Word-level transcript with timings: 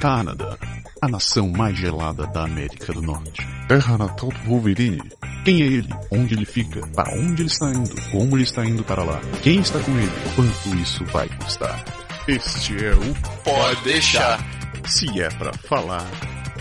Canadá, 0.00 0.56
a 1.02 1.08
nação 1.08 1.48
mais 1.48 1.76
gelada 1.76 2.24
da 2.28 2.44
América 2.44 2.92
do 2.92 3.02
Norte. 3.02 3.44
Terra 3.66 3.98
natal 3.98 4.28
do 4.28 4.48
Wolverine. 4.48 5.02
Quem 5.44 5.60
é 5.60 5.66
ele? 5.66 5.88
Onde 6.12 6.34
ele 6.34 6.44
fica? 6.44 6.86
Para 6.94 7.12
onde 7.18 7.42
ele 7.42 7.48
está 7.48 7.68
indo? 7.70 7.94
Como 8.12 8.36
ele 8.36 8.44
está 8.44 8.64
indo 8.64 8.84
para 8.84 9.02
lá? 9.02 9.20
Quem 9.42 9.58
está 9.58 9.80
com 9.80 9.90
ele? 9.98 10.12
Quanto 10.36 10.76
isso 10.80 11.04
vai 11.06 11.28
custar? 11.28 11.84
Este 12.28 12.84
é 12.84 12.92
o 12.92 13.14
Pode 13.42 13.82
deixar. 13.82 14.38
Se 14.86 15.20
é 15.20 15.28
pra 15.30 15.52
falar, 15.52 16.06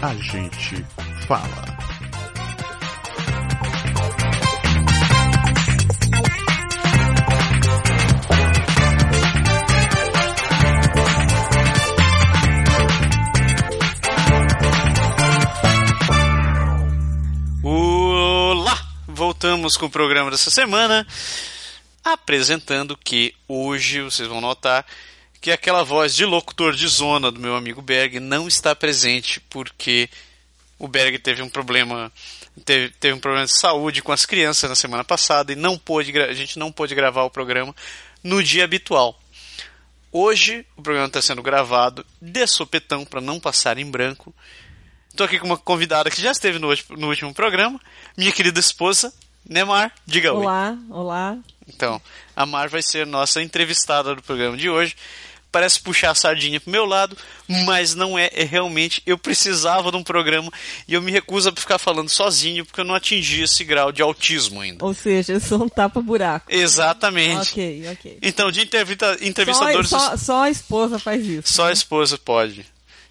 a 0.01 0.15
gente 0.15 0.83
fala. 1.27 1.76
Voltamos 19.67 19.77
com 19.77 19.85
o 19.87 19.89
programa 19.89 20.31
dessa 20.31 20.49
semana, 20.49 21.05
apresentando 22.01 22.95
que 22.95 23.35
hoje 23.49 24.01
vocês 24.01 24.25
vão 24.25 24.39
notar 24.39 24.85
que 25.41 25.51
aquela 25.51 25.83
voz 25.83 26.15
de 26.15 26.23
locutor 26.23 26.73
de 26.73 26.87
zona 26.87 27.29
do 27.29 27.39
meu 27.39 27.53
amigo 27.53 27.81
Berg 27.81 28.17
não 28.21 28.47
está 28.47 28.73
presente 28.73 29.41
porque 29.49 30.09
o 30.79 30.87
Berg 30.87 31.19
teve 31.19 31.41
um 31.41 31.49
problema 31.49 32.09
teve, 32.63 32.93
teve 32.97 33.13
um 33.13 33.19
problema 33.19 33.45
de 33.45 33.59
saúde 33.59 34.01
com 34.01 34.13
as 34.13 34.25
crianças 34.25 34.69
na 34.69 34.75
semana 34.75 35.03
passada 35.03 35.51
e 35.51 35.55
não 35.55 35.77
pôde 35.77 36.17
a 36.17 36.33
gente 36.33 36.57
não 36.57 36.71
pôde 36.71 36.95
gravar 36.95 37.23
o 37.23 37.29
programa 37.29 37.75
no 38.23 38.41
dia 38.41 38.63
habitual. 38.63 39.19
Hoje 40.13 40.65
o 40.77 40.81
programa 40.81 41.07
está 41.07 41.21
sendo 41.21 41.43
gravado 41.43 42.05
de 42.21 42.47
sopetão 42.47 43.03
para 43.03 43.19
não 43.19 43.37
passar 43.37 43.77
em 43.77 43.91
branco. 43.91 44.33
Estou 45.09 45.25
aqui 45.25 45.39
com 45.39 45.47
uma 45.47 45.57
convidada 45.57 46.09
que 46.09 46.21
já 46.21 46.31
esteve 46.31 46.57
no, 46.57 46.69
no 46.91 47.09
último 47.09 47.33
programa, 47.33 47.81
minha 48.15 48.31
querida 48.31 48.61
esposa, 48.61 49.11
Nemar. 49.49 49.91
Diga 50.05 50.33
oi. 50.33 50.43
Olá, 50.43 50.77
olá. 50.89 51.37
Então, 51.67 52.01
a 52.35 52.45
Mar 52.45 52.69
vai 52.69 52.81
ser 52.81 53.05
nossa 53.05 53.41
entrevistada 53.41 54.15
do 54.15 54.21
programa 54.21 54.57
de 54.57 54.69
hoje. 54.69 54.95
Parece 55.49 55.79
puxar 55.79 56.11
a 56.11 56.15
sardinha 56.15 56.59
pro 56.59 56.69
meu 56.69 56.85
lado, 56.85 57.17
mas 57.65 57.95
não 57.95 58.19
é, 58.19 58.29
é 58.33 58.43
realmente. 58.43 59.01
Eu 59.05 59.17
precisava 59.17 59.89
de 59.89 59.97
um 59.97 60.03
programa 60.03 60.51
e 60.87 60.93
eu 60.93 61.01
me 61.01 61.11
recuso 61.11 61.49
a 61.49 61.53
ficar 61.55 61.77
falando 61.77 62.09
sozinho 62.09 62.65
porque 62.65 62.81
eu 62.81 62.85
não 62.85 62.93
atingi 62.93 63.43
esse 63.43 63.63
grau 63.63 63.91
de 63.91 64.01
autismo 64.01 64.61
ainda. 64.61 64.83
Ou 64.83 64.93
seja, 64.93 65.33
eu 65.33 65.39
sou 65.39 65.63
um 65.63 65.69
tapa-buraco. 65.69 66.45
Exatamente. 66.49 67.53
Ok, 67.53 67.89
ok. 67.91 68.17
Então, 68.21 68.51
de 68.51 68.61
entrevista, 68.61 69.17
entrevistadores. 69.21 69.89
Só, 69.89 69.99
só, 69.99 70.17
só 70.17 70.43
a 70.43 70.49
esposa 70.49 70.99
faz 70.99 71.25
isso. 71.25 71.51
Só 71.51 71.63
né? 71.63 71.69
a 71.69 71.73
esposa 71.73 72.17
pode. 72.17 72.65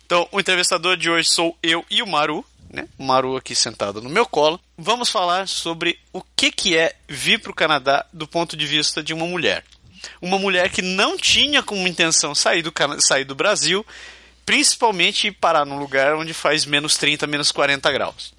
Então, 0.04 0.28
o 0.30 0.38
entrevistador 0.38 0.96
de 0.96 1.10
hoje 1.10 1.28
sou 1.28 1.56
eu 1.62 1.84
e 1.90 2.00
o 2.00 2.06
Maru, 2.06 2.44
né? 2.76 2.86
O 2.98 3.04
Maru 3.04 3.36
aqui 3.36 3.54
sentado 3.54 4.02
no 4.02 4.10
meu 4.10 4.26
colo. 4.26 4.60
Vamos 4.76 5.08
falar 5.08 5.48
sobre 5.48 5.98
o 6.12 6.22
que, 6.36 6.52
que 6.52 6.76
é 6.76 6.94
vir 7.08 7.40
para 7.40 7.50
o 7.50 7.54
Canadá 7.54 8.04
do 8.12 8.28
ponto 8.28 8.56
de 8.56 8.66
vista 8.66 9.02
de 9.02 9.14
uma 9.14 9.26
mulher. 9.26 9.64
Uma 10.20 10.38
mulher 10.38 10.70
que 10.70 10.82
não 10.82 11.16
tinha 11.16 11.62
como 11.62 11.88
intenção 11.88 12.34
sair 12.34 12.62
do, 12.62 12.72
sair 13.00 13.24
do 13.24 13.34
Brasil, 13.34 13.84
principalmente 14.44 15.32
parar 15.32 15.64
num 15.64 15.78
lugar 15.78 16.14
onde 16.14 16.34
faz 16.34 16.66
menos 16.66 16.96
30, 16.96 17.26
menos 17.26 17.50
40 17.50 17.90
graus. 17.90 18.34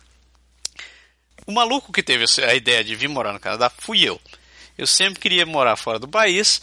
O 1.46 1.52
maluco 1.52 1.92
que 1.92 2.04
teve 2.04 2.26
a 2.46 2.54
ideia 2.54 2.84
de 2.84 2.96
vir 2.96 3.08
morar 3.10 3.34
no 3.34 3.40
Canadá 3.40 3.72
fui 3.76 4.04
eu. 4.04 4.22
Eu 4.78 4.86
sempre 4.86 5.20
queria 5.20 5.46
morar 5.46 5.76
fora 5.76 5.98
do 5.98 6.08
país. 6.08 6.62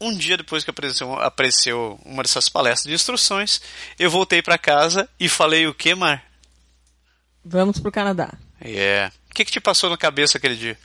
Um 0.00 0.16
dia 0.16 0.36
depois 0.36 0.64
que 0.64 0.70
apareceu, 0.70 1.12
apareceu 1.20 2.00
uma 2.04 2.22
dessas 2.22 2.48
palestras 2.48 2.88
de 2.88 2.94
instruções, 2.94 3.60
eu 3.98 4.10
voltei 4.10 4.42
para 4.42 4.58
casa 4.58 5.08
e 5.20 5.28
falei 5.28 5.66
o 5.66 5.74
que, 5.74 5.94
Mar? 5.94 6.31
Vamos 7.44 7.80
pro 7.80 7.92
Canadá. 7.92 8.32
É. 8.60 9.10
O 9.30 9.34
que, 9.34 9.44
que 9.44 9.52
te 9.52 9.60
passou 9.60 9.90
na 9.90 9.96
cabeça 9.96 10.38
aquele 10.38 10.56
dia? 10.56 10.78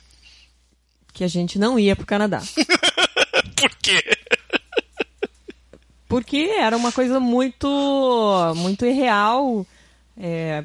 Que 1.12 1.24
a 1.24 1.28
gente 1.28 1.58
não 1.58 1.78
ia 1.78 1.94
pro 1.94 2.06
Canadá. 2.06 2.42
Por 3.56 3.70
quê? 3.82 4.02
Porque 6.08 6.38
era 6.58 6.76
uma 6.76 6.90
coisa 6.90 7.20
muito, 7.20 8.54
muito 8.56 8.86
irreal. 8.86 9.66
É, 10.16 10.64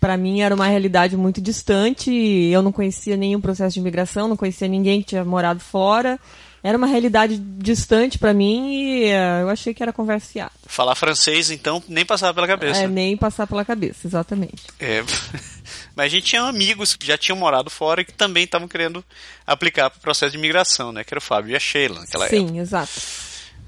para 0.00 0.16
mim 0.16 0.40
era 0.40 0.54
uma 0.54 0.66
realidade 0.66 1.16
muito 1.16 1.40
distante. 1.40 2.10
Eu 2.10 2.60
não 2.62 2.72
conhecia 2.72 3.16
nenhum 3.16 3.40
processo 3.40 3.74
de 3.74 3.80
imigração, 3.80 4.28
não 4.28 4.36
conhecia 4.36 4.66
ninguém 4.66 5.00
que 5.00 5.08
tinha 5.10 5.24
morado 5.24 5.60
fora. 5.60 6.18
Era 6.62 6.78
uma 6.78 6.86
realidade 6.86 7.38
distante 7.38 8.18
para 8.18 8.32
mim 8.32 8.72
e 8.72 9.04
é, 9.06 9.42
eu 9.42 9.48
achei 9.48 9.74
que 9.74 9.82
era 9.82 9.92
conversa 9.92 10.32
fiada. 10.32 10.52
Falar 10.66 10.94
francês, 10.94 11.50
então, 11.50 11.82
nem 11.88 12.06
passava 12.06 12.32
pela 12.32 12.46
cabeça. 12.46 12.82
É, 12.82 12.86
nem 12.86 13.16
passar 13.16 13.48
pela 13.48 13.64
cabeça, 13.64 14.06
exatamente. 14.06 14.62
É. 14.78 15.02
Mas 15.96 16.06
a 16.06 16.08
gente 16.08 16.26
tinha 16.26 16.42
amigos 16.42 16.94
que 16.94 17.04
já 17.04 17.18
tinham 17.18 17.36
morado 17.36 17.68
fora 17.68 18.02
e 18.02 18.04
que 18.04 18.12
também 18.12 18.44
estavam 18.44 18.68
querendo 18.68 19.04
aplicar 19.44 19.90
para 19.90 19.98
o 19.98 20.00
processo 20.00 20.32
de 20.32 20.38
imigração, 20.38 20.92
né? 20.92 21.02
Que 21.02 21.12
era 21.12 21.18
o 21.18 21.22
Fábio 21.22 21.52
e 21.52 21.56
a 21.56 21.60
Sheila 21.60 22.00
naquela 22.00 22.26
época. 22.26 22.40
Sim, 22.40 22.58
exato. 22.58 22.92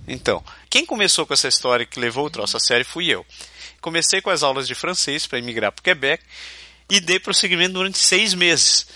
Então, 0.06 0.42
quem 0.70 0.86
começou 0.86 1.26
com 1.26 1.34
essa 1.34 1.48
história 1.48 1.84
que 1.84 1.98
levou 1.98 2.26
o 2.26 2.30
troço 2.30 2.56
a 2.56 2.60
sério 2.60 2.84
fui 2.84 3.08
eu. 3.08 3.26
Comecei 3.80 4.20
com 4.20 4.30
as 4.30 4.42
aulas 4.42 4.68
de 4.68 4.74
francês 4.74 5.26
para 5.26 5.38
imigrar 5.38 5.72
para 5.72 5.80
o 5.80 5.84
Quebec 5.84 6.22
e 6.88 7.00
dei 7.00 7.18
prosseguimento 7.18 7.74
durante 7.74 7.98
seis 7.98 8.34
meses. 8.34 8.86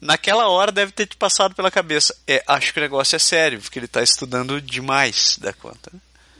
Naquela 0.00 0.48
hora 0.48 0.70
deve 0.70 0.92
ter 0.92 1.06
te 1.06 1.16
passado 1.16 1.54
pela 1.54 1.70
cabeça. 1.70 2.14
É, 2.26 2.42
acho 2.46 2.72
que 2.72 2.78
o 2.78 2.82
negócio 2.82 3.16
é 3.16 3.18
sério, 3.18 3.60
porque 3.60 3.78
ele 3.78 3.86
está 3.86 4.02
estudando 4.02 4.60
demais 4.60 5.38
da 5.40 5.52
conta. 5.52 5.90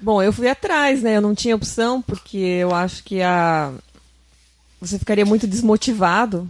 Bom, 0.01 0.23
eu 0.23 0.33
fui 0.33 0.49
atrás, 0.49 1.03
né? 1.03 1.17
Eu 1.17 1.23
não 1.23 1.35
tinha 1.35 1.57
opção, 1.57 2.03
porque 2.03 2.37
eu 2.37 2.75
acho 2.75 3.03
que 3.03 3.23
a... 3.23 3.73
você 4.81 4.99
ficaria 4.99 5.25
muito 5.25 5.47
desmotivado. 5.47 6.49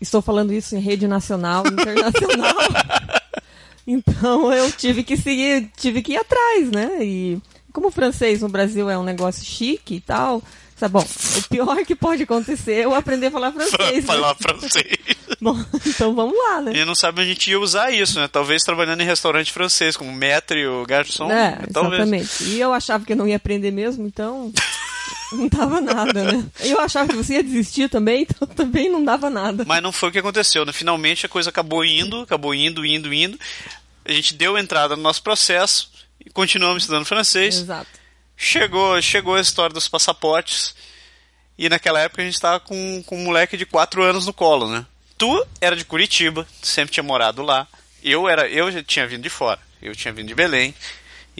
Estou 0.00 0.22
falando 0.22 0.52
isso 0.52 0.74
em 0.74 0.80
rede 0.80 1.06
nacional 1.06 1.64
internacional. 1.68 2.56
então 3.86 4.52
eu 4.52 4.72
tive 4.72 5.04
que 5.04 5.16
seguir, 5.18 5.70
tive 5.76 6.00
que 6.02 6.12
ir 6.12 6.16
atrás, 6.16 6.70
né? 6.70 7.04
E 7.04 7.38
como 7.72 7.88
o 7.88 7.92
francês 7.92 8.40
no 8.40 8.48
Brasil 8.48 8.88
é 8.88 8.96
um 8.96 9.04
negócio 9.04 9.44
chique 9.44 9.96
e 9.96 10.00
tal, 10.00 10.42
sabe, 10.82 10.92
bom, 10.92 11.06
o 11.38 11.42
pior 11.48 11.84
que 11.84 11.94
pode 11.94 12.24
acontecer 12.24 12.72
é 12.72 12.84
eu 12.84 12.94
aprender 12.94 13.26
a 13.26 13.30
falar 13.30 13.52
francês. 13.52 13.94
né? 13.94 14.02
Falar 14.02 14.34
francês. 14.34 14.98
Bom, 15.40 15.58
então 15.84 16.14
vamos 16.14 16.36
lá, 16.38 16.60
né? 16.60 16.72
E 16.76 16.84
não 16.84 16.94
sabe 16.94 17.20
a 17.20 17.24
gente 17.24 17.50
ia 17.50 17.58
usar 17.58 17.90
isso, 17.90 18.20
né? 18.20 18.28
Talvez 18.28 18.62
trabalhando 18.62 19.00
em 19.00 19.04
restaurante 19.06 19.50
francês, 19.50 19.96
como 19.96 20.12
maître 20.12 20.64
ou 20.68 20.86
garçom. 20.86 21.28
É, 21.32 21.58
talvez. 21.72 21.94
exatamente. 21.94 22.44
E 22.44 22.60
eu 22.60 22.72
achava 22.72 23.04
que 23.04 23.12
eu 23.12 23.16
não 23.16 23.26
ia 23.26 23.36
aprender 23.36 23.72
mesmo, 23.72 24.06
então 24.06 24.52
não 25.32 25.48
dava 25.48 25.80
nada, 25.80 26.22
né? 26.32 26.44
Eu 26.60 26.78
achava 26.78 27.08
que 27.08 27.16
você 27.16 27.34
ia 27.34 27.42
desistir 27.42 27.88
também, 27.88 28.22
então 28.22 28.46
também 28.46 28.88
não 28.88 29.04
dava 29.04 29.28
nada. 29.28 29.64
Mas 29.66 29.82
não 29.82 29.90
foi 29.90 30.10
o 30.10 30.12
que 30.12 30.18
aconteceu, 30.20 30.64
né? 30.64 30.72
Finalmente 30.72 31.26
a 31.26 31.28
coisa 31.28 31.50
acabou 31.50 31.84
indo, 31.84 32.20
acabou 32.20 32.54
indo, 32.54 32.86
indo, 32.86 33.12
indo. 33.12 33.36
A 34.04 34.12
gente 34.12 34.34
deu 34.34 34.56
entrada 34.56 34.94
no 34.94 35.02
nosso 35.02 35.24
processo 35.24 35.90
e 36.24 36.30
continuamos 36.30 36.84
estudando 36.84 37.04
francês. 37.04 37.56
Exato. 37.56 38.01
Chegou, 38.44 39.00
chegou 39.00 39.36
a 39.36 39.40
história 39.40 39.72
dos 39.72 39.86
passaportes. 39.86 40.74
E 41.56 41.68
naquela 41.68 42.00
época 42.00 42.22
a 42.22 42.24
gente 42.24 42.34
estava 42.34 42.58
com, 42.58 43.00
com 43.04 43.16
um 43.16 43.22
moleque 43.22 43.56
de 43.56 43.64
4 43.64 44.02
anos 44.02 44.26
no 44.26 44.32
colo, 44.32 44.68
né? 44.68 44.84
Tu 45.16 45.46
era 45.60 45.76
de 45.76 45.84
Curitiba, 45.84 46.44
sempre 46.60 46.92
tinha 46.92 47.04
morado 47.04 47.40
lá. 47.40 47.68
Eu 48.02 48.28
era, 48.28 48.48
eu 48.48 48.68
já 48.72 48.82
tinha 48.82 49.06
vindo 49.06 49.22
de 49.22 49.30
fora. 49.30 49.60
Eu 49.80 49.94
tinha 49.94 50.12
vindo 50.12 50.26
de 50.26 50.34
Belém. 50.34 50.74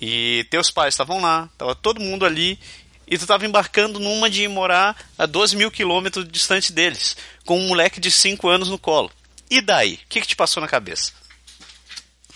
E 0.00 0.46
teus 0.48 0.70
pais 0.70 0.94
estavam 0.94 1.20
lá, 1.20 1.50
tava 1.58 1.74
todo 1.74 2.00
mundo 2.00 2.24
ali. 2.24 2.56
E 3.04 3.18
tu 3.18 3.22
estava 3.22 3.44
embarcando 3.44 3.98
numa 3.98 4.30
de 4.30 4.44
ir 4.44 4.48
morar 4.48 4.96
a 5.18 5.26
12 5.26 5.56
mil 5.56 5.72
quilômetros 5.72 6.26
distante 6.28 6.72
deles, 6.72 7.16
com 7.44 7.58
um 7.58 7.66
moleque 7.66 7.98
de 7.98 8.12
5 8.12 8.48
anos 8.48 8.68
no 8.68 8.78
colo. 8.78 9.10
E 9.50 9.60
daí? 9.60 9.94
O 9.94 10.08
que, 10.08 10.20
que 10.20 10.28
te 10.28 10.36
passou 10.36 10.60
na 10.60 10.68
cabeça? 10.68 11.12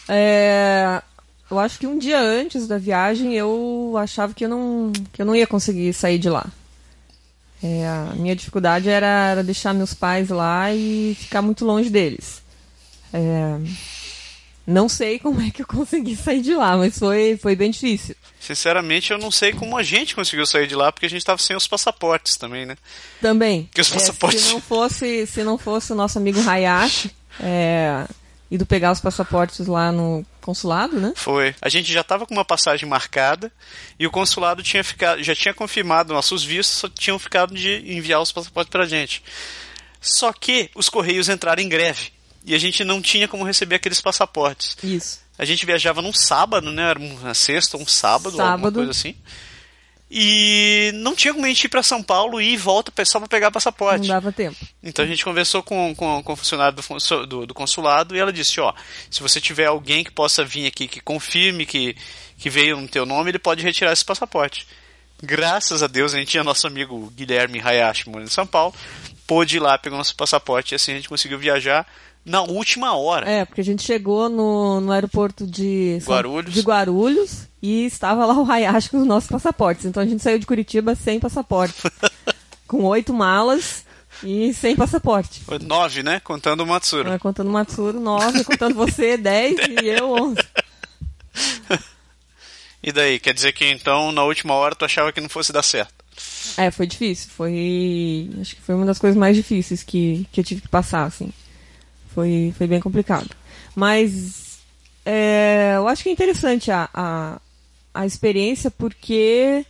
É, 0.09 1.01
eu 1.51 1.59
acho 1.59 1.79
que 1.79 1.87
um 1.87 1.99
dia 1.99 2.21
antes 2.21 2.67
da 2.67 2.79
viagem 2.79 3.35
eu 3.35 3.95
achava 3.99 4.35
que 4.35 4.45
eu 4.45 4.49
não, 4.49 4.93
que 5.13 5.23
eu 5.23 5.27
não 5.27 5.35
ia 5.37 5.47
conseguir 5.47 5.93
sair 5.93 6.19
de 6.19 6.29
lá. 6.29 6.47
É, 7.63 7.87
a 7.87 8.13
minha 8.17 8.37
dificuldade 8.37 8.89
era, 8.89 9.31
era 9.31 9.43
deixar 9.43 9.73
meus 9.73 9.95
pais 9.95 10.29
lá 10.29 10.73
e 10.75 11.17
ficar 11.19 11.41
muito 11.43 11.65
longe 11.65 11.89
deles. 11.89 12.43
É, 13.13 13.59
não 14.67 14.89
sei 14.89 15.19
como 15.19 15.41
é 15.41 15.51
que 15.51 15.63
eu 15.63 15.67
consegui 15.67 16.15
sair 16.17 16.43
de 16.43 16.55
lá, 16.55 16.77
mas 16.77 16.99
foi, 16.99 17.39
foi 17.41 17.57
bem 17.57 17.71
difícil. 17.71 18.15
Sinceramente, 18.41 19.11
eu 19.13 19.19
não 19.19 19.31
sei 19.31 19.53
como 19.53 19.77
a 19.77 19.83
gente 19.83 20.15
conseguiu 20.15 20.45
sair 20.47 20.67
de 20.67 20.75
lá, 20.75 20.93
porque 20.93 21.07
a 21.07 21.09
gente 21.11 21.21
estava 21.21 21.41
sem 21.41 21.57
os 21.57 21.67
passaportes 21.67 22.37
também, 22.37 22.67
né? 22.67 22.77
Também. 23.21 23.69
Que 23.75 23.81
os 23.81 23.91
É, 23.91 23.95
passaportes- 23.95 24.43
se 24.43 24.53
não 24.53 24.61
fosse, 24.61 25.27
se 25.27 25.43
não 25.43 25.57
fosse 25.59 25.93
o 25.93 25.97
nosso 25.97 26.19
amigo 26.19 26.39
Hayashi, 26.49 27.11
é, 27.41 28.07
ido 28.51 28.65
pegar 28.65 28.93
os 28.93 29.01
passaportes 29.01 29.67
lá 29.67 29.91
no 29.91 30.25
consulado, 30.41 31.01
né? 31.01 31.13
Foi. 31.17 31.55
A 31.61 31.69
gente 31.69 31.93
já 31.93 32.01
estava 32.03 32.27
com 32.27 32.35
uma 32.35 32.45
passagem 32.45 32.89
marcada 32.89 33.51
e 33.99 34.07
o 34.07 34.11
consulado 34.11 34.63
tinha 34.63 34.85
ficado, 34.85 35.23
já 35.23 35.35
tinha 35.35 35.53
confirmado 35.53 36.15
nossos 36.15 36.45
vistos, 36.45 36.77
só 36.79 36.89
tinham 36.89 37.19
ficado 37.19 37.55
de 37.55 37.83
enviar 37.93 38.21
os 38.21 38.31
passaportes 38.31 38.71
pra 38.71 38.87
gente. 38.87 39.23
Só 40.01 40.33
que 40.33 40.71
os 40.75 40.89
correios 40.89 41.29
entraram 41.29 41.63
em 41.63 41.69
greve 41.69 42.13
e 42.45 42.55
a 42.55 42.59
gente 42.59 42.85
não 42.85 43.03
tinha 43.03 43.27
como 43.27 43.45
receber 43.45 43.77
aqueles 43.77 44.01
passaportes. 44.01 44.77
Isso. 44.83 45.21
A 45.39 45.45
gente 45.45 45.67
viajava 45.67 46.01
num 46.01 46.13
sábado, 46.13 46.71
né? 46.73 46.91
Era 46.91 46.99
uma 46.99 47.35
sexta, 47.35 47.77
um 47.77 47.87
sábado, 47.87 48.41
alguma 48.41 48.51
Sábado. 48.57 48.75
coisa 48.75 48.91
assim. 48.93 49.15
E 50.09 50.93
não 50.95 51.17
tinha 51.17 51.35
como 51.35 51.45
a 51.45 51.49
gente 51.49 51.65
ir 51.65 51.69
para 51.69 51.83
São 51.83 52.01
Paulo 52.01 52.41
e 52.41 52.51
ir 52.51 52.53
e 52.53 52.57
volta 52.57 53.05
só 53.05 53.19
para 53.19 53.29
pegar 53.29 53.51
passaporte. 53.51 54.07
Não 54.07 54.15
dava 54.15 54.31
tempo. 54.31 54.57
Então 54.83 55.05
a 55.05 55.09
gente 55.09 55.25
conversou 55.25 55.63
com, 55.63 55.95
com, 55.97 56.23
com 56.23 56.33
o 56.33 56.37
funcionário 56.37 56.77
do, 56.77 57.27
do, 57.27 57.47
do, 57.47 57.55
consulado 57.55 58.15
e 58.15 58.19
ela 58.19 58.33
disse: 58.33 58.61
Ó, 58.61 58.73
se 59.11 59.21
você 59.21 59.41
tiver 59.41 59.67
alguém 59.67 60.05
que 60.05 60.13
possa 60.13 60.45
vir 60.45 60.67
aqui 60.67 60.87
que 60.87 61.01
confirme 61.01 61.67
que, 61.67 61.97
que 62.39 62.49
veio 62.49 62.81
no 62.81 62.87
teu 62.87 63.05
nome, 63.05 63.31
ele 63.31 63.39
pode 63.39 63.65
retirar 63.65 63.93
esse 63.93 64.05
passaporte. 64.05 64.67
Graças 65.21 65.83
a 65.83 65.87
Deus 65.87 66.15
a 66.15 66.19
gente 66.19 66.29
tinha 66.29 66.45
nosso 66.45 66.67
amigo 66.67 67.11
Guilherme 67.17 67.61
Hayashi 67.61 68.09
morando 68.09 68.29
em 68.29 68.31
São 68.31 68.47
Paulo, 68.47 68.75
pôde 69.27 69.57
ir 69.57 69.61
lá, 69.61 69.77
pegou 69.77 69.99
nosso 69.99 70.15
passaporte 70.15 70.73
e 70.73 70.77
assim 70.77 70.93
a 70.93 70.97
gente 70.97 71.09
conseguiu 71.09 71.39
viajar 71.39 71.87
na 72.27 72.43
última 72.43 72.93
hora. 72.97 73.31
É, 73.31 73.45
porque 73.45 73.61
a 73.61 73.65
gente 73.65 73.85
chegou 73.85 74.29
no, 74.29 74.81
no 74.81 74.91
aeroporto 74.91 75.47
de 75.47 76.03
Guarulhos. 76.05 76.53
de 76.53 76.61
Guarulhos 76.61 77.47
e 77.63 77.87
estava 77.87 78.27
lá 78.27 78.35
o 78.35 78.51
Hayashi 78.51 78.91
com 78.91 78.99
os 78.99 79.07
nossos 79.07 79.31
passaportes. 79.31 79.85
Então 79.85 80.03
a 80.03 80.07
gente 80.07 80.23
saiu 80.23 80.39
de 80.39 80.45
Curitiba 80.45 80.97
sem 80.97 81.21
passaporte. 81.21 81.75
com 82.67 82.83
oito 82.83 83.15
malas 83.15 83.85
e 84.25 84.53
sem 84.53 84.75
passaporte. 84.75 85.43
Nove, 85.63 86.03
né? 86.03 86.19
Contando 86.19 86.65
o 86.65 86.67
Matsuro. 86.67 87.09
É, 87.09 87.19
contando 87.19 87.49
o 87.49 87.53
Matsuro, 87.53 88.01
nove. 88.01 88.43
contando 88.43 88.75
você, 88.75 89.15
dez 89.17 89.57
e 89.81 89.87
eu, 89.87 90.11
onze. 90.11 90.43
e 92.83 92.91
daí? 92.91 93.21
Quer 93.21 93.35
dizer 93.35 93.53
que 93.53 93.65
então, 93.71 94.11
na 94.11 94.25
última 94.25 94.55
hora, 94.55 94.75
tu 94.75 94.85
achava 94.85 95.13
que 95.13 95.21
não 95.21 95.29
fosse 95.29 95.53
dar 95.53 95.63
certo? 95.63 95.95
É, 96.57 96.73
foi 96.73 96.89
difícil. 96.89 97.31
Foi. 97.31 98.31
Acho 98.41 98.57
que 98.57 98.63
foi 98.63 98.75
uma 98.75 98.87
das 98.87 98.99
coisas 98.99 99.17
mais 99.17 99.37
difíceis 99.37 99.85
que, 99.85 100.27
que 100.33 100.41
eu 100.41 100.45
tive 100.45 100.63
que 100.63 100.69
passar, 100.69 101.05
assim. 101.05 101.31
Foi, 102.17 102.55
foi 102.57 102.67
bem 102.67 102.81
complicado. 102.81 103.29
Mas 103.75 104.59
é, 105.05 105.75
eu 105.77 105.87
acho 105.87 106.03
que 106.03 106.09
é 106.09 106.13
interessante 106.13 106.71
a, 106.71 106.89
a, 106.95 107.39
a 107.93 108.07
experiência 108.07 108.71
porque 108.71 109.67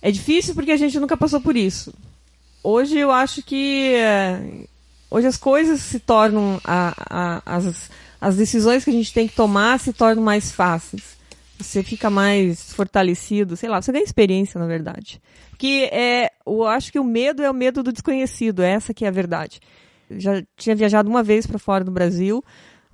é 0.00 0.12
difícil 0.12 0.54
porque 0.54 0.70
a 0.70 0.76
gente 0.76 1.00
nunca 1.00 1.16
passou 1.16 1.40
por 1.40 1.56
isso. 1.56 1.92
Hoje 2.62 2.96
eu 2.96 3.10
acho 3.10 3.42
que 3.42 3.94
é, 3.96 4.64
hoje 5.10 5.26
as 5.26 5.36
coisas 5.36 5.80
se 5.80 5.98
tornam 5.98 6.60
a, 6.62 6.94
a, 7.10 7.56
as, 7.56 7.90
as 8.20 8.36
decisões 8.36 8.84
que 8.84 8.90
a 8.90 8.92
gente 8.92 9.12
tem 9.12 9.26
que 9.26 9.34
tomar 9.34 9.80
se 9.80 9.92
tornam 9.92 10.22
mais 10.22 10.52
fáceis. 10.52 11.16
Você 11.58 11.82
fica 11.82 12.08
mais 12.08 12.72
fortalecido, 12.72 13.56
sei 13.56 13.68
lá, 13.68 13.82
você 13.82 13.90
ganha 13.90 14.04
experiência, 14.04 14.56
na 14.60 14.68
verdade. 14.68 15.20
Porque 15.50 15.88
é, 15.90 16.30
eu 16.46 16.64
acho 16.64 16.92
que 16.92 16.98
o 17.00 17.04
medo 17.04 17.42
é 17.42 17.50
o 17.50 17.54
medo 17.54 17.82
do 17.82 17.92
desconhecido, 17.92 18.62
essa 18.62 18.94
que 18.94 19.04
é 19.04 19.08
a 19.08 19.12
verdade 19.12 19.60
já 20.18 20.42
tinha 20.56 20.74
viajado 20.74 21.08
uma 21.08 21.22
vez 21.22 21.46
para 21.46 21.58
fora 21.58 21.84
do 21.84 21.90
Brasil, 21.90 22.44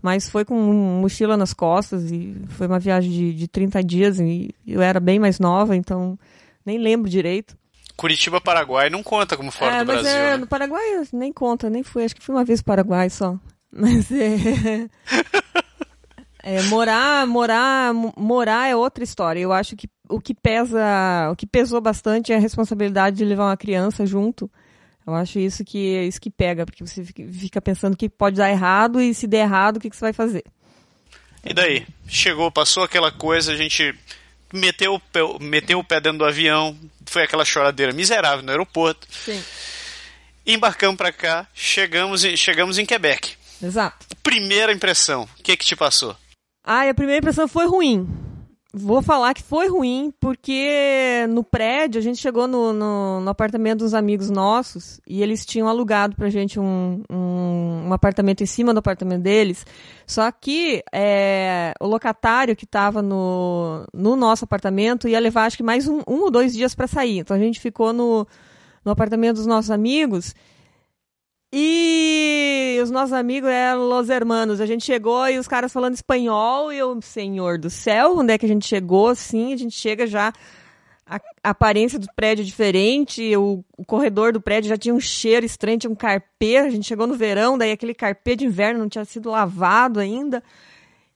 mas 0.02 0.28
foi 0.28 0.44
com 0.44 0.54
mochila 1.00 1.36
nas 1.36 1.52
costas 1.52 2.10
e 2.10 2.36
foi 2.48 2.66
uma 2.66 2.78
viagem 2.78 3.10
de, 3.10 3.34
de 3.34 3.48
30 3.48 3.82
dias 3.82 4.20
e 4.20 4.54
eu 4.66 4.80
era 4.80 5.00
bem 5.00 5.18
mais 5.18 5.38
nova, 5.38 5.76
então 5.76 6.18
nem 6.64 6.78
lembro 6.78 7.10
direito. 7.10 7.56
Curitiba, 7.96 8.40
Paraguai 8.40 8.88
não 8.88 9.02
conta 9.02 9.36
como 9.36 9.50
fora 9.50 9.76
é, 9.76 9.78
do 9.80 9.86
Brasil. 9.86 10.08
É, 10.08 10.30
né? 10.30 10.36
no 10.36 10.46
Paraguai 10.46 11.02
nem 11.12 11.32
conta, 11.32 11.68
nem 11.68 11.82
fui, 11.82 12.04
acho 12.04 12.14
que 12.14 12.22
fui 12.22 12.34
uma 12.34 12.44
vez 12.44 12.62
para 12.62 12.74
o 12.74 12.76
Paraguai 12.76 13.10
só. 13.10 13.36
Mas 13.72 14.10
é, 14.12 14.88
é, 16.44 16.62
morar, 16.62 17.26
morar, 17.26 17.92
morar 18.16 18.68
é 18.68 18.76
outra 18.76 19.02
história. 19.02 19.40
Eu 19.40 19.52
acho 19.52 19.74
que 19.74 19.88
o 20.08 20.20
que 20.20 20.32
pesa, 20.32 21.28
o 21.30 21.36
que 21.36 21.46
pesou 21.46 21.80
bastante 21.80 22.32
é 22.32 22.36
a 22.36 22.40
responsabilidade 22.40 23.16
de 23.16 23.24
levar 23.24 23.46
uma 23.46 23.56
criança 23.56 24.06
junto. 24.06 24.50
Eu 25.08 25.14
acho 25.14 25.38
isso 25.38 25.64
que 25.64 25.78
isso 25.78 26.20
que 26.20 26.28
pega, 26.28 26.66
porque 26.66 26.86
você 26.86 27.02
fica 27.02 27.62
pensando 27.62 27.96
que 27.96 28.10
pode 28.10 28.36
dar 28.36 28.50
errado 28.50 29.00
e 29.00 29.14
se 29.14 29.26
der 29.26 29.38
errado, 29.38 29.78
o 29.78 29.80
que, 29.80 29.88
que 29.88 29.96
você 29.96 30.04
vai 30.04 30.12
fazer? 30.12 30.44
E 31.42 31.54
daí? 31.54 31.86
Chegou, 32.06 32.52
passou 32.52 32.82
aquela 32.82 33.10
coisa, 33.10 33.50
a 33.52 33.56
gente 33.56 33.98
meteu 34.52 34.92
o 34.92 35.00
pé, 35.00 35.20
meteu 35.40 35.78
o 35.78 35.84
pé 35.84 35.98
dentro 35.98 36.18
do 36.18 36.26
avião, 36.26 36.76
foi 37.06 37.22
aquela 37.22 37.42
choradeira 37.42 37.90
miserável 37.90 38.44
no 38.44 38.50
aeroporto. 38.50 39.08
Sim. 39.10 39.42
Embarcamos 40.46 40.98
para 40.98 41.10
cá, 41.10 41.46
chegamos 41.54 42.22
em, 42.22 42.36
chegamos 42.36 42.76
em 42.76 42.84
Quebec. 42.84 43.34
Exato. 43.62 44.06
Primeira 44.22 44.74
impressão, 44.74 45.22
o 45.22 45.42
que 45.42 45.56
que 45.56 45.64
te 45.64 45.74
passou? 45.74 46.14
Ah, 46.62 46.86
a 46.86 46.92
primeira 46.92 47.20
impressão 47.20 47.48
foi 47.48 47.66
ruim. 47.66 48.06
Vou 48.80 49.02
falar 49.02 49.34
que 49.34 49.42
foi 49.42 49.68
ruim, 49.68 50.12
porque 50.20 51.26
no 51.30 51.42
prédio 51.42 51.98
a 51.98 52.02
gente 52.02 52.18
chegou 52.18 52.46
no, 52.46 52.72
no, 52.72 53.20
no, 53.20 53.28
apartamento 53.28 53.80
dos 53.80 53.92
amigos 53.92 54.30
nossos 54.30 55.00
e 55.06 55.20
eles 55.20 55.44
tinham 55.44 55.66
alugado 55.66 56.14
pra 56.14 56.30
gente 56.30 56.60
um, 56.60 57.02
um, 57.10 57.88
um 57.88 57.92
apartamento 57.92 58.42
em 58.42 58.46
cima 58.46 58.72
do 58.72 58.78
apartamento 58.78 59.22
deles. 59.22 59.66
Só 60.06 60.30
que 60.30 60.82
é, 60.92 61.74
o 61.80 61.86
locatário 61.86 62.54
que 62.54 62.64
estava 62.64 63.02
no, 63.02 63.84
no 63.92 64.14
nosso 64.14 64.44
apartamento 64.44 65.08
ia 65.08 65.18
levar 65.18 65.46
acho 65.46 65.56
que 65.56 65.62
mais 65.62 65.88
um, 65.88 66.00
um 66.06 66.22
ou 66.22 66.30
dois 66.30 66.52
dias 66.52 66.74
para 66.74 66.86
sair. 66.86 67.18
Então 67.18 67.36
a 67.36 67.40
gente 67.40 67.58
ficou 67.58 67.92
no, 67.92 68.26
no 68.84 68.92
apartamento 68.92 69.36
dos 69.36 69.46
nossos 69.46 69.72
amigos 69.72 70.34
e 71.52 72.47
os 72.80 72.90
nossos 72.90 73.12
amigos 73.12 73.48
eram 73.48 73.90
os 73.98 74.08
hermanos. 74.08 74.60
A 74.60 74.66
gente 74.66 74.84
chegou 74.84 75.28
e 75.28 75.38
os 75.38 75.48
caras 75.48 75.72
falando 75.72 75.94
espanhol. 75.94 76.72
E 76.72 76.78
eu, 76.78 77.00
senhor 77.02 77.58
do 77.58 77.70
céu, 77.70 78.16
onde 78.16 78.32
é 78.32 78.38
que 78.38 78.46
a 78.46 78.48
gente 78.48 78.66
chegou? 78.66 79.14
Sim, 79.14 79.52
a 79.52 79.56
gente 79.56 79.76
chega 79.76 80.06
já. 80.06 80.32
A, 81.06 81.16
a 81.42 81.50
aparência 81.50 81.98
do 81.98 82.06
prédio 82.14 82.42
é 82.42 82.44
diferente, 82.44 83.34
o, 83.34 83.64
o, 83.78 83.84
corredor 83.84 84.30
do 84.30 84.42
prédio 84.42 84.68
já 84.68 84.76
tinha 84.76 84.94
um 84.94 85.00
cheiro 85.00 85.46
estranho, 85.46 85.78
tinha 85.78 85.90
um 85.90 85.94
carpê. 85.94 86.58
A 86.58 86.68
gente 86.68 86.86
chegou 86.86 87.06
no 87.06 87.14
verão, 87.14 87.56
daí 87.56 87.72
aquele 87.72 87.94
carpê 87.94 88.36
de 88.36 88.44
inverno 88.44 88.80
não 88.80 88.88
tinha 88.88 89.04
sido 89.06 89.30
lavado 89.30 90.00
ainda. 90.00 90.42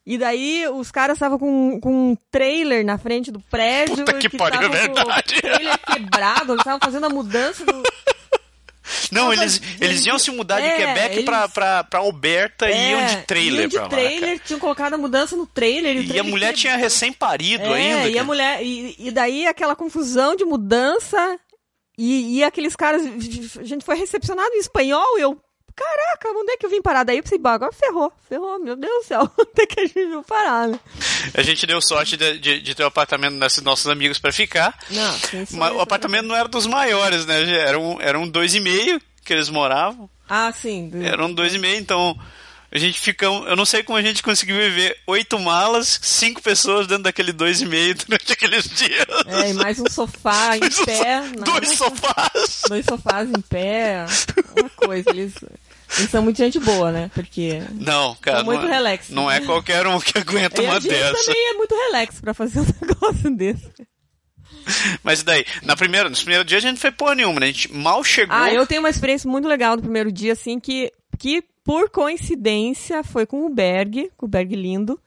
E 0.04 0.18
daí 0.18 0.66
os 0.68 0.90
caras 0.90 1.16
estavam 1.16 1.38
com, 1.38 1.78
com 1.80 2.10
um 2.10 2.16
trailer 2.30 2.84
na 2.84 2.98
frente 2.98 3.30
do 3.30 3.38
prédio. 3.38 3.98
Puta 3.98 4.14
que, 4.14 4.30
que 4.30 4.36
pariu, 4.36 4.62
é 4.62 4.68
verdade. 4.68 5.34
Com 5.34 5.38
o 5.38 5.50
trailer 5.52 5.78
quebrado, 5.78 6.52
eles 6.52 6.60
estavam 6.60 6.80
fazendo 6.82 7.06
a 7.06 7.10
mudança 7.10 7.64
do, 7.64 7.82
não, 9.10 9.32
eles, 9.32 9.60
eles 9.80 10.04
iam 10.06 10.18
se 10.18 10.30
mudar 10.30 10.60
de 10.60 10.66
é, 10.66 10.76
Quebec 10.76 11.14
eles... 11.14 11.24
pra, 11.24 11.48
pra, 11.48 11.84
pra 11.84 12.00
Alberta 12.00 12.66
é, 12.66 12.72
e 12.72 12.90
iam 12.90 13.06
de 13.06 13.16
trailer 13.26 13.60
iam 13.60 13.68
de 13.68 13.74
pra 13.74 13.82
lá. 13.84 13.88
trailer, 13.88 14.38
tinham 14.40 14.60
colocado 14.60 14.94
a 14.94 14.98
mudança 14.98 15.36
no 15.36 15.46
trailer. 15.46 15.96
E, 15.96 16.12
e 16.12 16.18
a 16.18 16.24
mulher 16.24 16.54
tinha 16.54 16.76
recém-parido 16.76 17.64
é, 17.64 17.74
ainda. 17.74 18.08
E 18.08 18.18
a 18.18 18.24
mulher. 18.24 18.62
E, 18.62 18.96
e 18.98 19.10
daí 19.10 19.46
aquela 19.46 19.76
confusão 19.76 20.34
de 20.34 20.44
mudança. 20.44 21.38
E, 21.98 22.38
e 22.38 22.44
aqueles 22.44 22.74
caras. 22.74 23.02
A 23.58 23.64
gente 23.64 23.84
foi 23.84 23.96
recepcionado 23.96 24.54
em 24.54 24.60
espanhol 24.60 25.18
eu. 25.18 25.38
Caraca, 25.82 26.28
onde 26.38 26.52
é 26.52 26.56
que 26.56 26.66
eu 26.66 26.70
vim 26.70 26.80
parar? 26.80 27.02
Daí 27.02 27.16
eu 27.16 27.22
pensei, 27.22 27.40
agora 27.42 27.72
ferrou, 27.72 28.12
ferrou, 28.28 28.58
meu 28.58 28.76
Deus 28.76 29.04
do 29.04 29.08
céu, 29.08 29.30
onde 29.38 29.62
é 29.62 29.66
que 29.66 29.80
a 29.80 29.86
gente 29.86 30.06
viu 30.06 30.22
parar, 30.22 30.68
né? 30.68 30.78
A 31.34 31.42
gente 31.42 31.66
deu 31.66 31.80
sorte 31.80 32.16
de, 32.16 32.38
de, 32.38 32.60
de 32.60 32.74
ter 32.74 32.82
o 32.82 32.86
um 32.86 32.88
apartamento 32.88 33.38
desses 33.38 33.62
nossos 33.62 33.88
amigos 33.88 34.18
para 34.18 34.32
ficar. 34.32 34.78
Não, 34.90 35.14
mas 35.52 35.74
o 35.74 35.80
apartamento 35.80 36.26
não 36.26 36.36
era 36.36 36.48
dos 36.48 36.66
maiores, 36.66 37.26
né? 37.26 37.42
Era 37.58 37.78
um, 37.78 38.00
era 38.00 38.18
um 38.18 38.28
dois 38.28 38.54
e 38.54 38.60
meio 38.60 39.00
que 39.24 39.32
eles 39.32 39.48
moravam. 39.48 40.08
Ah, 40.28 40.52
sim. 40.52 40.90
Eram 41.02 41.32
dois 41.32 41.54
e 41.54 41.58
meio, 41.58 41.78
então 41.78 42.16
a 42.70 42.78
gente 42.78 42.98
fica. 42.98 43.26
Eu 43.26 43.54
não 43.54 43.66
sei 43.66 43.82
como 43.82 43.98
a 43.98 44.02
gente 44.02 44.22
conseguiu 44.22 44.56
viver 44.56 44.96
oito 45.06 45.38
malas, 45.38 46.00
cinco 46.02 46.40
pessoas 46.40 46.86
dentro 46.86 47.04
daquele 47.04 47.32
dois 47.32 47.60
e 47.60 47.66
meio 47.66 47.94
durante 48.06 48.32
aqueles 48.32 48.64
dias. 48.64 49.06
É, 49.26 49.50
e 49.50 49.54
mais 49.54 49.78
um 49.78 49.84
sofá 49.90 50.56
em 50.56 50.84
pé. 50.86 51.22
Dois 51.44 51.76
sofás. 51.76 52.62
Dois 52.68 52.86
sofás 52.86 53.28
em 53.28 53.40
pé. 53.42 54.06
Uma 54.58 54.70
coisa, 54.70 55.10
eles. 55.10 55.34
Eles 55.98 56.10
são 56.10 56.22
muito 56.22 56.36
gente 56.38 56.58
boa, 56.58 56.90
né? 56.90 57.10
Porque. 57.14 57.62
Não, 57.72 58.14
cara. 58.16 58.42
muito 58.44 58.62
não, 58.62 58.68
é- 58.68 58.72
relax. 58.72 59.10
Não 59.10 59.30
é 59.30 59.40
qualquer 59.40 59.86
um 59.86 60.00
que 60.00 60.16
aguenta 60.18 60.62
e 60.62 60.64
uma 60.64 60.76
a 60.76 60.80
gente 60.80 60.90
dessa. 60.90 61.24
também 61.24 61.50
é 61.50 61.54
muito 61.54 61.74
relax 61.74 62.20
pra 62.20 62.32
fazer 62.34 62.60
um 62.60 62.66
negócio 62.80 63.30
desse. 63.36 63.70
Mas 65.02 65.22
daí, 65.22 65.44
na 65.62 65.76
primeira, 65.76 66.08
nos 66.08 66.20
primeiros 66.20 66.46
dias 66.46 66.58
a 66.58 66.68
gente 66.68 66.74
não 66.76 66.80
foi 66.80 66.92
porra 66.92 67.14
nenhuma, 67.16 67.40
né? 67.40 67.46
A 67.46 67.52
gente 67.52 67.72
mal 67.72 68.02
chegou. 68.04 68.36
Ah, 68.36 68.52
eu 68.52 68.66
tenho 68.66 68.80
uma 68.80 68.90
experiência 68.90 69.28
muito 69.28 69.48
legal 69.48 69.76
no 69.76 69.82
primeiro 69.82 70.10
dia, 70.12 70.32
assim, 70.32 70.60
que, 70.60 70.92
que 71.18 71.42
por 71.64 71.90
coincidência 71.90 73.02
foi 73.02 73.26
com 73.26 73.44
o 73.44 73.48
Berg, 73.50 74.10
com 74.16 74.26
o 74.26 74.28
Berg 74.28 74.54
lindo. 74.54 75.00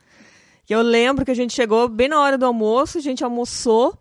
E 0.69 0.73
eu 0.73 0.81
lembro 0.81 1.23
que 1.23 1.31
a 1.31 1.35
gente 1.35 1.53
chegou 1.53 1.87
bem 1.87 2.09
na 2.09 2.19
hora 2.19 2.37
do 2.37 2.45
almoço, 2.45 2.97
a 2.97 3.01
gente 3.01 3.23
almoçou. 3.23 3.97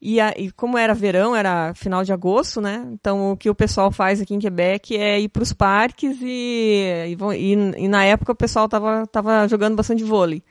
E, 0.00 0.20
a, 0.20 0.32
e 0.36 0.52
como 0.52 0.78
era 0.78 0.94
verão, 0.94 1.34
era 1.34 1.74
final 1.74 2.04
de 2.04 2.12
agosto, 2.12 2.60
né? 2.60 2.88
Então 2.92 3.32
o 3.32 3.36
que 3.36 3.50
o 3.50 3.54
pessoal 3.54 3.90
faz 3.90 4.20
aqui 4.20 4.32
em 4.32 4.38
Quebec 4.38 4.96
é 4.96 5.18
ir 5.18 5.28
para 5.28 5.42
os 5.42 5.52
parques 5.52 6.16
e, 6.22 7.16
e, 7.36 7.52
e, 7.76 7.88
na 7.88 8.04
época 8.04 8.32
o 8.32 8.36
pessoal 8.36 8.68
tava, 8.68 9.06
tava 9.08 9.48
jogando 9.48 9.74
bastante 9.74 10.04
vôlei. 10.04 10.42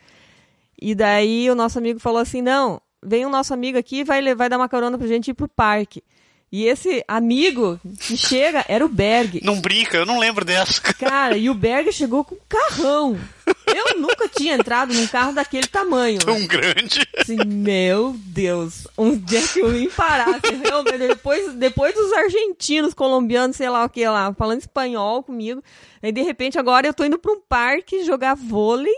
E 0.79 0.93
daí 0.93 1.49
o 1.49 1.55
nosso 1.55 1.79
amigo 1.79 1.99
falou 1.99 2.19
assim: 2.19 2.41
não, 2.41 2.81
vem 3.01 3.25
um 3.25 3.29
nosso 3.29 3.53
amigo 3.53 3.77
aqui 3.77 4.03
vai 4.03 4.35
vai 4.35 4.49
dar 4.49 4.57
uma 4.57 4.69
carona 4.69 4.97
pra 4.97 5.07
gente 5.07 5.29
ir 5.29 5.33
pro 5.33 5.47
parque. 5.47 6.03
E 6.49 6.65
esse 6.65 7.03
amigo 7.09 7.77
que 7.99 8.15
chega 8.15 8.63
era 8.69 8.85
o 8.85 8.87
Berg. 8.87 9.41
Não 9.43 9.59
brinca, 9.59 9.97
eu 9.97 10.05
não 10.05 10.17
lembro 10.17 10.45
dessa. 10.45 10.81
Cara, 10.95 11.37
e 11.37 11.49
o 11.49 11.53
Berg 11.53 11.91
chegou 11.91 12.23
com 12.23 12.35
um 12.35 12.39
carrão. 12.47 13.19
Eu 13.67 13.99
nunca 13.99 14.29
tinha 14.29 14.55
entrado 14.55 14.93
num 14.93 15.07
carro 15.07 15.33
daquele 15.33 15.67
tamanho. 15.67 16.19
Tão 16.19 16.39
né? 16.39 16.47
grande. 16.47 17.05
Assim, 17.17 17.37
meu 17.45 18.15
Deus. 18.17 18.87
Um 18.97 19.17
dia 19.17 19.45
que 19.45 19.59
eu 19.59 19.69
vim 19.69 19.89
parar, 19.89 20.29
assim, 20.29 20.61
realmente, 20.63 20.99
depois, 20.99 21.53
depois 21.53 21.93
dos 21.93 22.13
argentinos, 22.13 22.93
colombianos, 22.93 23.57
sei 23.57 23.69
lá 23.69 23.83
o 23.83 23.89
que 23.89 24.07
lá, 24.07 24.33
falando 24.33 24.61
espanhol 24.61 25.23
comigo. 25.23 25.61
Aí, 26.01 26.13
de 26.13 26.21
repente, 26.21 26.57
agora 26.57 26.87
eu 26.87 26.93
tô 26.93 27.03
indo 27.03 27.19
pra 27.19 27.33
um 27.33 27.41
parque 27.41 28.05
jogar 28.05 28.35
vôlei 28.35 28.95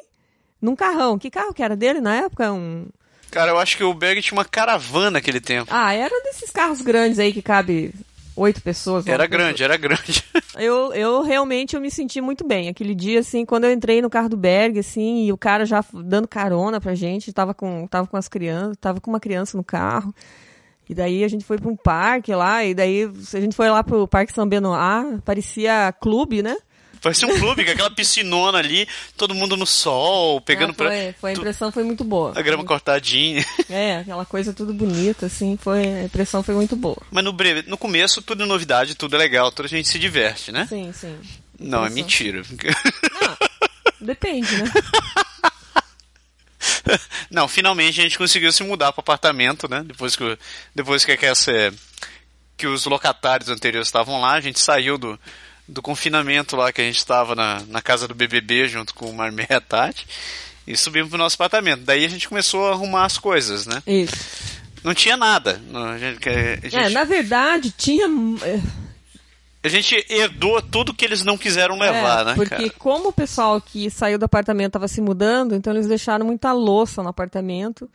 num 0.61 0.75
carrão. 0.75 1.17
Que 1.17 1.31
carro 1.31 1.53
que 1.53 1.63
era 1.63 1.75
dele 1.75 1.99
na 1.99 2.15
época? 2.15 2.53
Um 2.53 2.85
Cara, 3.29 3.51
eu 3.51 3.59
acho 3.59 3.77
que 3.77 3.83
o 3.83 3.93
Berg 3.93 4.21
tinha 4.21 4.37
uma 4.37 4.45
caravana 4.45 5.11
naquele 5.11 5.39
tempo. 5.39 5.69
Ah, 5.73 5.93
era 5.93 6.13
desses 6.23 6.49
carros 6.49 6.81
grandes 6.81 7.19
aí 7.19 7.31
que 7.31 7.41
cabe 7.41 7.93
oito 8.35 8.61
pessoas. 8.61 9.05
Era 9.05 9.27
grande, 9.27 9.63
era 9.63 9.77
grande. 9.77 10.23
Eu, 10.57 10.91
eu 10.93 11.21
realmente 11.21 11.73
eu 11.73 11.81
me 11.81 11.89
senti 11.89 12.19
muito 12.19 12.45
bem. 12.45 12.67
Aquele 12.67 12.93
dia, 12.93 13.21
assim, 13.21 13.45
quando 13.45 13.63
eu 13.63 13.71
entrei 13.71 14.01
no 14.01 14.09
carro 14.09 14.27
do 14.27 14.35
Berg, 14.35 14.77
assim, 14.77 15.23
e 15.23 15.31
o 15.31 15.37
cara 15.37 15.65
já 15.65 15.81
dando 15.93 16.27
carona 16.27 16.81
pra 16.81 16.93
gente, 16.95 17.31
tava 17.31 17.53
com, 17.53 17.87
tava 17.87 18.07
com 18.07 18.17
as 18.17 18.27
crianças, 18.27 18.75
tava 18.81 18.99
com 18.99 19.09
uma 19.09 19.21
criança 19.21 19.55
no 19.55 19.63
carro. 19.63 20.13
E 20.89 20.93
daí 20.93 21.23
a 21.23 21.29
gente 21.29 21.45
foi 21.45 21.57
para 21.57 21.69
um 21.69 21.77
parque 21.77 22.35
lá, 22.35 22.65
e 22.65 22.73
daí 22.73 23.03
a 23.03 23.39
gente 23.39 23.55
foi 23.55 23.69
lá 23.69 23.81
pro 23.83 24.05
Parque 24.05 24.33
São 24.33 24.45
Benoit, 24.45 25.21
parecia 25.23 25.93
clube, 26.01 26.43
né? 26.43 26.57
Parecia 27.01 27.27
um 27.27 27.39
clube, 27.39 27.63
com 27.63 27.71
aquela 27.71 27.89
piscinona 27.89 28.57
ali, 28.57 28.87
todo 29.15 29.33
mundo 29.33 29.55
no 29.55 29.65
sol, 29.65 30.41
pegando 30.41 30.71
ah, 30.71 30.73
foi, 30.73 30.87
pra... 30.87 31.13
foi, 31.19 31.31
a 31.31 31.33
impressão 31.33 31.71
foi 31.71 31.83
muito 31.83 32.03
boa. 32.03 32.33
A 32.35 32.41
grama 32.41 32.63
cortadinha. 32.63 33.45
É, 33.69 33.97
aquela 33.97 34.25
coisa 34.25 34.51
tudo 34.51 34.73
bonita, 34.73 35.27
assim, 35.27 35.55
foi, 35.55 35.85
a 35.85 36.03
impressão 36.03 36.41
foi 36.41 36.55
muito 36.55 36.75
boa. 36.75 36.97
Mas 37.11 37.23
no, 37.23 37.31
breve, 37.31 37.69
no 37.69 37.77
começo, 37.77 38.19
tudo 38.19 38.43
é 38.43 38.45
novidade, 38.45 38.95
tudo 38.95 39.15
é 39.15 39.19
legal, 39.19 39.51
toda 39.51 39.67
a 39.67 39.69
gente 39.69 39.87
se 39.87 39.99
diverte, 39.99 40.51
né? 40.51 40.65
Sim, 40.67 40.91
sim. 40.91 41.15
Não, 41.59 41.85
é 41.85 41.89
mentira. 41.89 42.41
Não, 44.01 44.07
depende, 44.07 44.57
né? 44.57 44.71
Não, 47.29 47.47
finalmente 47.47 47.99
a 47.99 48.03
gente 48.03 48.17
conseguiu 48.17 48.51
se 48.51 48.63
mudar 48.63 48.91
para 48.91 49.01
apartamento, 49.01 49.69
né? 49.69 49.83
Depois 49.85 50.15
que, 50.15 50.37
depois 50.73 51.05
que, 51.05 51.15
que, 51.15 51.25
essa, 51.25 51.51
que 52.57 52.65
os 52.65 52.85
locatários 52.85 53.49
anteriores 53.49 53.87
estavam 53.87 54.19
lá, 54.19 54.33
a 54.33 54.41
gente 54.41 54.59
saiu 54.59 54.97
do, 54.97 55.19
do 55.69 55.81
confinamento 55.81 56.55
lá 56.55 56.71
que 56.71 56.81
a 56.81 56.83
gente 56.83 56.97
estava 56.97 57.35
na, 57.35 57.61
na 57.67 57.81
casa 57.81 58.07
do 58.07 58.15
BBB 58.15 58.67
junto 58.67 58.93
com 58.93 59.09
o 59.09 59.13
Marmé 59.13 59.47
e 59.49 59.53
a 59.53 59.61
Tati 59.61 60.07
e 60.67 60.75
subimos 60.75 61.09
pro 61.09 61.17
nosso 61.17 61.35
apartamento. 61.35 61.83
Daí 61.83 62.05
a 62.05 62.09
gente 62.09 62.27
começou 62.27 62.67
a 62.67 62.71
arrumar 62.71 63.05
as 63.05 63.17
coisas, 63.17 63.65
né? 63.65 63.81
Isso. 63.87 64.13
Não 64.83 64.93
tinha 64.93 65.17
nada. 65.17 65.61
A 65.73 65.97
gente, 65.97 66.29
a 66.29 66.55
gente... 66.55 66.75
É, 66.75 66.89
na 66.89 67.03
verdade, 67.03 67.71
tinha. 67.71 68.05
É, 68.43 68.61
a 69.61 69.67
gente 69.67 70.05
herdou 70.09 70.61
tudo 70.61 70.93
que 70.93 71.03
eles 71.03 71.23
não 71.23 71.37
quiseram 71.37 71.77
levar, 71.77 72.21
é, 72.21 72.25
né? 72.25 72.35
Porque 72.35 72.55
cara? 72.55 72.73
como 72.77 73.09
o 73.09 73.13
pessoal 73.13 73.59
que 73.59 73.89
saiu 73.89 74.17
do 74.17 74.25
apartamento 74.25 74.69
estava 74.69 74.87
se 74.87 75.01
mudando, 75.01 75.53
então 75.53 75.73
eles 75.73 75.87
deixaram 75.87 76.25
muita 76.25 76.53
louça 76.53 77.03
no 77.03 77.09
apartamento. 77.09 77.89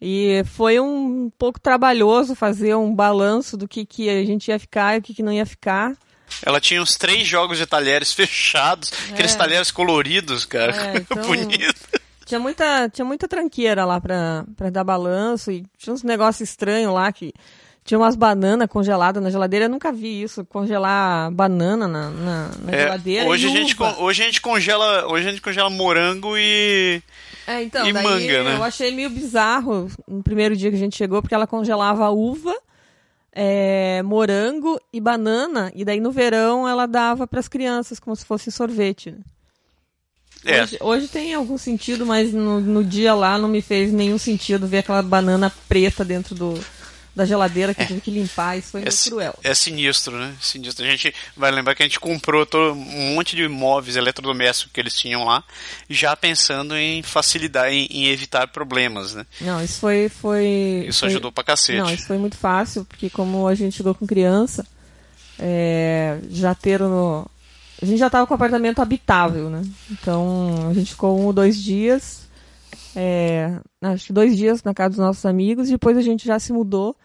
E 0.00 0.42
foi 0.44 0.78
um 0.78 1.30
pouco 1.38 1.58
trabalhoso 1.58 2.34
fazer 2.34 2.74
um 2.76 2.94
balanço 2.94 3.56
do 3.56 3.66
que, 3.66 3.86
que 3.86 4.08
a 4.08 4.24
gente 4.24 4.48
ia 4.48 4.58
ficar 4.58 4.94
e 4.94 4.98
o 4.98 5.02
que, 5.02 5.14
que 5.14 5.22
não 5.22 5.32
ia 5.32 5.46
ficar. 5.46 5.96
Ela 6.42 6.60
tinha 6.60 6.80
uns 6.82 6.96
três 6.96 7.26
jogos 7.26 7.58
de 7.58 7.66
talheres 7.66 8.12
fechados, 8.14 8.92
é. 9.08 9.12
aqueles 9.12 9.34
talheres 9.34 9.70
coloridos, 9.70 10.44
cara. 10.44 10.74
É, 10.74 10.96
então, 11.10 11.22
Bonito. 11.22 11.74
Tinha 12.24 12.40
muita, 12.40 12.88
tinha 12.88 13.04
muita 13.04 13.28
tranqueira 13.28 13.84
lá 13.84 14.00
pra, 14.00 14.44
pra 14.56 14.70
dar 14.70 14.82
balanço 14.82 15.52
e 15.52 15.64
tinha 15.76 15.92
uns 15.92 16.02
negócios 16.02 16.48
estranhos 16.48 16.92
lá 16.92 17.12
que 17.12 17.34
tinha 17.84 17.98
umas 17.98 18.16
bananas 18.16 18.66
congeladas 18.68 19.22
na 19.22 19.28
geladeira. 19.28 19.66
Eu 19.66 19.68
nunca 19.68 19.92
vi 19.92 20.22
isso, 20.22 20.42
congelar 20.46 21.30
banana 21.30 21.86
na, 21.86 22.08
na, 22.08 22.50
na 22.62 22.72
é, 22.72 22.82
geladeira. 22.84 23.28
Hoje 23.28 23.46
a, 23.46 23.50
gente, 23.50 23.76
hoje 23.98 24.22
a 24.22 24.26
gente 24.26 24.40
congela. 24.40 25.06
Hoje 25.06 25.28
a 25.28 25.30
gente 25.30 25.42
congela 25.42 25.68
morango 25.68 26.36
e. 26.38 27.02
É, 27.46 27.62
então, 27.62 27.86
e 27.86 27.92
manga, 27.92 28.42
né? 28.42 28.56
Eu 28.56 28.64
achei 28.64 28.90
meio 28.90 29.10
bizarro 29.10 29.90
no 30.08 30.22
primeiro 30.22 30.56
dia 30.56 30.70
que 30.70 30.76
a 30.76 30.78
gente 30.78 30.96
chegou, 30.96 31.20
porque 31.20 31.34
ela 31.34 31.46
congelava 31.46 32.08
uva 32.08 32.56
é, 33.34 34.02
morango 34.02 34.80
e 34.92 35.00
banana, 35.00 35.72
e 35.74 35.84
daí 35.84 36.00
no 36.00 36.12
verão 36.12 36.68
ela 36.68 36.86
dava 36.86 37.26
para 37.26 37.40
as 37.40 37.48
crianças 37.48 37.98
como 37.98 38.14
se 38.14 38.24
fosse 38.24 38.50
sorvete. 38.52 39.10
Né? 39.10 39.18
É. 40.44 40.62
Hoje, 40.62 40.78
hoje, 40.80 41.08
tem 41.08 41.34
algum 41.34 41.56
sentido, 41.56 42.04
mas 42.04 42.32
no, 42.32 42.60
no, 42.60 42.84
dia 42.84 43.14
lá 43.14 43.38
não 43.38 43.48
me 43.48 43.62
fez 43.62 43.92
nenhum 43.92 44.18
sentido 44.18 44.66
ver 44.66 44.78
aquela 44.78 45.02
banana 45.02 45.52
preta 45.68 46.04
dentro 46.04 46.34
do, 46.34 46.54
da 47.14 47.24
geladeira 47.24 47.72
que 47.72 47.82
é. 47.82 47.86
tive 47.86 48.00
que 48.00 48.10
limpar, 48.10 48.58
isso 48.58 48.72
foi 48.72 48.80
é, 48.80 48.84
muito 48.84 49.04
cruel. 49.04 49.38
É 49.42 49.54
sinistro, 49.54 50.18
né? 50.18 50.34
Sinistro. 50.40 50.84
A 50.84 50.88
gente 50.88 51.14
vai 51.36 51.50
lembrar 51.50 51.74
que 51.74 51.82
a 51.82 51.86
gente 51.86 52.00
comprou 52.00 52.44
todo, 52.44 52.72
um 52.72 53.14
monte 53.14 53.36
de 53.36 53.46
móveis 53.46 53.96
eletrodomésticos 53.96 54.72
que 54.72 54.80
eles 54.80 54.94
tinham 54.96 55.24
lá, 55.24 55.44
já 55.88 56.16
pensando 56.16 56.76
em 56.76 57.02
facilitar, 57.02 57.68
em, 57.70 57.86
em 57.90 58.06
evitar 58.06 58.48
problemas, 58.48 59.14
né? 59.14 59.24
Não, 59.40 59.62
isso 59.62 59.78
foi. 59.78 60.08
foi 60.08 60.86
isso 60.88 61.00
foi, 61.00 61.08
ajudou 61.10 61.30
pra 61.30 61.44
cacete. 61.44 61.78
Não, 61.78 61.90
isso 61.90 62.06
foi 62.06 62.18
muito 62.18 62.36
fácil, 62.36 62.84
porque 62.84 63.08
como 63.08 63.46
a 63.46 63.54
gente 63.54 63.76
chegou 63.76 63.94
com 63.94 64.06
criança, 64.06 64.66
é, 65.38 66.18
já 66.30 66.54
ter 66.54 66.80
no. 66.80 67.26
A 67.80 67.86
gente 67.86 67.98
já 67.98 68.06
estava 68.06 68.26
com 68.26 68.34
o 68.34 68.36
apartamento 68.36 68.80
habitável, 68.80 69.50
né? 69.50 69.62
Então 69.90 70.68
a 70.70 70.74
gente 70.74 70.90
ficou 70.90 71.18
um 71.18 71.26
ou 71.26 71.32
dois 71.32 71.62
dias. 71.62 72.23
É, 72.96 73.58
acho 73.82 74.06
que 74.06 74.12
dois 74.12 74.36
dias 74.36 74.62
na 74.62 74.72
casa 74.72 74.90
dos 74.90 74.98
nossos 74.98 75.26
amigos, 75.26 75.68
e 75.68 75.72
depois 75.72 75.96
a 75.96 76.02
gente 76.02 76.26
já 76.26 76.38
se 76.38 76.52
mudou 76.52 76.96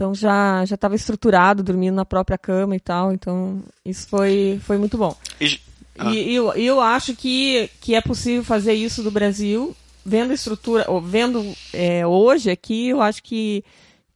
então 0.00 0.14
já 0.14 0.64
já 0.64 0.76
estava 0.76 0.94
estruturado, 0.94 1.62
dormindo 1.62 1.94
na 1.94 2.06
própria 2.06 2.38
cama 2.38 2.74
e 2.74 2.80
tal. 2.80 3.12
Então 3.12 3.62
isso 3.84 4.08
foi, 4.08 4.58
foi 4.64 4.78
muito 4.78 4.96
bom. 4.96 5.14
E, 5.38 5.60
ah. 5.98 6.10
e 6.10 6.34
eu, 6.34 6.54
eu 6.54 6.80
acho 6.80 7.14
que, 7.14 7.68
que 7.82 7.94
é 7.94 8.00
possível 8.00 8.42
fazer 8.42 8.72
isso 8.72 9.02
do 9.02 9.10
Brasil, 9.10 9.76
vendo 10.02 10.30
a 10.30 10.34
estrutura, 10.34 10.86
vendo 11.04 11.44
é, 11.74 12.06
hoje 12.06 12.50
aqui, 12.50 12.88
eu 12.88 13.02
acho 13.02 13.22
que 13.22 13.62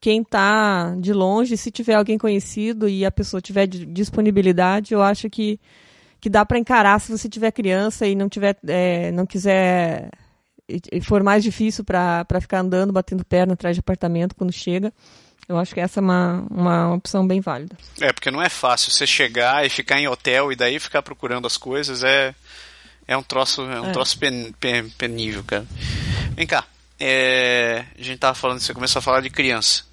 quem 0.00 0.22
está 0.22 0.94
de 0.98 1.12
longe, 1.12 1.54
se 1.54 1.70
tiver 1.70 1.96
alguém 1.96 2.16
conhecido 2.16 2.88
e 2.88 3.04
a 3.04 3.10
pessoa 3.10 3.42
tiver 3.42 3.66
disponibilidade, 3.66 4.94
eu 4.94 5.02
acho 5.02 5.28
que, 5.28 5.60
que 6.18 6.30
dá 6.30 6.46
para 6.46 6.58
encarar 6.58 6.98
se 6.98 7.12
você 7.12 7.28
tiver 7.28 7.52
criança 7.52 8.06
e 8.06 8.14
não 8.14 8.30
tiver, 8.30 8.56
é, 8.66 9.12
não 9.12 9.26
quiser 9.26 10.10
e 10.68 11.00
for 11.00 11.23
mais 11.23 11.42
difícil 11.42 11.85
para 11.85 12.40
ficar 12.40 12.61
andando, 12.61 12.92
batendo 12.92 13.25
perna 13.25 13.54
atrás 13.54 13.76
de 13.76 13.80
apartamento 13.80 14.35
quando 14.35 14.52
chega. 14.52 14.92
Eu 15.47 15.59
acho 15.59 15.75
que 15.75 15.80
essa 15.80 16.00
é 16.00 16.02
uma, 16.02 16.47
uma 16.50 16.94
opção 16.94 17.26
bem 17.26 17.40
válida. 17.40 17.76
É, 18.00 18.12
porque 18.12 18.30
não 18.30 18.40
é 18.40 18.49
fácil 18.49 18.90
você 18.90 19.06
chegar 19.06 19.64
e 19.66 19.68
ficar 19.68 20.00
em 20.00 20.09
hotel 20.09 20.50
e 20.50 20.56
daí 20.56 20.80
ficar 20.80 21.02
procurando 21.02 21.47
as 21.47 21.59
coisas. 21.59 22.02
É, 22.02 22.35
é 23.06 23.16
um 23.16 23.23
troço, 23.23 23.62
é 23.62 23.80
um 23.80 23.90
é. 23.90 23.92
troço 23.92 24.18
pen, 24.18 24.52
pen, 24.59 24.88
penível, 24.90 25.44
cara. 25.44 25.66
Vem 26.35 26.47
cá. 26.47 26.64
É, 26.99 27.85
a 27.99 28.02
gente 28.02 28.18
tava 28.18 28.35
falando, 28.35 28.61
você 28.61 28.73
começou 28.73 29.00
a 29.00 29.02
falar 29.02 29.21
de 29.21 29.28
criança. 29.28 29.85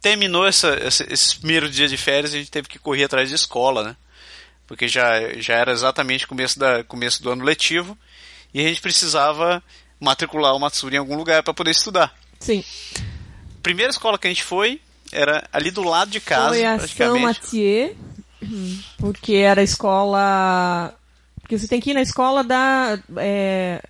Terminou 0.00 0.46
essa, 0.46 0.70
essa, 0.70 1.06
esse 1.12 1.38
primeiro 1.38 1.70
dia 1.70 1.86
de 1.86 1.96
férias, 1.96 2.34
a 2.34 2.38
gente 2.38 2.50
teve 2.50 2.66
que 2.66 2.78
correr 2.78 3.04
atrás 3.04 3.28
de 3.28 3.34
escola, 3.36 3.84
né? 3.84 3.96
Porque 4.66 4.88
já, 4.88 5.34
já 5.36 5.54
era 5.54 5.70
exatamente 5.70 6.26
começo, 6.26 6.58
da, 6.58 6.82
começo 6.82 7.22
do 7.22 7.30
ano 7.30 7.44
letivo 7.44 7.96
e 8.52 8.64
a 8.64 8.68
gente 8.68 8.80
precisava 8.80 9.62
matricular 10.00 10.54
o 10.56 10.58
Matsuri 10.58 10.96
em 10.96 10.98
algum 10.98 11.16
lugar 11.16 11.42
para 11.42 11.54
poder 11.54 11.70
estudar. 11.70 12.14
Sim 12.38 12.64
primeira 13.62 13.90
escola 13.90 14.18
que 14.18 14.26
a 14.26 14.30
gente 14.30 14.42
foi 14.42 14.80
era 15.12 15.44
ali 15.52 15.70
do 15.70 15.82
lado 15.82 16.10
de 16.10 16.20
casa, 16.20 16.50
foi 16.50 16.64
a 16.64 16.76
praticamente. 16.76 17.18
São 17.18 17.28
Mathieu, 17.28 17.96
porque 18.98 19.34
era 19.34 19.60
a 19.60 19.64
escola. 19.64 20.94
Porque 21.40 21.58
você 21.58 21.66
tem 21.66 21.80
que 21.80 21.90
ir 21.90 21.94
na 21.94 22.02
escola 22.02 22.44
da. 22.44 22.98
É, 23.16 23.82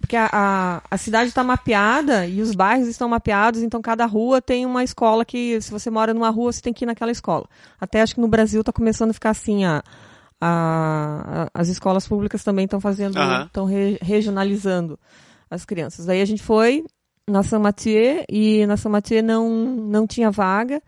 porque 0.00 0.16
a, 0.16 0.28
a, 0.32 0.82
a 0.90 0.96
cidade 0.96 1.28
está 1.28 1.42
mapeada 1.42 2.26
e 2.26 2.40
os 2.40 2.54
bairros 2.54 2.88
estão 2.88 3.08
mapeados, 3.08 3.62
então 3.62 3.82
cada 3.82 4.06
rua 4.06 4.40
tem 4.40 4.64
uma 4.64 4.82
escola 4.82 5.24
que, 5.24 5.60
se 5.60 5.70
você 5.70 5.90
mora 5.90 6.14
numa 6.14 6.30
rua, 6.30 6.52
você 6.52 6.60
tem 6.60 6.72
que 6.72 6.84
ir 6.84 6.86
naquela 6.86 7.10
escola. 7.10 7.46
Até 7.80 8.00
acho 8.00 8.14
que 8.14 8.20
no 8.20 8.28
Brasil 8.28 8.60
está 8.60 8.72
começando 8.72 9.10
a 9.10 9.14
ficar 9.14 9.30
assim, 9.30 9.64
a, 9.64 9.82
a, 10.40 11.48
as 11.52 11.68
escolas 11.68 12.08
públicas 12.08 12.42
também 12.42 12.64
estão 12.64 12.80
fazendo, 12.80 13.18
estão 13.44 13.64
uhum. 13.64 13.70
re, 13.70 13.98
regionalizando 14.00 14.98
as 15.50 15.64
crianças. 15.64 16.06
Daí 16.06 16.22
a 16.22 16.24
gente 16.24 16.42
foi, 16.42 16.84
na 17.28 17.42
São 17.42 17.60
Mathieu 17.60 18.24
e 18.28 18.66
na 18.66 18.76
São 18.76 18.90
Mathieu 18.90 19.22
não, 19.22 19.50
não 19.50 20.06
tinha 20.06 20.30
vaga. 20.30 20.82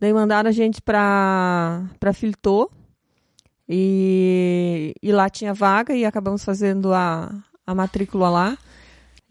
Daí 0.00 0.12
mandaram 0.12 0.48
a 0.48 0.52
gente 0.52 0.82
para 0.82 1.88
Filtô 2.12 2.70
e, 3.68 4.94
e 5.00 5.12
lá 5.12 5.30
tinha 5.30 5.54
vaga 5.54 5.94
e 5.94 6.04
acabamos 6.04 6.44
fazendo 6.44 6.92
a, 6.92 7.32
a 7.66 7.74
matrícula 7.74 8.28
lá. 8.28 8.58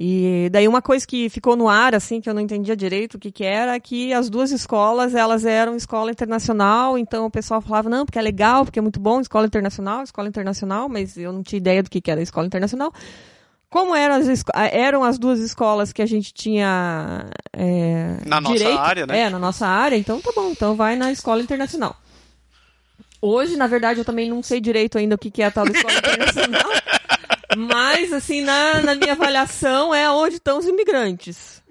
E 0.03 0.49
daí 0.51 0.67
uma 0.67 0.81
coisa 0.81 1.05
que 1.05 1.29
ficou 1.29 1.55
no 1.55 1.69
ar, 1.69 1.93
assim, 1.93 2.19
que 2.19 2.27
eu 2.27 2.33
não 2.33 2.41
entendia 2.41 2.75
direito 2.75 3.15
o 3.15 3.19
que 3.19 3.31
que 3.31 3.43
era, 3.43 3.79
que 3.79 4.11
as 4.11 4.31
duas 4.31 4.49
escolas, 4.51 5.13
elas 5.13 5.45
eram 5.45 5.75
escola 5.75 6.09
internacional, 6.09 6.97
então 6.97 7.27
o 7.27 7.29
pessoal 7.29 7.61
falava, 7.61 7.87
não, 7.87 8.03
porque 8.03 8.17
é 8.17 8.21
legal, 8.21 8.65
porque 8.65 8.79
é 8.79 8.81
muito 8.81 8.99
bom, 8.99 9.21
escola 9.21 9.45
internacional, 9.45 10.01
escola 10.01 10.27
internacional, 10.27 10.89
mas 10.89 11.17
eu 11.17 11.31
não 11.31 11.43
tinha 11.43 11.57
ideia 11.57 11.83
do 11.83 11.89
que 11.89 12.01
que 12.01 12.09
era 12.09 12.19
escola 12.19 12.47
internacional. 12.47 12.91
Como 13.71 13.95
eram 13.95 14.15
as, 14.15 14.43
eram 14.73 15.01
as 15.01 15.17
duas 15.17 15.39
escolas 15.39 15.93
que 15.93 16.01
a 16.01 16.05
gente 16.05 16.33
tinha 16.33 17.25
é, 17.53 18.17
na 18.25 18.41
direito, 18.41 18.69
nossa 18.69 18.81
área, 18.81 19.07
né? 19.07 19.19
É, 19.21 19.29
na 19.29 19.39
nossa 19.39 19.65
área, 19.65 19.95
então 19.95 20.19
tá 20.19 20.29
bom, 20.35 20.49
então 20.51 20.75
vai 20.75 20.97
na 20.97 21.09
escola 21.09 21.41
internacional. 21.41 21.95
Hoje, 23.21 23.55
na 23.55 23.67
verdade, 23.67 24.01
eu 24.01 24.05
também 24.05 24.29
não 24.29 24.43
sei 24.43 24.59
direito 24.59 24.97
ainda 24.97 25.15
o 25.15 25.17
que 25.17 25.41
é 25.41 25.45
a 25.45 25.51
tal 25.51 25.63
da 25.63 25.71
escola 25.71 25.93
internacional. 25.97 26.69
Mas, 27.55 28.11
assim, 28.11 28.41
na, 28.41 28.81
na 28.81 28.93
minha 28.93 29.13
avaliação, 29.13 29.95
é 29.95 30.11
onde 30.11 30.35
estão 30.35 30.59
os 30.59 30.65
imigrantes. 30.65 31.63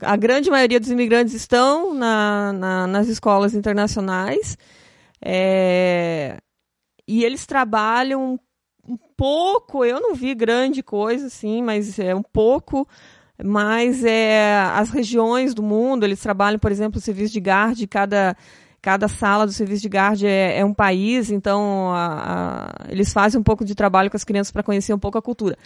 A 0.00 0.16
grande 0.16 0.50
maioria 0.50 0.80
dos 0.80 0.90
imigrantes 0.90 1.34
estão 1.34 1.92
na, 1.92 2.52
na 2.54 2.86
nas 2.86 3.08
escolas 3.08 3.54
internacionais. 3.54 4.56
É, 5.22 6.38
e 7.06 7.24
eles 7.24 7.44
trabalham 7.44 8.40
pouco, 9.16 9.84
eu 9.84 10.00
não 10.00 10.14
vi 10.14 10.34
grande 10.34 10.82
coisa, 10.82 11.26
assim, 11.26 11.62
mas 11.62 11.98
é 11.98 12.14
um 12.14 12.22
pouco 12.22 12.86
mas 13.42 14.02
é, 14.04 14.58
as 14.74 14.90
regiões 14.90 15.54
do 15.54 15.62
mundo, 15.62 16.04
eles 16.04 16.20
trabalham, 16.20 16.58
por 16.58 16.72
exemplo, 16.72 16.98
o 16.98 17.02
serviço 17.02 17.32
de 17.34 17.40
guard, 17.40 17.78
cada, 17.88 18.36
cada 18.80 19.08
sala 19.08 19.46
do 19.46 19.52
serviço 19.52 19.82
de 19.82 19.88
guard 19.88 20.22
é, 20.22 20.58
é 20.58 20.64
um 20.64 20.72
país, 20.72 21.30
então 21.30 21.92
a, 21.92 22.06
a, 22.86 22.88
eles 22.88 23.12
fazem 23.12 23.38
um 23.38 23.44
pouco 23.44 23.64
de 23.64 23.74
trabalho 23.74 24.10
com 24.10 24.16
as 24.16 24.24
crianças 24.24 24.50
para 24.50 24.62
conhecer 24.62 24.94
um 24.94 24.98
pouco 24.98 25.18
a 25.18 25.22
cultura. 25.22 25.56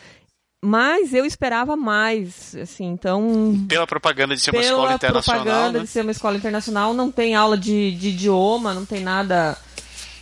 Mas 0.63 1.15
eu 1.15 1.25
esperava 1.25 1.75
mais, 1.75 2.55
assim, 2.57 2.87
então... 2.87 3.65
Pela 3.67 3.87
propaganda 3.87 4.35
de 4.35 4.43
ser 4.43 4.51
uma 4.51 4.61
escola 4.61 4.93
internacional, 4.93 5.23
Pela 5.23 5.55
propaganda 5.55 5.79
né? 5.79 5.85
de 5.85 5.91
ser 5.91 6.03
uma 6.03 6.11
escola 6.11 6.37
internacional, 6.37 6.93
não 6.93 7.11
tem 7.11 7.35
aula 7.35 7.57
de, 7.57 7.93
de 7.93 8.09
idioma, 8.09 8.75
não 8.75 8.85
tem 8.85 9.01
nada 9.01 9.57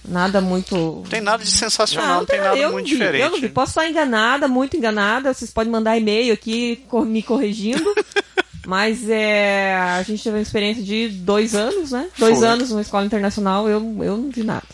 nada 0.04 0.40
muito. 0.40 1.04
Tem 1.08 1.20
nada 1.20 1.42
de 1.42 1.50
sensacional, 1.50 2.08
não, 2.08 2.16
não 2.18 2.26
tem 2.26 2.40
nada 2.40 2.56
eu 2.56 2.72
muito 2.72 2.86
vi, 2.86 2.92
diferente. 2.92 3.22
Eu 3.22 3.30
não 3.30 3.40
vi. 3.40 3.48
Posso 3.48 3.70
estar 3.70 3.88
enganada, 3.88 4.48
muito 4.48 4.76
enganada. 4.76 5.32
Vocês 5.32 5.50
podem 5.50 5.72
mandar 5.72 5.96
e-mail 5.96 6.32
aqui 6.32 6.84
me 7.06 7.22
corrigindo. 7.22 7.84
Mas 8.66 9.08
é, 9.08 9.74
a 9.74 10.02
gente 10.02 10.22
teve 10.22 10.36
uma 10.36 10.42
experiência 10.42 10.82
de 10.82 11.08
dois 11.08 11.54
anos, 11.54 11.92
né? 11.92 12.10
Dois 12.18 12.40
Foi. 12.40 12.46
anos 12.46 12.68
numa 12.68 12.82
escola 12.82 13.06
internacional, 13.06 13.66
eu, 13.66 13.80
eu 14.02 14.16
não 14.18 14.30
vi 14.30 14.42
nada. 14.42 14.66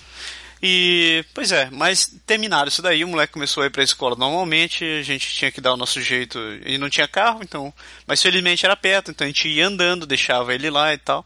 E, 0.61 1.25
pois 1.35 1.53
é, 1.53 1.69
mas 1.71 2.11
terminaram 2.27 2.69
isso 2.69 2.81
daí, 2.81 3.05
o 3.05 3.09
moleque 3.09 3.35
começou 3.35 3.63
a 3.63 3.67
ir 3.67 3.71
pra 3.71 3.85
escola 3.85 4.17
normalmente, 4.17 4.83
a 4.83 5.03
gente 5.03 5.29
tinha 5.29 5.53
que 5.53 5.61
dar 5.61 5.75
o 5.75 5.77
nosso 5.77 6.01
jeito, 6.01 6.39
e 6.65 6.79
não 6.79 6.89
tinha 6.89 7.07
carro, 7.07 7.41
então, 7.43 7.73
mas 8.07 8.23
felizmente 8.23 8.65
era 8.65 8.75
perto, 8.75 9.11
então 9.11 9.27
a 9.27 9.29
gente 9.29 9.47
ia 9.47 9.67
andando, 9.67 10.07
deixava 10.07 10.55
ele 10.55 10.71
lá 10.71 10.95
e 10.95 10.99
tal. 10.99 11.25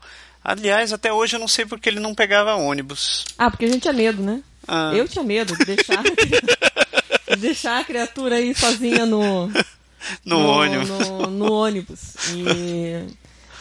Aliás, 0.49 0.95
até 0.95 1.13
hoje 1.13 1.37
eu 1.37 1.41
não 1.41 1.47
sei 1.47 1.67
porque 1.67 1.91
ele 1.91 2.01
não 2.01 2.15
pegava 2.15 2.55
ônibus. 2.55 3.27
Ah, 3.37 3.51
porque 3.51 3.67
a 3.67 3.69
gente 3.69 3.83
tinha 3.83 3.93
medo, 3.93 4.23
né? 4.23 4.43
Ah. 4.67 4.93
Eu 4.95 5.07
tinha 5.07 5.23
medo 5.23 5.55
de 5.55 5.63
deixar, 5.63 6.03
de 7.29 7.37
deixar 7.37 7.79
a 7.79 7.85
criatura 7.85 8.37
aí 8.37 8.55
sozinha 8.55 9.05
no, 9.05 9.53
No, 10.25 10.39
ônibus. 10.39 10.89
No, 10.89 11.27
no 11.27 11.53
ônibus. 11.53 12.15
E... 12.33 13.15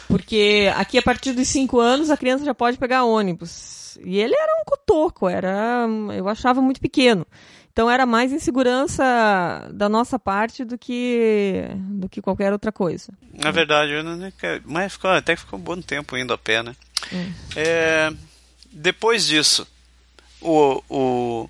Porque 0.07 0.71
aqui 0.77 0.97
a 0.97 1.01
partir 1.01 1.33
dos 1.33 1.49
5 1.49 1.77
anos 1.77 2.09
a 2.09 2.15
criança 2.15 2.45
já 2.45 2.53
pode 2.53 2.77
pegar 2.77 3.03
ônibus. 3.03 3.97
E 4.01 4.17
ele 4.17 4.33
era 4.33 4.61
um 4.61 4.63
cotoco, 4.63 5.27
era, 5.27 5.85
eu 6.15 6.29
achava 6.29 6.61
muito 6.61 6.79
pequeno. 6.79 7.27
Então 7.77 7.91
era 7.91 8.07
mais 8.07 8.31
insegurança 8.31 9.69
da 9.71 9.87
nossa 9.87 10.17
parte 10.17 10.65
do 10.65 10.79
que 10.79 11.61
do 11.77 12.09
que 12.09 12.23
qualquer 12.23 12.51
outra 12.51 12.71
coisa. 12.71 13.13
Na 13.31 13.51
verdade, 13.51 13.91
eu 13.91 14.03
não, 14.03 14.17
mas 14.65 14.93
ficou, 14.93 15.11
até 15.11 15.35
que 15.35 15.41
ficou 15.41 15.59
um 15.59 15.61
bom 15.61 15.79
tempo 15.79 16.17
indo 16.17 16.33
a 16.33 16.39
pé, 16.39 16.63
né? 16.63 16.75
Hum. 17.13 17.31
É, 17.55 18.11
depois 18.71 19.27
disso, 19.27 19.67
o, 20.41 20.81
o, 20.89 21.49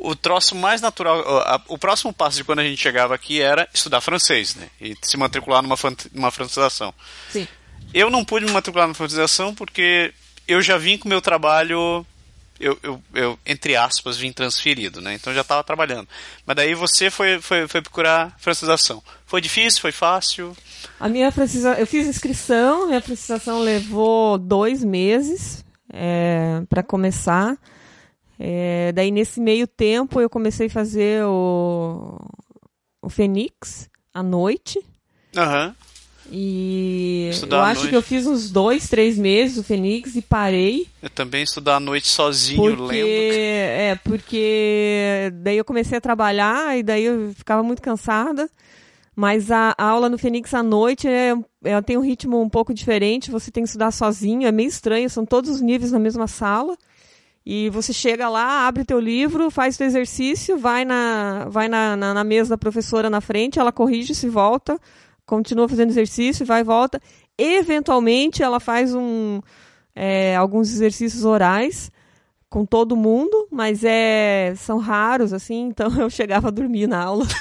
o 0.00 0.16
troço 0.16 0.56
mais 0.56 0.80
natural, 0.80 1.20
o, 1.20 1.38
a- 1.38 1.62
o 1.68 1.78
próximo 1.78 2.12
passo 2.12 2.38
de 2.38 2.42
quando 2.42 2.58
a 2.58 2.64
gente 2.64 2.82
chegava 2.82 3.14
aqui 3.14 3.40
era 3.40 3.68
estudar 3.72 4.00
francês, 4.00 4.56
né? 4.56 4.66
E 4.80 4.96
se 5.02 5.16
matricular 5.16 5.62
numa, 5.62 5.76
numa 6.12 6.32
francização. 6.32 6.92
Sim. 7.30 7.46
Eu 7.94 8.10
não 8.10 8.24
pude 8.24 8.44
me 8.44 8.50
matricular 8.50 8.88
na 8.88 8.94
francização 8.94 9.54
porque 9.54 10.12
eu 10.48 10.60
já 10.60 10.76
vim 10.76 10.98
com 10.98 11.04
o 11.06 11.08
meu 11.08 11.22
trabalho, 11.22 12.04
eu, 12.60 12.78
eu, 12.82 13.02
eu, 13.14 13.38
entre 13.46 13.76
aspas, 13.76 14.16
vim 14.16 14.32
transferido, 14.32 15.00
né? 15.00 15.14
Então 15.14 15.32
já 15.32 15.42
estava 15.42 15.62
trabalhando. 15.64 16.08
Mas 16.46 16.56
daí 16.56 16.74
você 16.74 17.10
foi, 17.10 17.40
foi, 17.40 17.68
foi 17.68 17.82
procurar 17.82 18.34
francização. 18.38 19.02
Foi 19.26 19.40
difícil? 19.40 19.80
Foi 19.80 19.92
fácil? 19.92 20.56
A 20.98 21.08
minha 21.08 21.30
francisa... 21.30 21.74
Eu 21.78 21.86
fiz 21.86 22.06
inscrição, 22.06 22.86
minha 22.86 23.00
francização 23.00 23.60
levou 23.60 24.38
dois 24.38 24.82
meses 24.84 25.64
para 26.68 26.82
começar. 26.82 27.56
É, 28.38 28.92
daí, 28.92 29.10
nesse 29.10 29.40
meio 29.40 29.66
tempo, 29.66 30.20
eu 30.20 30.30
comecei 30.30 30.68
a 30.68 30.70
fazer 30.70 31.24
o, 31.24 32.18
o 33.02 33.10
Fênix 33.10 33.88
à 34.14 34.22
noite. 34.22 34.80
Aham. 35.36 35.74
E 36.30 37.28
Estudar 37.30 37.56
eu 37.56 37.62
acho 37.62 37.88
que 37.88 37.96
eu 37.96 38.02
fiz 38.02 38.26
uns 38.26 38.50
dois, 38.50 38.88
três 38.88 39.16
meses 39.18 39.56
o 39.58 39.62
Fênix 39.62 40.14
e 40.14 40.22
parei. 40.22 40.86
Eu 41.02 41.10
também 41.10 41.42
estudar 41.42 41.76
à 41.76 41.80
noite 41.80 42.08
sozinho, 42.08 42.76
Porque, 42.76 43.02
lendo. 43.02 43.08
é, 43.08 43.94
porque 44.04 45.32
daí 45.34 45.56
eu 45.56 45.64
comecei 45.64 45.96
a 45.96 46.00
trabalhar 46.00 46.76
e 46.78 46.82
daí 46.82 47.04
eu 47.04 47.32
ficava 47.34 47.62
muito 47.62 47.80
cansada. 47.80 48.48
Mas 49.16 49.50
a, 49.50 49.74
a 49.76 49.84
aula 49.84 50.08
no 50.08 50.16
Fênix 50.16 50.54
à 50.54 50.62
noite 50.62 51.08
é, 51.08 51.34
ela 51.64 51.82
tem 51.82 51.96
um 51.96 52.02
ritmo 52.02 52.40
um 52.40 52.48
pouco 52.48 52.72
diferente, 52.72 53.32
você 53.32 53.50
tem 53.50 53.64
que 53.64 53.68
estudar 53.68 53.90
sozinho, 53.90 54.46
é 54.46 54.52
meio 54.52 54.68
estranho, 54.68 55.10
são 55.10 55.26
todos 55.26 55.50
os 55.50 55.60
níveis 55.60 55.90
na 55.90 55.98
mesma 55.98 56.28
sala. 56.28 56.76
E 57.44 57.70
você 57.70 57.92
chega 57.92 58.28
lá, 58.28 58.68
abre 58.68 58.84
teu 58.84 59.00
livro, 59.00 59.50
faz 59.50 59.76
teu 59.76 59.86
exercício, 59.86 60.58
vai 60.58 60.84
na, 60.84 61.46
vai 61.48 61.66
na, 61.66 61.96
na, 61.96 62.14
na 62.14 62.22
mesa 62.22 62.50
da 62.50 62.58
professora 62.58 63.08
na 63.08 63.20
frente, 63.22 63.58
ela 63.58 63.72
corrige, 63.72 64.14
se 64.14 64.28
volta, 64.28 64.78
continua 65.28 65.68
fazendo 65.68 65.90
exercício, 65.90 66.44
vai 66.44 66.62
e 66.62 66.64
volta. 66.64 67.00
Eventualmente 67.36 68.42
ela 68.42 68.58
faz 68.58 68.94
um, 68.94 69.40
é, 69.94 70.34
alguns 70.34 70.70
exercícios 70.72 71.24
orais 71.24 71.92
com 72.50 72.64
todo 72.64 72.96
mundo, 72.96 73.46
mas 73.52 73.84
é, 73.84 74.54
são 74.56 74.78
raros, 74.78 75.34
assim, 75.34 75.66
então 75.68 75.88
eu 76.00 76.08
chegava 76.08 76.48
a 76.48 76.50
dormir 76.50 76.86
na 76.88 77.00
aula. 77.02 77.26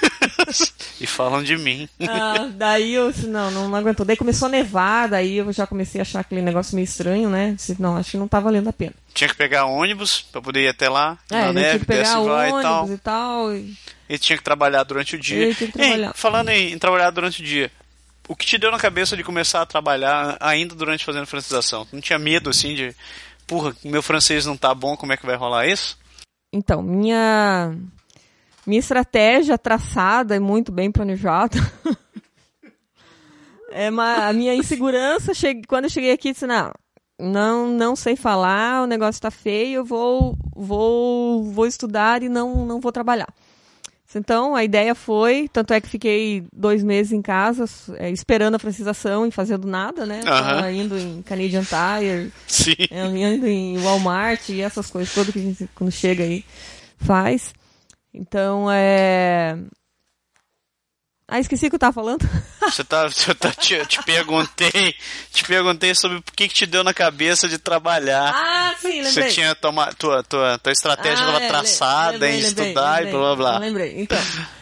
E 1.01 1.05
falam 1.05 1.43
de 1.43 1.57
mim. 1.57 1.89
Ah, 2.07 2.49
daí 2.55 2.93
eu 2.93 3.11
disse, 3.11 3.27
não, 3.27 3.51
não, 3.51 3.67
não 3.69 3.77
aguentou. 3.77 4.05
Daí 4.05 4.15
começou 4.15 4.45
a 4.47 4.49
nevar, 4.49 5.07
daí 5.09 5.37
eu 5.37 5.51
já 5.51 5.67
comecei 5.67 5.99
a 5.99 6.03
achar 6.03 6.21
aquele 6.21 6.41
negócio 6.41 6.73
meio 6.75 6.85
estranho, 6.85 7.29
né? 7.29 7.51
Disse, 7.55 7.75
não, 7.81 7.97
acho 7.97 8.11
que 8.11 8.17
não 8.17 8.27
tá 8.27 8.39
valendo 8.39 8.69
a 8.69 8.73
pena. 8.73 8.93
Tinha 9.13 9.27
que 9.27 9.35
pegar 9.35 9.65
ônibus 9.65 10.21
pra 10.31 10.41
poder 10.41 10.63
ir 10.63 10.67
até 10.69 10.87
lá, 10.89 11.17
É, 11.29 11.41
na 11.41 11.53
neve, 11.53 11.67
tinha 11.69 11.79
que 11.79 11.85
pegar 11.85 12.01
desce 12.03 12.17
e 12.17 12.25
e 12.25 12.29
ônibus 12.29 12.61
tal. 12.61 12.89
e 12.89 12.97
tal. 12.97 13.53
e- 13.55 13.77
E 14.09 14.17
tinha 14.17 14.37
que 14.37 14.43
trabalhar 14.43 14.83
durante 14.83 15.15
o 15.15 15.19
dia. 15.19 15.47
Ei, 15.47 15.55
falando 16.13 16.49
em, 16.49 16.73
em 16.73 16.79
trabalhar 16.79 17.09
durante 17.09 17.41
o 17.41 17.45
dia, 17.45 17.71
o 18.27 18.35
que 18.35 18.45
te 18.45 18.57
deu 18.57 18.71
na 18.71 18.79
cabeça 18.79 19.15
de 19.17 19.23
começar 19.23 19.61
a 19.61 19.65
trabalhar 19.65 20.37
ainda 20.39 20.75
durante 20.75 21.05
fazendo 21.05 21.25
francização? 21.25 21.87
Não 21.91 22.01
tinha 22.01 22.19
medo, 22.19 22.49
assim, 22.49 22.75
de... 22.75 22.95
Porra, 23.45 23.75
meu 23.83 24.03
francês 24.03 24.45
não 24.45 24.57
tá 24.57 24.73
bom, 24.73 24.97
como 24.97 25.13
é 25.13 25.17
que 25.17 25.25
vai 25.25 25.35
rolar 25.35 25.67
isso? 25.67 25.97
Então, 26.53 26.81
minha 26.81 27.73
minha 28.65 28.79
estratégia 28.79 29.57
traçada 29.57 30.35
e 30.35 30.39
muito 30.41 30.73
bem 30.73 30.91
planejada. 30.91 31.57
é 33.71 33.89
uma, 33.89 34.27
a 34.27 34.33
minha 34.33 34.53
insegurança, 34.53 35.33
cheguei, 35.33 35.63
quando 35.65 35.85
eu 35.85 35.89
cheguei 35.89 36.11
aqui, 36.11 36.33
disse, 36.33 36.45
não, 36.45 36.73
não, 37.17 37.67
não 37.69 37.95
sei 37.95 38.17
falar, 38.17 38.83
o 38.83 38.85
negócio 38.85 39.17
está 39.17 39.31
feio, 39.31 39.77
eu 39.77 39.85
vou, 39.85 40.37
vou, 40.53 41.45
vou 41.45 41.65
estudar 41.65 42.21
e 42.21 42.27
não, 42.27 42.65
não 42.65 42.81
vou 42.81 42.91
trabalhar. 42.91 43.33
Então, 44.15 44.55
a 44.55 44.63
ideia 44.63 44.95
foi, 44.95 45.49
tanto 45.51 45.73
é 45.73 45.81
que 45.81 45.89
fiquei 45.89 46.45
dois 46.53 46.83
meses 46.83 47.11
em 47.11 47.21
casa, 47.21 47.65
é, 47.97 48.09
esperando 48.09 48.55
a 48.55 48.59
francização 48.59 49.25
e 49.25 49.31
fazendo 49.31 49.67
nada, 49.67 50.05
né? 50.05 50.21
Aham. 50.25 50.55
Tava 50.55 50.71
indo 50.71 50.97
em 50.97 51.21
Canadian 51.21 51.63
Tire, 51.63 52.31
Sim. 52.47 52.75
é, 52.89 53.05
indo 53.05 53.45
em 53.45 53.77
Walmart 53.77 54.49
e 54.49 54.61
essas 54.61 54.89
coisas 54.89 55.13
todas 55.13 55.33
que 55.33 55.39
a 55.39 55.41
gente, 55.41 55.69
quando 55.75 55.91
chega 55.91 56.23
aí, 56.23 56.45
faz. 56.97 57.53
Então, 58.13 58.71
é... 58.71 59.57
Ah, 61.27 61.39
esqueci 61.41 61.67
o 61.67 61.69
que 61.69 61.75
eu 61.75 61.79
tava 61.79 61.93
falando. 61.93 62.27
Você 62.67 62.83
tá, 62.83 63.07
você 63.07 63.33
tá 63.33 63.49
te, 63.51 63.85
te 63.85 64.03
perguntei, 64.03 64.93
te 65.31 65.43
perguntei 65.45 65.95
sobre 65.95 66.17
o 66.17 66.21
que, 66.21 66.49
que 66.49 66.53
te 66.53 66.65
deu 66.65 66.83
na 66.83 66.93
cabeça 66.93 67.47
de 67.47 67.57
trabalhar. 67.57 68.33
Ah, 68.35 68.75
sim, 68.77 69.01
lembrei. 69.01 69.11
Você 69.11 69.27
tinha 69.29 69.55
tomado 69.55 69.95
tua, 69.95 70.21
tua, 70.21 70.57
tua 70.57 70.73
estratégia 70.73 71.25
Ah, 71.25 71.41
é, 71.41 71.47
traçada 71.47 72.11
lembrei, 72.11 72.29
em 72.31 72.41
lembrei, 72.41 72.65
estudar 72.65 73.07
e 73.07 73.11
blá 73.11 73.19
blá 73.19 73.35
blá. 73.37 73.57
Lembrei. 73.59 74.01
Então, 74.01 74.17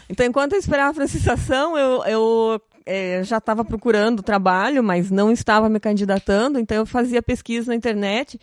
então 0.07 0.23
enquanto 0.23 0.53
eu 0.53 0.59
esperava 0.59 0.91
a 0.91 0.93
francização, 0.93 1.75
eu, 1.75 2.03
eu 2.05 2.61
é, 2.85 3.23
já 3.23 3.39
estava 3.39 3.65
procurando 3.65 4.21
trabalho, 4.21 4.83
mas 4.83 5.09
não 5.09 5.31
estava 5.31 5.67
me 5.67 5.79
candidatando, 5.79 6.59
então 6.59 6.77
eu 6.77 6.85
fazia 6.85 7.23
pesquisa 7.23 7.71
na 7.71 7.75
internet 7.75 8.39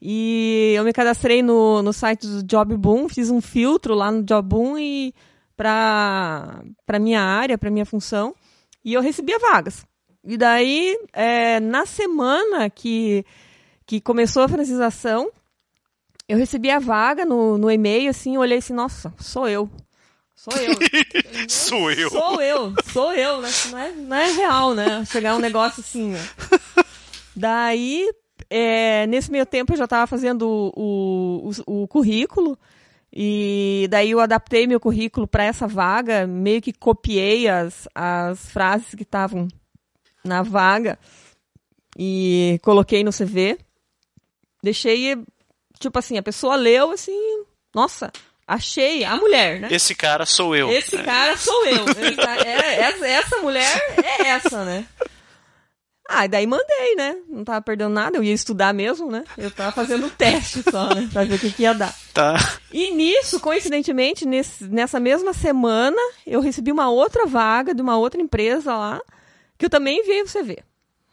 e 0.00 0.74
eu 0.76 0.84
me 0.84 0.92
cadastrei 0.92 1.42
no, 1.42 1.82
no 1.82 1.92
site 1.92 2.26
do 2.26 2.42
Job 2.42 2.76
Boom, 2.76 3.08
fiz 3.08 3.30
um 3.30 3.40
filtro 3.40 3.94
lá 3.94 4.10
no 4.10 4.22
Job 4.22 4.46
Boom 4.46 4.78
e 4.78 5.14
para 5.56 6.62
para 6.84 6.98
minha 6.98 7.20
área, 7.20 7.58
para 7.58 7.70
minha 7.70 7.86
função, 7.86 8.34
e 8.84 8.92
eu 8.92 9.00
recebia 9.00 9.38
vagas. 9.38 9.84
E 10.24 10.36
daí, 10.36 10.98
é, 11.12 11.60
na 11.60 11.86
semana 11.86 12.68
que, 12.68 13.24
que 13.86 14.00
começou 14.00 14.42
a 14.42 14.48
francização, 14.48 15.30
eu 16.28 16.36
recebi 16.36 16.68
a 16.68 16.80
vaga 16.80 17.24
no, 17.24 17.56
no 17.56 17.70
e-mail, 17.70 18.10
assim, 18.10 18.36
olhei 18.36 18.58
assim, 18.58 18.72
nossa, 18.72 19.14
sou 19.18 19.48
eu. 19.48 19.70
Sou 20.34 20.52
eu. 20.58 20.74
Sou 21.48 21.90
eu. 21.90 22.10
Sou 22.10 22.42
eu, 22.42 22.74
sou 22.92 23.12
eu, 23.12 23.40
né? 23.40 23.48
Não 23.70 23.78
é, 23.78 23.92
não 23.92 24.16
é 24.16 24.32
real, 24.32 24.74
né? 24.74 25.04
Chegar 25.06 25.34
um 25.34 25.40
negócio 25.40 25.80
assim, 25.80 26.10
né? 26.10 26.28
Daí, 27.34 28.08
é, 28.50 29.06
nesse 29.06 29.30
meio 29.30 29.46
tempo, 29.46 29.72
eu 29.72 29.76
já 29.76 29.84
estava 29.84 30.06
fazendo 30.06 30.46
o, 30.76 31.50
o, 31.66 31.82
o 31.82 31.88
currículo. 31.88 32.58
E 33.18 33.86
daí 33.88 34.10
eu 34.10 34.20
adaptei 34.20 34.66
meu 34.66 34.78
currículo 34.78 35.26
para 35.26 35.42
essa 35.42 35.66
vaga, 35.66 36.26
meio 36.26 36.60
que 36.60 36.70
copiei 36.70 37.48
as, 37.48 37.88
as 37.94 38.50
frases 38.50 38.94
que 38.94 39.04
estavam 39.04 39.48
na 40.22 40.42
vaga 40.42 40.98
e 41.98 42.60
coloquei 42.62 43.02
no 43.02 43.10
CV. 43.10 43.58
Deixei, 44.62 45.16
tipo 45.80 45.98
assim, 45.98 46.18
a 46.18 46.22
pessoa 46.22 46.56
leu 46.56 46.90
assim, 46.90 47.18
nossa, 47.74 48.12
achei 48.46 49.02
a 49.02 49.16
mulher, 49.16 49.60
né? 49.60 49.68
Esse 49.70 49.94
cara 49.94 50.26
sou 50.26 50.54
eu. 50.54 50.70
Esse 50.70 50.98
cara 51.02 51.38
sou 51.38 51.64
eu. 51.64 51.86
É, 52.44 52.80
essa, 52.80 53.06
essa 53.06 53.36
mulher 53.38 53.94
é 53.96 54.28
essa, 54.28 54.62
né? 54.62 54.86
Ah, 56.08 56.24
e 56.24 56.28
daí 56.28 56.46
mandei, 56.46 56.94
né? 56.96 57.16
Não 57.28 57.44
tava 57.44 57.60
perdendo 57.60 57.92
nada, 57.92 58.16
eu 58.16 58.22
ia 58.22 58.32
estudar 58.32 58.72
mesmo, 58.72 59.10
né? 59.10 59.24
Eu 59.36 59.50
tava 59.50 59.72
fazendo 59.72 60.08
teste 60.10 60.62
só, 60.70 60.94
né? 60.94 61.08
Pra 61.12 61.24
ver 61.24 61.34
o 61.34 61.38
que, 61.38 61.52
que 61.52 61.62
ia 61.62 61.74
dar. 61.74 61.94
Tá. 62.14 62.36
E 62.72 62.92
nisso, 62.92 63.40
coincidentemente, 63.40 64.24
nesse, 64.24 64.64
nessa 64.64 65.00
mesma 65.00 65.32
semana, 65.32 66.00
eu 66.26 66.40
recebi 66.40 66.70
uma 66.70 66.88
outra 66.88 67.26
vaga 67.26 67.74
de 67.74 67.82
uma 67.82 67.96
outra 67.96 68.20
empresa 68.20 68.76
lá, 68.76 69.00
que 69.58 69.66
eu 69.66 69.70
também 69.70 70.00
enviei 70.00 70.22
o 70.22 70.26
CV. 70.26 70.58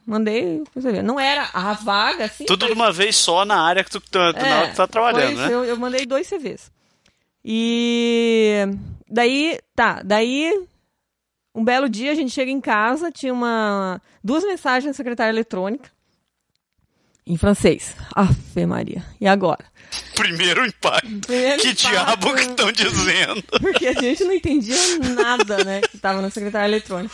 Mandei 0.06 0.62
o 0.76 0.82
CV. 0.82 1.02
Não 1.02 1.20
era 1.20 1.50
a 1.54 1.74
vaga, 1.74 2.26
assim. 2.26 2.46
Tudo 2.46 2.66
de 2.66 2.74
uma 2.74 2.92
vez 2.92 3.16
só 3.16 3.46
na 3.46 3.62
área 3.62 3.84
que 3.84 3.90
tu, 3.92 4.02
tu, 4.02 4.20
é, 4.20 4.68
tu 4.68 4.76
tá 4.76 4.88
trabalhando, 4.88 5.38
né? 5.38 5.48
Eu, 5.52 5.64
eu 5.64 5.78
mandei 5.78 6.06
dois 6.06 6.28
CVs. 6.28 6.72
E 7.44 8.66
daí, 9.10 9.60
tá, 9.76 10.02
daí 10.04 10.68
um 11.54 11.64
belo 11.64 11.88
dia 11.88 12.12
a 12.12 12.16
gente 12.16 12.32
chega 12.32 12.52
em 12.52 12.62
casa, 12.62 13.12
tinha 13.12 13.34
uma 13.34 14.02
duas 14.24 14.44
mensagens 14.44 14.86
na 14.86 14.94
secretária 14.94 15.32
eletrônica 15.32 15.90
em 17.26 17.38
francês. 17.38 17.96
Ave 18.14 18.66
Maria. 18.66 19.04
E 19.20 19.28
agora? 19.28 19.64
Primeiro 20.16 20.66
impacto. 20.66 21.28
Primeiro 21.28 21.62
que 21.62 21.70
impacto, 21.70 21.90
diabo 21.90 22.36
que 22.36 22.42
estão 22.42 22.72
dizendo? 22.72 23.44
Porque 23.62 23.88
a 23.88 23.94
gente 23.94 24.24
não 24.24 24.34
entendia 24.34 24.78
nada, 25.16 25.64
né, 25.64 25.82
que 25.82 25.98
tava 25.98 26.22
na 26.22 26.30
secretária 26.30 26.68
eletrônica. 26.68 27.14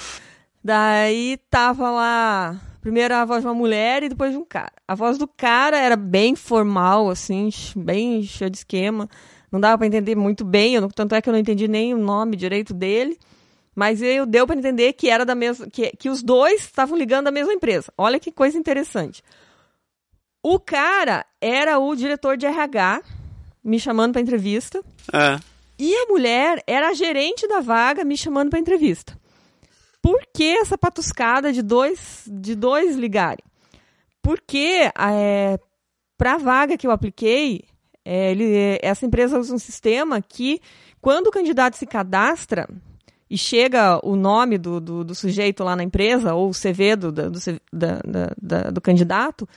Daí 0.63 1.37
tava 1.49 1.89
lá, 1.89 2.59
primeiro 2.81 3.13
a 3.13 3.23
voz 3.23 3.41
de 3.41 3.47
uma 3.47 3.53
mulher 3.53 4.03
e 4.03 4.09
depois 4.09 4.31
de 4.31 4.37
um 4.37 4.45
cara. 4.45 4.73
A 4.87 4.95
voz 4.95 5.17
do 5.17 5.27
cara 5.27 5.77
era 5.77 5.95
bem 5.95 6.35
formal, 6.35 7.09
assim, 7.09 7.49
bem 7.75 8.23
cheia 8.23 8.49
de 8.49 8.57
esquema. 8.57 9.07
Não 9.51 9.59
dava 9.59 9.77
para 9.77 9.87
entender 9.87 10.15
muito 10.15 10.43
bem, 10.43 10.75
eu, 10.75 10.87
tanto 10.89 11.15
é 11.15 11.21
que 11.21 11.29
eu 11.29 11.33
não 11.33 11.39
entendi 11.39 11.67
nem 11.67 11.93
o 11.93 11.97
nome 11.97 12.35
direito 12.35 12.73
dele. 12.73 13.17
Mas 13.75 14.01
eu 14.01 14.25
deu 14.25 14.45
para 14.45 14.57
entender 14.57 14.93
que 14.93 15.09
era 15.09 15.25
da 15.25 15.35
mesma, 15.35 15.67
que, 15.67 15.91
que 15.97 16.09
os 16.09 16.21
dois 16.21 16.61
estavam 16.61 16.97
ligando 16.97 17.25
da 17.25 17.31
mesma 17.31 17.53
empresa. 17.53 17.93
Olha 17.97 18.19
que 18.19 18.31
coisa 18.31 18.57
interessante. 18.57 19.23
O 20.43 20.59
cara 20.59 21.25
era 21.41 21.79
o 21.79 21.95
diretor 21.95 22.37
de 22.37 22.45
RH, 22.45 23.01
me 23.63 23.79
chamando 23.79 24.13
para 24.13 24.21
entrevista. 24.21 24.83
É. 25.13 25.39
E 25.77 25.95
a 25.95 26.05
mulher 26.07 26.63
era 26.67 26.89
a 26.89 26.93
gerente 26.93 27.47
da 27.47 27.59
vaga, 27.59 28.03
me 28.03 28.17
chamando 28.17 28.49
para 28.49 28.59
entrevista. 28.59 29.17
Por 30.01 30.21
que 30.33 30.57
essa 30.57 30.77
patuscada 30.77 31.51
de 31.51 31.61
dois, 31.61 32.23
de 32.27 32.55
dois 32.55 32.95
ligarem? 32.95 33.43
Porque 34.21 34.89
é, 34.97 35.59
para 36.17 36.33
a 36.33 36.37
vaga 36.37 36.77
que 36.77 36.87
eu 36.87 36.91
apliquei, 36.91 37.63
é, 38.03 38.31
ele, 38.31 38.79
essa 38.81 39.05
empresa 39.05 39.39
usa 39.39 39.53
um 39.53 39.59
sistema 39.59 40.21
que, 40.21 40.61
quando 41.01 41.27
o 41.27 41.31
candidato 41.31 41.77
se 41.77 41.85
cadastra, 41.85 42.67
e 43.29 43.37
chega 43.37 43.99
o 44.03 44.15
nome 44.15 44.57
do, 44.57 44.79
do, 44.79 45.03
do, 45.03 45.13
sujeito 45.13 45.63
lá 45.63 45.75
na 45.75 45.83
empresa, 45.83 46.33
ou 46.33 46.49
o 46.49 46.53
CV 46.53 46.95
do, 46.95 47.11
do, 47.11 47.31
da, 47.71 48.71
do 48.71 48.81
candidato, 48.81 49.47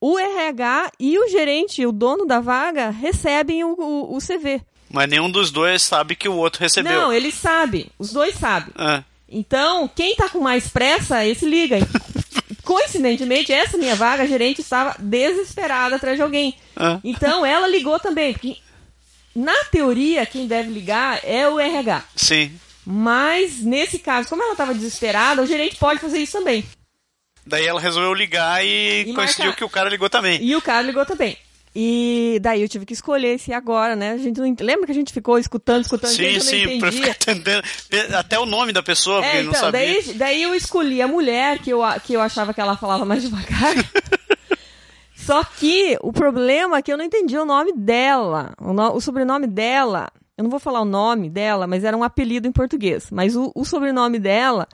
o 0.00 0.18
RH 0.18 0.92
e 1.00 1.18
o 1.18 1.28
gerente, 1.28 1.84
o 1.86 1.92
dono 1.92 2.26
da 2.26 2.38
vaga, 2.38 2.90
recebem 2.90 3.64
o, 3.64 3.72
o, 3.72 4.16
o, 4.16 4.18
CV. 4.18 4.60
Mas 4.90 5.08
nenhum 5.08 5.30
dos 5.30 5.50
dois 5.50 5.82
sabe 5.82 6.14
que 6.14 6.28
o 6.28 6.36
outro 6.36 6.60
recebeu. 6.60 6.92
Não, 6.92 7.12
eles 7.12 7.34
sabem. 7.34 7.86
Os 7.98 8.12
dois 8.12 8.34
sabem. 8.34 8.72
É. 8.78 9.02
Então, 9.28 9.88
quem 9.88 10.12
está 10.12 10.28
com 10.28 10.40
mais 10.40 10.68
pressa, 10.68 11.24
esse 11.24 11.44
liga. 11.46 11.78
Coincidentemente, 12.62 13.52
essa 13.52 13.78
minha 13.78 13.96
vaga, 13.96 14.22
a 14.22 14.26
gerente 14.26 14.60
estava 14.60 14.94
desesperada 14.98 15.96
atrás 15.96 16.16
de 16.16 16.22
alguém. 16.22 16.54
É. 16.78 16.98
Então, 17.02 17.44
ela 17.44 17.66
ligou 17.66 17.98
também. 17.98 18.34
Porque, 18.34 18.58
na 19.34 19.64
teoria, 19.70 20.24
quem 20.26 20.46
deve 20.46 20.70
ligar 20.70 21.20
é 21.24 21.48
o 21.48 21.58
RH. 21.58 22.04
Sim. 22.14 22.52
Mas, 22.90 23.60
nesse 23.60 23.98
caso, 23.98 24.30
como 24.30 24.42
ela 24.42 24.52
estava 24.52 24.72
desesperada, 24.72 25.42
o 25.42 25.46
gerente 25.46 25.76
pode 25.76 26.00
fazer 26.00 26.20
isso 26.20 26.38
também. 26.38 26.64
Daí 27.46 27.66
ela 27.66 27.78
resolveu 27.78 28.14
ligar 28.14 28.64
e, 28.64 29.10
e 29.10 29.12
coincidiu 29.12 29.52
que 29.52 29.62
o 29.62 29.68
cara 29.68 29.90
ligou 29.90 30.08
também. 30.08 30.42
E 30.42 30.56
o 30.56 30.62
cara 30.62 30.80
ligou 30.80 31.04
também. 31.04 31.36
E 31.76 32.38
daí 32.40 32.62
eu 32.62 32.68
tive 32.68 32.86
que 32.86 32.94
escolher 32.94 33.34
esse 33.34 33.52
agora, 33.52 33.94
né? 33.94 34.12
A 34.12 34.16
gente 34.16 34.40
não 34.40 34.56
lembra 34.60 34.86
que 34.86 34.92
a 34.92 34.94
gente 34.94 35.12
ficou 35.12 35.38
escutando, 35.38 35.82
escutando, 35.82 36.12
sim, 36.12 36.40
sim, 36.40 36.80
pra 36.80 36.90
ficar 36.90 37.10
entendendo 37.10 37.62
até 38.16 38.38
o 38.38 38.46
nome 38.46 38.72
da 38.72 38.82
pessoa, 38.82 39.20
porque 39.20 39.36
é, 39.36 39.40
então, 39.42 39.52
não 39.52 39.60
sabia. 39.60 40.02
Daí, 40.02 40.14
daí 40.14 40.42
eu 40.42 40.54
escolhi 40.54 41.02
a 41.02 41.06
mulher 41.06 41.58
que 41.58 41.68
eu, 41.68 41.80
que 42.02 42.14
eu 42.14 42.22
achava 42.22 42.54
que 42.54 42.60
ela 42.60 42.74
falava 42.74 43.04
mais 43.04 43.22
devagar. 43.22 43.74
Só 45.14 45.44
que 45.44 45.98
o 46.00 46.10
problema 46.10 46.78
é 46.78 46.82
que 46.82 46.90
eu 46.90 46.96
não 46.96 47.04
entendi 47.04 47.36
o 47.36 47.44
nome 47.44 47.74
dela, 47.76 48.54
o, 48.58 48.72
no, 48.72 48.94
o 48.94 49.00
sobrenome 49.00 49.46
dela 49.46 50.08
eu 50.38 50.44
não 50.44 50.50
vou 50.50 50.60
falar 50.60 50.80
o 50.80 50.84
nome 50.84 51.28
dela, 51.28 51.66
mas 51.66 51.82
era 51.82 51.96
um 51.96 52.04
apelido 52.04 52.46
em 52.46 52.52
português. 52.52 53.08
Mas 53.10 53.34
o, 53.34 53.50
o 53.56 53.64
sobrenome 53.64 54.20
dela 54.20 54.68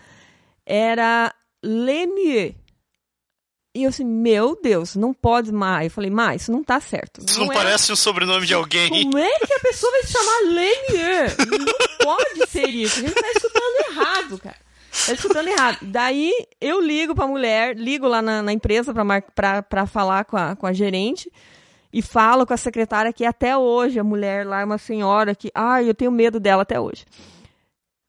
era 0.67 1.35
Lemieux. 1.65 2.55
E 3.75 3.83
eu 3.83 3.89
assim, 3.89 4.05
meu 4.05 4.61
Deus, 4.63 4.95
não 4.95 5.15
pode 5.15 5.51
mais. 5.51 5.87
Eu 5.87 5.91
falei, 5.91 6.11
mas 6.11 6.43
isso 6.43 6.53
não 6.53 6.63
tá 6.63 6.79
certo. 6.81 7.25
Isso 7.27 7.41
não, 7.41 7.47
não 7.47 7.53
é... 7.55 7.57
parece 7.57 7.91
um 7.91 7.97
sobrenome 7.97 8.47
de 8.47 8.53
alguém. 8.53 8.91
Como 8.91 9.19
é 9.19 9.39
que 9.39 9.55
a 9.55 9.61
pessoa 9.61 9.91
vai 9.91 10.03
se 10.03 10.13
chamar 10.13 10.41
Lemieux? 10.43 11.37
Não 11.39 11.99
pode 12.05 12.51
ser 12.51 12.69
isso. 12.69 13.01
A 13.01 13.03
gente 13.03 13.15
tá 13.15 13.31
escutando 13.35 13.91
errado, 13.91 14.39
cara. 14.39 14.57
Tá 15.07 15.13
escutando 15.15 15.49
errado. 15.49 15.79
Daí 15.81 16.31
eu 16.61 16.79
ligo 16.79 17.15
pra 17.15 17.27
mulher, 17.27 17.75
ligo 17.75 18.07
lá 18.07 18.21
na, 18.21 18.43
na 18.43 18.53
empresa 18.53 18.93
pra, 18.93 19.23
pra, 19.23 19.63
pra 19.63 19.87
falar 19.87 20.27
com 20.27 20.37
a, 20.37 20.55
com 20.55 20.67
a 20.67 20.75
gerente 20.75 21.33
e 21.95 22.03
falo 22.03 22.45
com 22.45 22.53
a 22.53 22.57
secretária 22.57 23.13
que 23.13 23.25
até 23.25 23.57
hoje 23.57 24.01
a 24.01 24.05
mulher 24.05 24.45
lá 24.45 24.63
é 24.63 24.65
uma 24.65 24.79
senhora 24.79 25.33
que, 25.33 25.49
ai, 25.55 25.89
eu 25.89 25.95
tenho 25.95 26.11
medo 26.11 26.41
dela 26.41 26.63
até 26.63 26.81
hoje. 26.81 27.05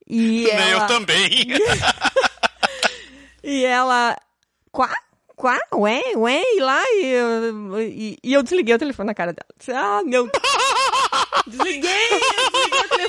E 0.08 0.50
ela... 0.50 0.72
Eu 0.72 0.88
também. 0.88 1.30
e 3.44 3.64
ela, 3.64 4.18
quá, 4.72 4.92
quá, 5.36 5.60
ué, 5.76 6.02
ué, 6.16 6.42
e 6.42 6.60
lá, 6.62 6.82
e, 6.94 7.14
e, 7.80 8.18
e, 8.24 8.34
eu 8.34 8.42
desliguei 8.42 8.74
o 8.74 8.80
telefone 8.80 9.06
na 9.06 9.14
cara 9.14 9.34
dela. 9.34 9.80
Ah, 9.80 10.02
meu 10.04 10.28
Desliguei, 11.46 12.10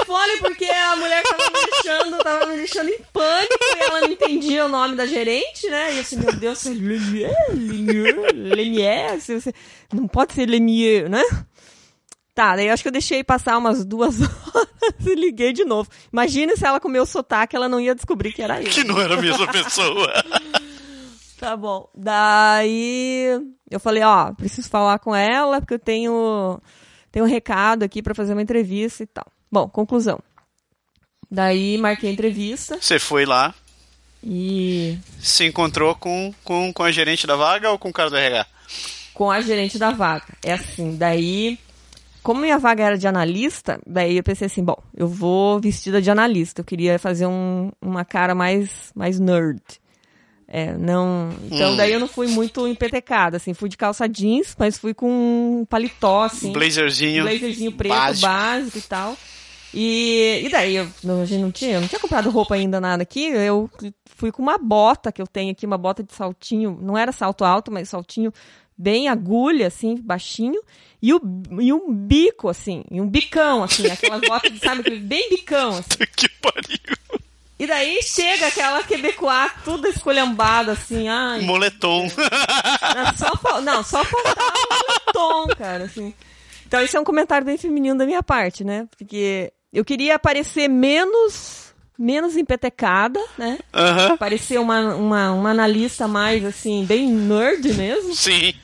telefone 0.07 0.39
porque 0.39 0.65
a 0.65 0.97
mulher 0.97 1.23
tava 1.23 1.45
me 1.45 1.67
deixando, 1.71 2.19
tava 2.19 2.47
me 2.47 2.57
deixando 2.57 2.89
em 2.89 2.99
pânico 3.13 3.59
e 3.77 3.83
ela 3.83 4.01
não 4.03 4.09
entendia 4.09 4.65
o 4.65 4.69
nome 4.69 4.95
da 4.95 5.07
gerente, 5.07 5.69
né? 5.69 5.95
E 5.95 5.99
assim, 5.99 6.17
meu 6.17 6.33
Deus, 6.33 6.65
Lemieux, 6.65 7.35
Lemieux, 7.53 8.33
Lemieux, 8.35 9.55
não 9.93 10.07
pode 10.07 10.35
ser 10.35 10.47
Lemieux, 10.47 11.11
né? 11.11 11.23
Tá, 12.35 12.55
daí 12.55 12.67
eu 12.69 12.75
acho 12.75 12.83
que 12.83 12.89
eu 12.89 12.93
deixei 12.93 13.25
passar 13.25 13.57
umas 13.59 13.85
duas 13.85 14.21
horas 14.23 15.07
e 15.07 15.15
liguei 15.15 15.53
de 15.53 15.65
novo. 15.65 15.89
Imagina 16.13 16.55
se 16.55 16.67
ela 16.67 16.79
com 16.79 16.89
o 16.89 17.07
sotaque, 17.07 17.57
ela 17.57 17.69
não 17.69 17.81
ia 17.81 17.95
descobrir 17.95 18.33
que 18.33 18.43
era 18.43 18.63
eu. 18.63 18.71
Que 18.71 18.85
não 18.85 19.01
era 19.01 19.15
a 19.15 19.21
mesma 19.21 19.51
pessoa. 19.51 20.13
tá 21.39 21.57
bom. 21.57 21.89
Daí 21.95 23.41
eu 23.71 23.81
falei, 23.81 24.03
ó, 24.03 24.33
preciso 24.35 24.69
falar 24.69 24.99
com 24.99 25.17
ela 25.17 25.61
porque 25.61 25.75
eu 25.75 25.79
tenho 25.79 26.61
tem 27.11 27.23
um 27.23 27.27
recado 27.27 27.83
aqui 27.83 28.03
para 28.03 28.15
fazer 28.15 28.35
uma 28.35 28.43
entrevista 28.43 29.03
e 29.03 29.07
tal. 29.07 29.27
Bom, 29.51 29.69
conclusão. 29.69 30.19
Daí 31.31 31.77
marquei 31.79 32.11
a 32.11 32.13
entrevista. 32.13 32.79
Você 32.81 32.99
foi 32.99 33.25
lá. 33.25 33.55
E. 34.23 34.99
Se 35.21 35.45
encontrou 35.45 35.95
com, 35.95 36.33
com, 36.45 36.73
com 36.73 36.83
a 36.83 36.91
gerente 36.91 37.27
da 37.27 37.37
vaga 37.37 37.71
ou 37.71 37.79
com 37.79 37.91
o 37.91 37.93
cara 37.93 38.11
do 38.11 38.17
RH? 38.17 38.47
Com 39.15 39.31
a 39.31 39.41
gerente 39.41 39.79
da 39.79 39.91
vaga. 39.91 40.27
É 40.45 40.53
assim, 40.53 40.97
daí. 40.97 41.59
Como 42.23 42.41
minha 42.41 42.59
vaga 42.59 42.83
era 42.83 42.99
de 42.99 43.07
analista, 43.07 43.81
daí 43.87 44.17
eu 44.17 44.23
pensei 44.23 44.49
assim, 44.49 44.63
bom, 44.63 44.77
eu 44.97 45.07
vou 45.07 45.61
vestida 45.61 46.03
de 46.03 46.11
analista. 46.11 46.61
Eu 46.61 46.65
queria 46.65 46.99
fazer 46.99 47.27
um, 47.27 47.71
uma 47.81 48.05
cara 48.05 48.35
mais, 48.35 48.91
mais 48.97 49.21
nerd. 49.21 49.63
É, 50.49 50.77
não. 50.77 51.31
Então 51.45 51.73
hum. 51.73 51.77
daí 51.77 51.93
eu 51.93 52.01
não 52.01 52.09
fui 52.09 52.27
muito 52.27 52.67
empetecada, 52.67 53.37
assim, 53.37 53.55
fui 53.55 53.69
de 53.69 53.77
calça 53.77 54.09
jeans, 54.09 54.57
mas 54.59 54.79
fui 54.79 54.95
com 54.95 55.61
um 55.61 55.65
paletó, 55.65 56.25
assim. 56.25 56.53
Blazerzinho. 56.53 57.25
Blazerzinho 57.25 57.73
preto, 57.73 57.93
básico, 57.93 58.27
básico 58.27 58.79
e 58.79 58.83
tal. 58.83 59.17
E, 59.75 60.43
e 60.45 60.49
daí 60.49 60.77
eu 60.77 60.89
não, 61.03 61.23
a 61.23 61.25
gente 61.25 61.43
não 61.43 61.51
tinha, 61.51 61.75
eu 61.75 61.81
não 61.81 61.89
tinha 61.89 62.01
comprado 62.01 62.31
roupa 62.31 62.55
ainda 62.55 62.81
nada 62.81 63.03
aqui. 63.03 63.27
Eu 63.27 63.71
fui 64.07 64.33
com 64.33 64.43
uma 64.43 64.59
bota 64.59 65.13
que 65.13 65.21
eu 65.21 65.27
tenho 65.27 65.53
aqui, 65.53 65.67
uma 65.67 65.79
bota 65.79 66.03
de 66.03 66.15
saltinho, 66.15 66.79
não 66.81 66.97
era 66.97 67.13
salto 67.13 67.45
alto, 67.45 67.71
mas 67.71 67.89
saltinho 67.89 68.33
bem 68.77 69.09
agulha, 69.09 69.67
assim, 69.69 69.97
baixinho, 69.97 70.61
e, 71.01 71.15
o, 71.15 71.21
e 71.61 71.73
um 71.73 71.93
bico, 71.93 72.49
assim, 72.49 72.85
e 72.91 73.01
um 73.01 73.09
bicão, 73.09 73.63
assim, 73.63 73.87
aquelas 73.91 74.21
botas, 74.21 74.53
sabe, 74.61 74.99
bem 74.99 75.31
bicão, 75.31 75.71
assim. 75.71 76.05
que 76.15 76.29
pariu! 76.29 77.23
E 77.59 77.67
daí 77.67 78.03
chega 78.03 78.49
aquela 78.49 78.83
quebecoá 78.83 79.49
tudo 79.65 79.89
escolhambada, 79.89 80.73
assim, 80.73 81.09
ai. 81.09 81.41
Moletom. 81.41 82.03
Não, 82.03 83.17
só, 83.17 83.61
não, 83.63 83.83
só 83.83 84.05
faltava 84.05 84.53
moletom, 84.71 85.57
cara, 85.57 85.85
assim. 85.85 86.13
Então 86.67 86.83
esse 86.83 86.97
é 86.97 87.01
um 87.01 87.05
comentário 87.05 87.47
bem 87.47 87.57
feminino 87.57 87.97
da 87.97 88.05
minha 88.05 88.23
parte, 88.23 88.63
né? 88.63 88.87
Porque 88.99 89.53
eu 89.77 89.85
queria 89.85 90.19
parecer 90.19 90.69
menos 90.69 91.67
menos 91.99 92.37
empetecada, 92.37 93.19
né? 93.39 93.59
Uhum. 93.75 94.17
Parecer 94.19 94.59
uma, 94.59 94.95
uma, 94.95 95.33
uma 95.33 95.51
analista 95.51 96.07
mais, 96.07 96.45
assim, 96.45 96.85
bem 96.85 97.09
nerd 97.11 97.73
mesmo. 97.73 98.15
Sim. 98.15 98.55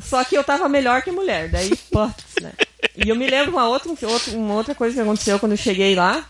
Só 0.00 0.24
que 0.24 0.36
eu 0.36 0.42
tava 0.42 0.68
melhor 0.68 1.02
que 1.02 1.10
mulher, 1.10 1.48
daí, 1.48 1.70
putz, 1.90 2.42
né? 2.42 2.52
E 2.96 3.08
eu 3.08 3.16
me 3.16 3.28
lembro 3.28 3.52
uma 3.52 3.68
outra, 3.68 3.92
uma 4.34 4.54
outra 4.54 4.74
coisa 4.74 4.94
que 4.94 5.00
aconteceu 5.00 5.38
quando 5.38 5.52
eu 5.52 5.58
cheguei 5.58 5.94
lá. 5.94 6.24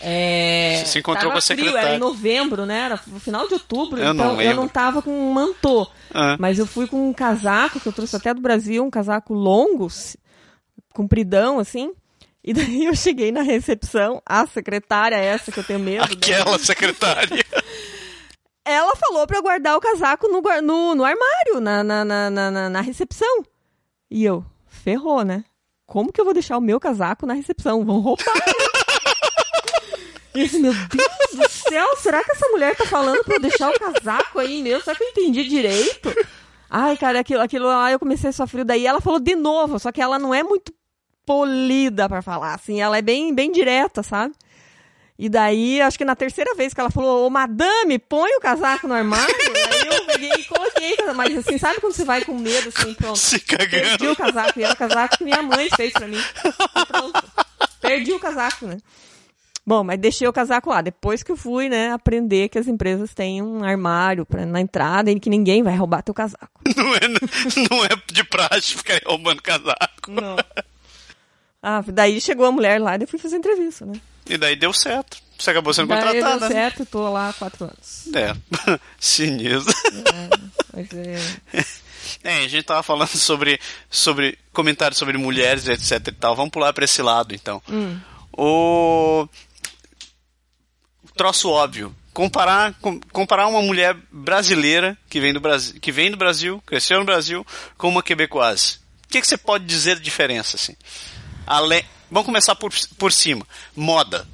É, 0.00 0.82
Você 0.84 0.92
se 0.92 0.98
encontrou 0.98 1.32
com 1.32 1.38
a 1.38 1.40
frio, 1.40 1.56
secretária. 1.56 1.88
Era 1.88 1.96
em 1.96 1.98
novembro, 1.98 2.66
né? 2.66 2.80
Era 2.80 3.00
no 3.06 3.18
final 3.18 3.48
de 3.48 3.54
outubro. 3.54 3.98
Eu 3.98 4.12
não 4.12 4.24
então 4.24 4.30
eu 4.32 4.36
lembro. 4.36 4.56
não 4.56 4.68
tava 4.68 5.02
com 5.02 5.10
um 5.10 5.32
mantô. 5.32 5.88
Ah. 6.12 6.36
Mas 6.38 6.58
eu 6.58 6.66
fui 6.66 6.86
com 6.86 7.08
um 7.08 7.12
casaco 7.12 7.80
que 7.80 7.88
eu 7.88 7.92
trouxe 7.92 8.14
até 8.14 8.34
do 8.34 8.40
Brasil, 8.40 8.84
um 8.84 8.90
casaco 8.90 9.32
longo, 9.32 9.88
compridão, 10.92 11.58
assim. 11.58 11.92
E 12.46 12.54
daí 12.54 12.84
eu 12.86 12.94
cheguei 12.94 13.32
na 13.32 13.42
recepção, 13.42 14.22
a 14.24 14.46
secretária, 14.46 15.16
essa 15.16 15.50
que 15.50 15.58
eu 15.58 15.64
tenho 15.64 15.80
medo. 15.80 16.04
Aquela 16.04 16.56
secretária. 16.60 17.44
ela 18.64 18.94
falou 18.94 19.26
pra 19.26 19.38
eu 19.38 19.42
guardar 19.42 19.76
o 19.76 19.80
casaco 19.80 20.28
no, 20.28 20.40
no, 20.62 20.94
no 20.94 21.04
armário, 21.04 21.60
na, 21.60 21.82
na, 21.82 22.04
na, 22.04 22.30
na, 22.30 22.70
na- 22.70 22.80
recepção. 22.80 23.42
E 24.08 24.24
eu, 24.24 24.44
ferrou, 24.68 25.24
né? 25.24 25.44
Como 25.86 26.12
que 26.12 26.20
eu 26.20 26.24
vou 26.24 26.32
deixar 26.34 26.56
o 26.56 26.60
meu 26.60 26.78
casaco 26.78 27.26
na 27.26 27.34
recepção? 27.34 27.84
Vão 27.84 27.98
roubar. 27.98 28.24
E 30.34 30.40
eu 30.40 30.44
disse, 30.46 30.58
meu 30.60 30.72
Deus 30.72 31.48
do 31.48 31.48
céu, 31.48 31.96
será 31.96 32.22
que 32.22 32.30
essa 32.30 32.46
mulher 32.48 32.76
tá 32.76 32.84
falando 32.86 33.24
pra 33.24 33.36
eu 33.36 33.40
deixar 33.40 33.70
o 33.70 33.78
casaco 33.78 34.38
aí 34.38 34.62
mesmo? 34.62 34.84
Será 34.84 34.96
que 34.96 35.02
eu 35.02 35.08
entendi 35.08 35.48
direito? 35.48 36.14
Ai, 36.70 36.96
cara, 36.96 37.20
aquilo, 37.20 37.40
aquilo 37.40 37.66
lá 37.66 37.90
eu 37.90 37.98
comecei 37.98 38.30
a 38.30 38.32
sofrer. 38.32 38.64
Daí 38.64 38.86
ela 38.86 39.00
falou 39.00 39.18
de 39.18 39.34
novo, 39.34 39.78
só 39.78 39.90
que 39.90 40.00
ela 40.00 40.18
não 40.18 40.34
é 40.34 40.42
muito 40.42 40.72
polida 41.26 42.08
pra 42.08 42.22
falar, 42.22 42.54
assim, 42.54 42.80
ela 42.80 42.96
é 42.96 43.02
bem, 43.02 43.34
bem 43.34 43.50
direta, 43.50 44.02
sabe? 44.02 44.32
E 45.18 45.28
daí, 45.30 45.80
acho 45.80 45.96
que 45.96 46.04
na 46.04 46.14
terceira 46.14 46.54
vez 46.54 46.74
que 46.74 46.80
ela 46.80 46.90
falou, 46.90 47.26
ô 47.26 47.30
madame, 47.30 47.98
põe 47.98 48.30
o 48.36 48.40
casaco 48.40 48.86
no 48.86 48.94
armário. 48.94 49.34
Aí 49.72 49.96
eu 49.96 50.04
peguei 50.04 50.30
e 50.30 50.44
coloquei, 50.44 50.92
o 50.92 50.96
casaco. 50.98 51.16
mas 51.16 51.38
assim, 51.38 51.58
sabe 51.58 51.80
quando 51.80 51.94
você 51.94 52.04
vai 52.04 52.22
com 52.22 52.34
medo, 52.34 52.68
assim, 52.68 52.92
pronto. 52.94 53.18
Se 53.18 53.40
Perdi 53.40 54.08
o 54.08 54.16
casaco, 54.16 54.60
e 54.60 54.62
era 54.62 54.74
o 54.74 54.76
casaco 54.76 55.16
que 55.16 55.24
minha 55.24 55.42
mãe 55.42 55.68
fez 55.74 55.92
pra 55.92 56.06
mim. 56.06 56.18
E 56.18 56.86
pronto. 56.86 57.24
Perdi 57.80 58.12
o 58.12 58.20
casaco, 58.20 58.66
né? 58.66 58.76
Bom, 59.66 59.82
mas 59.82 59.98
deixei 59.98 60.28
o 60.28 60.32
casaco 60.32 60.70
lá. 60.70 60.80
Depois 60.80 61.22
que 61.24 61.32
eu 61.32 61.36
fui, 61.36 61.68
né, 61.68 61.92
aprender 61.92 62.48
que 62.48 62.58
as 62.58 62.68
empresas 62.68 63.12
têm 63.14 63.42
um 63.42 63.64
armário 63.64 64.24
pra, 64.24 64.46
na 64.46 64.60
entrada 64.60 65.10
e 65.10 65.18
que 65.18 65.30
ninguém 65.30 65.62
vai 65.62 65.74
roubar 65.74 66.02
teu 66.02 66.14
casaco. 66.14 66.60
Não 66.76 66.94
é, 66.94 67.00
não 67.70 67.84
é 67.84 67.88
de 68.12 68.22
praxe 68.22 68.76
ficar 68.76 69.00
roubando 69.04 69.42
casaco. 69.42 70.10
Não. 70.10 70.36
Ah, 71.62 71.82
daí 71.86 72.20
chegou 72.20 72.46
a 72.46 72.52
mulher 72.52 72.80
lá 72.80 72.96
e 72.96 73.02
eu 73.02 73.08
fui 73.08 73.18
fazer 73.18 73.36
entrevista, 73.36 73.84
né? 73.86 74.00
E 74.28 74.36
daí 74.36 74.56
deu 74.56 74.72
certo. 74.72 75.18
Você 75.38 75.50
acabou 75.50 75.72
sendo 75.74 75.88
Daí 75.88 76.00
deu 76.02 76.22
contratada. 76.22 76.48
né? 76.48 76.54
certo, 76.54 76.86
tô 76.86 77.08
lá 77.10 77.28
há 77.28 77.32
quatro 77.32 77.64
anos. 77.64 78.08
É. 78.14 78.34
Sinistro. 78.98 79.74
Mas 80.74 80.88
é... 80.92 81.66
É, 82.22 82.38
a 82.44 82.48
gente 82.48 82.62
tava 82.62 82.82
falando 82.84 83.08
sobre, 83.16 83.60
sobre 83.90 84.38
comentários 84.52 84.96
sobre 84.98 85.18
mulheres, 85.18 85.66
etc 85.66 86.06
e 86.08 86.12
tal. 86.12 86.36
Vamos 86.36 86.50
pular 86.52 86.72
pra 86.72 86.84
esse 86.84 87.02
lado, 87.02 87.34
então. 87.34 87.60
Hum. 87.68 87.98
O 88.32 89.28
troço 91.16 91.48
óbvio. 91.50 91.94
Comparar, 92.12 92.74
com- 92.80 93.00
comparar 93.12 93.46
uma 93.48 93.60
mulher 93.60 93.96
brasileira 94.10 94.96
que 95.10 95.20
vem, 95.20 95.32
do 95.32 95.40
Brasil, 95.40 95.80
que 95.80 95.90
vem 95.92 96.10
do 96.10 96.16
Brasil, 96.16 96.62
cresceu 96.64 96.98
no 97.00 97.04
Brasil, 97.04 97.44
com 97.76 97.88
uma 97.88 98.02
quebecoise. 98.02 98.78
O 99.04 99.08
que, 99.08 99.20
que 99.20 99.26
você 99.26 99.36
pode 99.36 99.64
dizer 99.66 99.96
de 99.96 100.02
diferença, 100.02 100.56
assim? 100.56 100.74
Além, 101.46 101.84
vamos 102.10 102.26
começar 102.26 102.54
por, 102.56 102.72
por 102.98 103.12
cima. 103.12 103.46
Moda. 103.74 104.26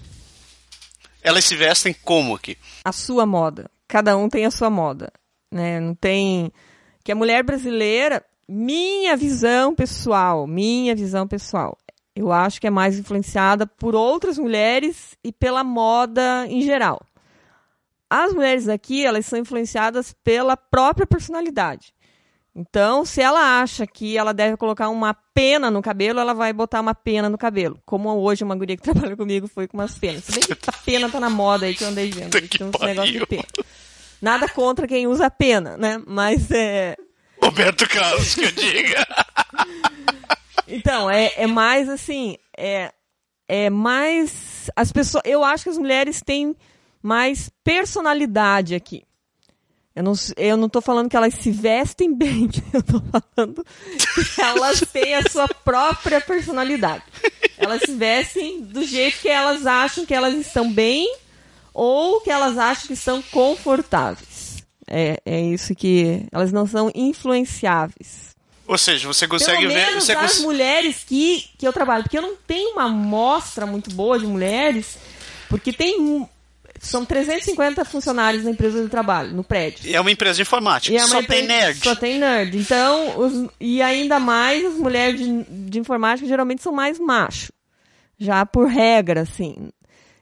Elas 1.23 1.45
se 1.45 1.55
vestem 1.55 1.95
como 2.03 2.35
aqui? 2.35 2.57
a 2.85 2.93
sua 2.93 3.27
moda. 3.27 3.71
Cada 3.87 4.17
um 4.17 4.29
tem 4.29 4.47
a 4.47 4.51
sua 4.51 4.71
moda, 4.71 5.13
né? 5.51 5.79
Não 5.79 5.95
tem 5.95 6.51
que 7.05 7.13
a 7.13 7.15
mulher 7.15 7.45
brasileira, 7.45 8.25
minha 8.49 9.17
visão 9.17 9.75
pessoal, 9.75 10.47
minha 10.47 10.95
visão 10.95 11.27
pessoal, 11.29 11.77
eu 12.15 12.31
acho 12.31 12.61
que 12.61 12.67
é 12.67 12.71
mais 12.71 12.99
influenciada 12.99 13.67
por 13.67 13.95
outras 13.95 14.39
mulheres 14.39 15.17
e 15.25 15.33
pela 15.33 15.65
moda 15.65 16.47
em 16.47 16.63
geral. 16.63 17.01
As 18.09 18.35
mulheres 18.35 18.69
aqui, 18.69 19.05
elas 19.05 19.25
são 19.25 19.39
influenciadas 19.39 20.15
pela 20.23 20.57
própria 20.57 21.07
personalidade. 21.07 21.95
Então, 22.55 23.05
se 23.05 23.23
ela 23.23 23.63
acha 23.63 23.87
que 23.87 24.17
ela 24.17 24.35
deve 24.35 24.59
colocar 24.59 24.91
uma 24.91 25.15
pena 25.15 25.71
no 25.71 25.81
cabelo, 25.81 26.21
ela 26.21 26.35
vai 26.35 26.53
botar 26.53 26.81
uma 26.81 26.95
pena 26.95 27.31
no 27.31 27.39
cabelo. 27.39 27.81
Como 27.87 28.11
hoje 28.11 28.45
uma 28.45 28.55
guria 28.55 28.77
que 28.77 28.83
trabalhou 28.85 29.17
comigo 29.17 29.49
foi 29.49 29.67
com 29.67 29.79
umas 29.79 29.97
penas. 29.97 30.25
Se 30.25 30.33
bem 30.33 30.43
que 30.43 30.53
a 30.53 30.73
pena 30.73 31.09
tá 31.09 31.19
na 31.19 31.31
moda 31.31 31.65
aí 31.65 31.75
que 31.75 31.83
eu 31.83 31.89
andei 31.89 32.11
vendo. 32.11 32.31
Tem 32.31 32.67
uns 32.67 32.73
pariu. 32.73 32.89
negócios 32.89 33.19
de 33.19 33.27
pena. 33.27 33.45
Nada 34.21 34.49
contra 34.49 34.87
quem 34.87 35.07
usa 35.07 35.31
pena, 35.31 35.77
né? 35.77 36.01
Mas 36.07 36.51
é. 36.51 36.97
Roberto 37.43 37.89
Carlos, 37.89 38.35
que 38.35 38.45
eu 38.45 38.53
diga. 38.53 39.07
Então, 40.69 41.11
é, 41.11 41.33
é 41.37 41.47
mais 41.47 41.87
assim. 41.89 42.39
É, 42.57 42.93
é 43.47 43.69
mais. 43.69 44.71
As 44.75 44.91
pessoas. 44.91 45.23
Eu 45.27 45.45
acho 45.45 45.65
que 45.65 45.71
as 45.71 45.77
mulheres 45.77 46.23
têm 46.23 46.57
mais 47.03 47.51
personalidade 47.63 48.75
aqui. 48.75 49.03
Eu 49.95 50.03
não, 50.03 50.13
eu 50.37 50.57
não 50.57 50.69
tô 50.69 50.81
falando 50.81 51.09
que 51.09 51.17
elas 51.17 51.35
se 51.35 51.51
vestem 51.51 52.13
bem, 52.17 52.49
eu 52.73 52.83
tô 52.83 53.01
falando 53.01 53.65
que 53.65 54.41
elas 54.41 54.81
têm 54.93 55.15
a 55.15 55.29
sua 55.29 55.49
própria 55.49 56.21
personalidade. 56.21 57.05
Elas 57.59 57.83
se 57.83 57.95
vestem 57.95 58.63
do 58.63 58.83
jeito 58.85 59.21
que 59.21 59.29
elas 59.29 59.67
acham 59.67 60.07
que 60.07 60.15
elas 60.15 60.35
estão 60.35 60.73
bem 60.73 61.15
ou 61.75 62.21
que 62.21 62.31
elas 62.31 62.59
acham 62.59 62.87
que 62.87 62.93
estão 62.95 63.23
confortáveis. 63.23 64.43
É, 64.87 65.21
é 65.25 65.41
isso 65.41 65.75
que. 65.75 66.27
Elas 66.33 66.53
não 66.53 66.67
são 66.67 66.91
influenciáveis. 66.95 68.33
Ou 68.67 68.79
seja, 68.79 69.07
você 69.07 69.27
consegue 69.27 69.63
Pelo 69.63 69.73
ver. 69.73 69.95
Você 69.95 70.13
as 70.13 70.33
cons... 70.35 70.43
mulheres 70.43 71.05
que, 71.07 71.49
que 71.59 71.67
eu 71.67 71.73
trabalho, 71.73 72.03
porque 72.03 72.19
eu 72.19 72.23
não 72.23 72.37
tenho 72.47 72.73
uma 72.73 72.85
amostra 72.85 73.67
muito 73.67 73.91
boa 73.95 74.19
de 74.19 74.27
mulheres, 74.27 74.99
porque 75.49 75.73
tem 75.73 76.29
são 76.83 77.05
350 77.05 77.85
funcionários 77.85 78.45
na 78.45 78.51
empresa 78.51 78.83
de 78.83 78.89
trabalho, 78.89 79.33
no 79.33 79.45
prédio. 79.45 79.95
É 79.95 80.01
uma 80.01 80.11
empresa 80.11 80.37
de 80.37 80.43
informática. 80.43 80.93
E 80.93 80.97
é 80.97 81.01
Só 81.07 81.23
tem 81.23 81.45
empresa- 81.45 81.47
nerd. 81.47 81.79
Só 81.85 81.95
tem 81.95 82.19
nerd. 82.19 82.59
Então, 82.59 83.19
os- 83.19 83.49
e 83.61 83.81
ainda 83.81 84.19
mais 84.19 84.65
as 84.65 84.75
mulheres 84.75 85.21
de, 85.21 85.45
de 85.45 85.79
informática 85.79 86.27
geralmente 86.29 86.63
são 86.63 86.73
mais 86.73 86.99
macho. 86.99 87.53
Já 88.19 88.45
por 88.45 88.67
regra, 88.69 89.23
assim. 89.23 89.71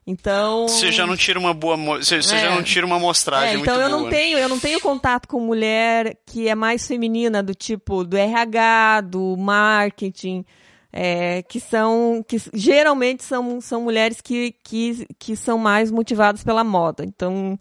Então. 0.07 0.67
Você 0.67 0.91
já 0.91 1.07
não 1.07 1.17
tira 1.17 1.39
uma 1.39 1.55
boa. 1.55 1.77
Você, 1.77 2.17
É. 2.17 2.21
já 2.23 2.51
não 2.55 2.63
tira 2.63 2.85
uma 2.87 2.97
amostragem 2.97 3.57
É, 3.57 3.59
então 3.59 3.81
eu 3.81 3.89
boa. 3.89 4.03
não 4.03 4.11
tenho, 4.11 4.39
eu 4.39 4.49
não 4.49 4.59
tenho 4.59 4.81
contato 4.81 5.29
com 5.29 5.39
mulher 5.41 6.17
que 6.27 6.49
é 6.49 6.55
mais 6.55 6.87
feminina, 6.87 7.43
do 7.43 7.55
tipo 7.55 8.03
do 8.05 8.17
RH, 8.17 9.03
do 9.03 9.37
marketing, 9.37 10.45
é, 10.93 11.43
que 11.43 11.61
são, 11.61 12.25
que 12.27 12.37
geralmente 12.53 13.23
são, 13.25 13.61
são 13.61 13.83
mulheres 13.83 14.21
que, 14.21 14.55
que, 14.65 15.07
que 15.19 15.37
são 15.37 15.59
mais 15.59 15.91
motivadas 15.91 16.43
pela 16.43 16.65
moda. 16.65 17.05
Então, 17.05 17.59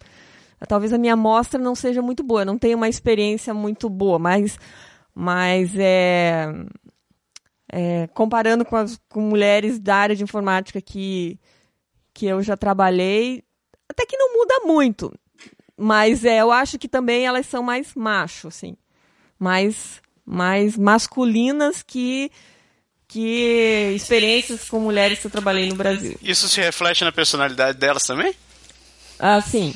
talvez 0.67 0.91
a 0.93 0.97
minha 0.97 1.13
amostra 1.13 1.59
não 1.59 1.75
seja 1.75 2.01
muito 2.01 2.23
boa, 2.23 2.45
não 2.45 2.57
tenho 2.57 2.77
uma 2.77 2.89
experiência 2.89 3.53
muito 3.53 3.89
boa, 3.89 4.17
mas, 4.17 4.57
mas 5.13 5.75
é, 5.77 6.47
é, 7.71 8.07
comparando 8.07 8.65
com, 8.65 8.75
as, 8.75 8.99
com 9.09 9.21
mulheres 9.21 9.79
da 9.79 9.95
área 9.95 10.15
de 10.15 10.23
informática 10.23 10.81
que, 10.81 11.39
que 12.13 12.25
eu 12.25 12.41
já 12.41 12.57
trabalhei, 12.57 13.43
até 13.87 14.05
que 14.05 14.17
não 14.17 14.33
muda 14.33 14.59
muito. 14.65 15.13
Mas 15.77 16.25
é, 16.25 16.41
eu 16.41 16.51
acho 16.51 16.77
que 16.77 16.89
também 16.89 17.25
elas 17.25 17.45
são 17.45 17.63
mais 17.63 17.95
macho, 17.95 18.49
assim. 18.49 18.75
Mais, 19.39 20.01
mais 20.25 20.77
masculinas 20.77 21.81
que, 21.81 22.29
que 23.09 23.91
experiências 23.95 24.69
com 24.69 24.79
mulheres 24.79 25.19
que 25.19 25.25
eu 25.27 25.31
trabalhei 25.31 25.67
no 25.67 25.75
Brasil. 25.75 26.15
Isso 26.21 26.47
se 26.47 26.61
reflete 26.61 27.03
na 27.03 27.11
personalidade 27.11 27.77
delas 27.77 28.03
também? 28.03 28.33
Ah, 29.19 29.41
sim. 29.41 29.73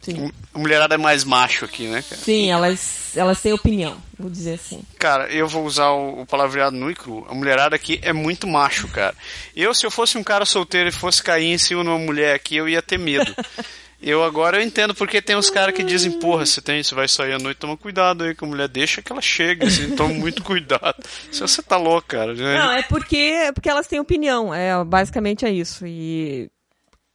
Sim, 0.00 0.32
A 0.52 0.58
mulherada 0.58 0.96
é 0.96 0.98
mais 0.98 1.22
macho 1.22 1.64
aqui, 1.64 1.86
né, 1.86 2.02
cara? 2.02 2.20
sim 2.20 2.50
elas, 2.50 3.16
elas 3.16 3.40
têm 3.40 3.52
opinião, 3.52 3.96
vou 4.18 4.28
dizer 4.28 4.54
assim. 4.54 4.82
Cara, 4.98 5.30
eu 5.30 5.46
vou 5.46 5.64
usar 5.64 5.90
o, 5.90 6.22
o 6.22 6.26
palavreado 6.26 6.74
nu 6.74 6.90
e 6.90 6.94
cru. 6.94 7.24
A 7.30 7.34
mulherada 7.34 7.76
aqui 7.76 8.00
é 8.02 8.12
muito 8.12 8.46
macho, 8.48 8.88
cara. 8.88 9.14
Eu, 9.54 9.72
se 9.72 9.86
eu 9.86 9.92
fosse 9.92 10.18
um 10.18 10.24
cara 10.24 10.44
solteiro 10.44 10.88
e 10.88 10.92
fosse 10.92 11.22
cair 11.22 11.46
em 11.52 11.58
cima 11.58 11.84
de 11.84 11.88
uma 11.88 11.98
mulher 11.98 12.34
aqui, 12.34 12.56
eu 12.56 12.68
ia 12.68 12.82
ter 12.82 12.98
medo. 12.98 13.32
Eu 14.02 14.24
agora 14.24 14.58
eu 14.58 14.62
entendo 14.62 14.94
porque 14.94 15.22
tem 15.22 15.36
uns 15.36 15.48
caras 15.48 15.74
que 15.74 15.84
dizem, 15.84 16.18
porra, 16.18 16.44
você 16.44 16.60
tem, 16.60 16.82
você 16.82 16.94
vai 16.94 17.06
sair 17.06 17.34
à 17.34 17.38
noite, 17.38 17.58
toma 17.58 17.76
cuidado 17.76 18.24
aí 18.24 18.34
com 18.34 18.46
a 18.46 18.48
mulher, 18.48 18.68
deixa 18.68 19.00
que 19.00 19.12
ela 19.12 19.22
chegue, 19.22 19.66
assim, 19.66 19.94
toma 19.94 20.12
muito 20.12 20.42
cuidado. 20.44 20.96
Se 21.30 21.40
você 21.40 21.62
tá 21.62 21.76
louco, 21.76 22.08
cara. 22.08 22.34
né? 22.34 22.58
Não, 22.58 22.72
é 22.72 22.82
porque, 22.82 23.52
porque 23.54 23.70
elas 23.70 23.86
têm 23.86 24.00
opinião, 24.00 24.52
é, 24.52 24.82
basicamente 24.84 25.44
é 25.44 25.50
isso. 25.50 25.86
E 25.86 26.50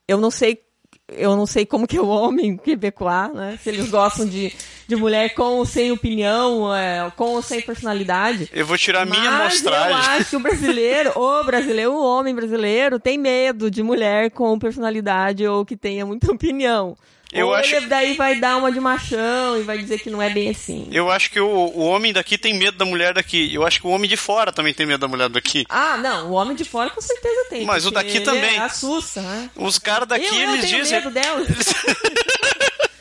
eu 0.07 0.19
não 0.19 0.31
sei 0.31 0.65
eu 1.09 1.35
não 1.37 1.45
sei 1.45 1.65
como 1.65 1.87
que 1.87 1.97
é 1.97 2.01
o 2.01 2.07
homem 2.07 2.57
quebecois, 2.57 3.33
né? 3.33 3.57
Se 3.61 3.69
eles 3.69 3.89
gostam 3.89 4.25
de, 4.25 4.53
de 4.87 4.95
mulher 4.95 5.33
com 5.33 5.43
ou 5.57 5.65
sem 5.65 5.91
opinião, 5.91 6.73
é, 6.75 7.11
com 7.15 7.25
ou 7.35 7.41
sem 7.41 7.61
personalidade. 7.61 8.49
Eu 8.53 8.65
vou 8.65 8.77
tirar 8.77 9.01
a 9.01 9.05
minha 9.05 9.19
Mas 9.31 9.61
eu 9.63 9.73
amostragem. 9.73 10.11
acho 10.11 10.29
que 10.29 10.35
o 10.35 10.39
brasileiro, 10.39 11.11
o 11.19 11.43
brasileiro, 11.43 11.91
o 11.93 12.03
homem 12.05 12.33
brasileiro 12.33 12.99
tem 12.99 13.17
medo 13.17 13.69
de 13.69 13.83
mulher 13.83 14.31
com 14.31 14.57
personalidade 14.57 15.45
ou 15.45 15.65
que 15.65 15.75
tenha 15.75 16.05
muita 16.05 16.31
opinião. 16.31 16.95
Eu 17.29 17.47
Ou 17.47 17.53
acho- 17.55 17.75
ele 17.75 17.87
daí 17.87 18.13
vai 18.15 18.39
dar 18.39 18.55
uma 18.55 18.71
de 18.71 18.79
machão 18.79 19.59
e 19.59 19.63
vai 19.63 19.77
dizer 19.77 19.99
que 19.99 20.09
não 20.09 20.21
é 20.21 20.29
bem 20.29 20.49
assim. 20.49 20.87
Eu 20.93 21.11
acho 21.11 21.29
que 21.29 21.37
o, 21.41 21.45
o 21.45 21.81
homem 21.81 22.13
daqui 22.13 22.37
tem 22.37 22.53
medo 22.57 22.77
da 22.77 22.85
mulher 22.85 23.13
daqui. 23.13 23.53
Eu 23.53 23.67
acho 23.67 23.81
que 23.81 23.85
o 23.85 23.89
homem 23.89 24.09
de 24.09 24.15
fora 24.15 24.49
também 24.49 24.73
tem 24.73 24.85
medo 24.85 25.01
da 25.01 25.09
mulher 25.09 25.27
daqui. 25.27 25.65
Ah, 25.67 25.97
não, 25.97 26.29
o 26.29 26.31
homem 26.35 26.55
de 26.55 26.63
fora 26.63 26.89
com 26.89 27.01
certeza 27.01 27.47
tem. 27.49 27.65
Mas 27.65 27.85
o 27.85 27.91
daqui 27.91 28.21
também. 28.21 28.57
assusta, 28.59 29.21
né? 29.21 29.49
Os 29.57 29.77
caras 29.77 30.07
daqui, 30.07 30.25
eu, 30.25 30.33
eu 30.35 30.53
eles 30.53 30.69
tenho 30.69 30.81
dizem. 30.81 30.99
medo 30.99 31.11
dela. 31.11 31.41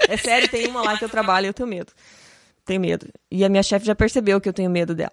é 0.09 0.17
sério, 0.17 0.49
tem 0.49 0.67
uma 0.69 0.83
lá 0.83 0.97
que 0.99 1.05
eu 1.05 1.09
trabalho 1.09 1.47
e 1.47 1.49
eu 1.49 1.55
tenho 1.55 1.69
medo. 1.69 1.93
Tenho 2.65 2.81
medo. 2.81 3.07
E 3.31 3.45
a 3.45 3.49
minha 3.49 3.63
chefe 3.63 3.87
já 3.87 3.95
percebeu 3.95 4.41
que 4.41 4.49
eu 4.49 4.53
tenho 4.53 4.71
medo 4.71 4.95
dela. 4.95 5.13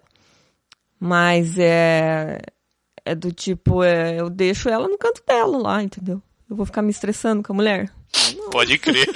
Mas 0.98 1.58
é. 1.58 2.40
É 3.04 3.14
do 3.14 3.30
tipo, 3.32 3.82
é, 3.82 4.18
eu 4.18 4.30
deixo 4.30 4.68
ela 4.68 4.88
no 4.88 4.96
canto 4.96 5.22
dela 5.26 5.58
lá, 5.58 5.82
entendeu? 5.82 6.22
Eu 6.48 6.56
vou 6.56 6.64
ficar 6.64 6.80
me 6.80 6.90
estressando 6.90 7.42
com 7.42 7.52
a 7.52 7.56
mulher. 7.56 7.90
Pode 8.50 8.78
crer. 8.78 9.06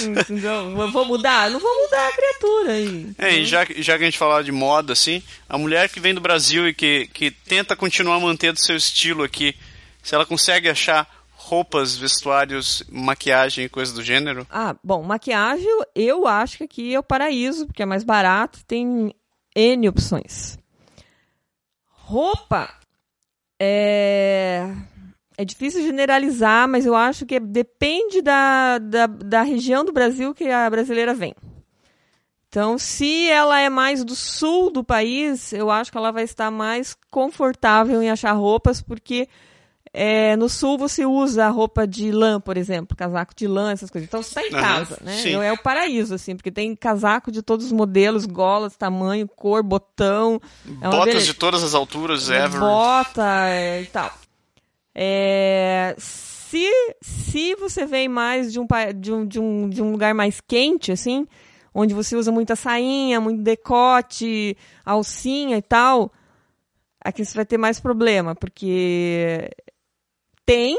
Entendeu? 0.00 0.76
Eu 0.76 0.90
vou 0.90 1.04
mudar? 1.04 1.50
Não 1.50 1.60
vou 1.60 1.82
mudar 1.84 2.08
a 2.08 2.12
criatura 2.12 2.72
aí. 2.72 3.10
É, 3.18 3.36
e 3.36 3.44
já, 3.44 3.64
que- 3.66 3.80
já 3.82 3.96
que 3.96 4.02
a 4.02 4.06
gente 4.06 4.18
falava 4.18 4.42
de 4.42 4.50
moda, 4.50 4.92
assim, 4.92 5.22
a 5.48 5.56
mulher 5.58 5.88
que 5.88 6.00
vem 6.00 6.14
do 6.14 6.20
Brasil 6.20 6.66
e 6.68 6.74
que, 6.74 7.06
que 7.12 7.30
tenta 7.30 7.76
continuar 7.76 8.18
mantendo 8.18 8.58
seu 8.58 8.76
estilo 8.76 9.22
aqui, 9.22 9.54
se 10.02 10.14
ela 10.14 10.26
consegue 10.26 10.68
achar 10.68 11.06
roupas, 11.44 11.96
vestuários, 11.96 12.82
maquiagem 12.90 13.66
e 13.66 13.68
coisa 13.68 13.92
do 13.92 14.02
gênero, 14.02 14.46
Ah, 14.50 14.74
bom, 14.82 15.02
maquiagem 15.02 15.68
eu 15.94 16.26
acho 16.26 16.58
que 16.58 16.64
aqui 16.64 16.94
é 16.94 16.98
o 16.98 17.02
paraíso, 17.02 17.66
porque 17.66 17.82
é 17.82 17.86
mais 17.86 18.02
barato, 18.02 18.64
tem 18.66 19.14
N 19.54 19.88
opções. 19.88 20.58
Roupa 21.86 22.70
é. 23.60 24.74
É 25.36 25.44
difícil 25.44 25.82
generalizar, 25.82 26.68
mas 26.68 26.86
eu 26.86 26.94
acho 26.94 27.26
que 27.26 27.40
depende 27.40 28.22
da, 28.22 28.78
da, 28.78 29.06
da 29.08 29.42
região 29.42 29.84
do 29.84 29.92
Brasil 29.92 30.32
que 30.32 30.48
a 30.48 30.70
brasileira 30.70 31.12
vem. 31.12 31.34
Então, 32.48 32.78
se 32.78 33.28
ela 33.28 33.58
é 33.58 33.68
mais 33.68 34.04
do 34.04 34.14
sul 34.14 34.70
do 34.70 34.84
país, 34.84 35.52
eu 35.52 35.72
acho 35.72 35.90
que 35.90 35.98
ela 35.98 36.12
vai 36.12 36.22
estar 36.22 36.52
mais 36.52 36.96
confortável 37.10 38.00
em 38.00 38.10
achar 38.10 38.30
roupas, 38.30 38.80
porque 38.80 39.28
é, 39.96 40.34
no 40.34 40.48
sul 40.48 40.76
você 40.76 41.06
usa 41.06 41.48
roupa 41.50 41.86
de 41.86 42.10
lã, 42.10 42.40
por 42.40 42.56
exemplo, 42.56 42.96
casaco 42.96 43.32
de 43.32 43.46
lã, 43.46 43.70
essas 43.70 43.88
coisas. 43.88 44.08
Então 44.08 44.20
você 44.20 44.40
está 44.40 44.42
em 44.44 44.50
casa, 44.50 44.98
né? 45.00 45.16
sim. 45.18 45.34
É 45.36 45.52
o 45.52 45.56
paraíso, 45.56 46.16
assim, 46.16 46.34
porque 46.34 46.50
tem 46.50 46.74
casaco 46.74 47.30
de 47.30 47.40
todos 47.42 47.66
os 47.66 47.72
modelos, 47.72 48.26
golas, 48.26 48.76
tamanho, 48.76 49.28
cor, 49.28 49.62
botão. 49.62 50.40
É 50.82 50.88
botas 50.88 51.04
beleza. 51.04 51.26
de 51.26 51.34
todas 51.34 51.62
as 51.62 51.74
alturas, 51.74 52.28
ever. 52.28 52.58
Bota 52.58 53.48
é, 53.48 53.82
e 53.82 53.86
tal. 53.86 54.12
É, 54.92 55.94
se, 55.96 56.68
se 57.00 57.54
você 57.54 57.86
vem 57.86 58.08
mais 58.08 58.52
de 58.52 58.58
um, 58.58 58.66
de, 58.96 59.12
um, 59.12 59.24
de, 59.24 59.38
um, 59.38 59.68
de 59.68 59.80
um 59.80 59.92
lugar 59.92 60.12
mais 60.12 60.40
quente, 60.40 60.90
assim, 60.90 61.24
onde 61.72 61.94
você 61.94 62.16
usa 62.16 62.32
muita 62.32 62.56
sainha, 62.56 63.20
muito 63.20 63.42
decote, 63.42 64.56
alcinha 64.84 65.56
e 65.56 65.62
tal, 65.62 66.12
aqui 67.00 67.24
você 67.24 67.34
vai 67.36 67.44
ter 67.46 67.58
mais 67.58 67.78
problema, 67.78 68.34
porque 68.34 69.50
tem, 70.46 70.78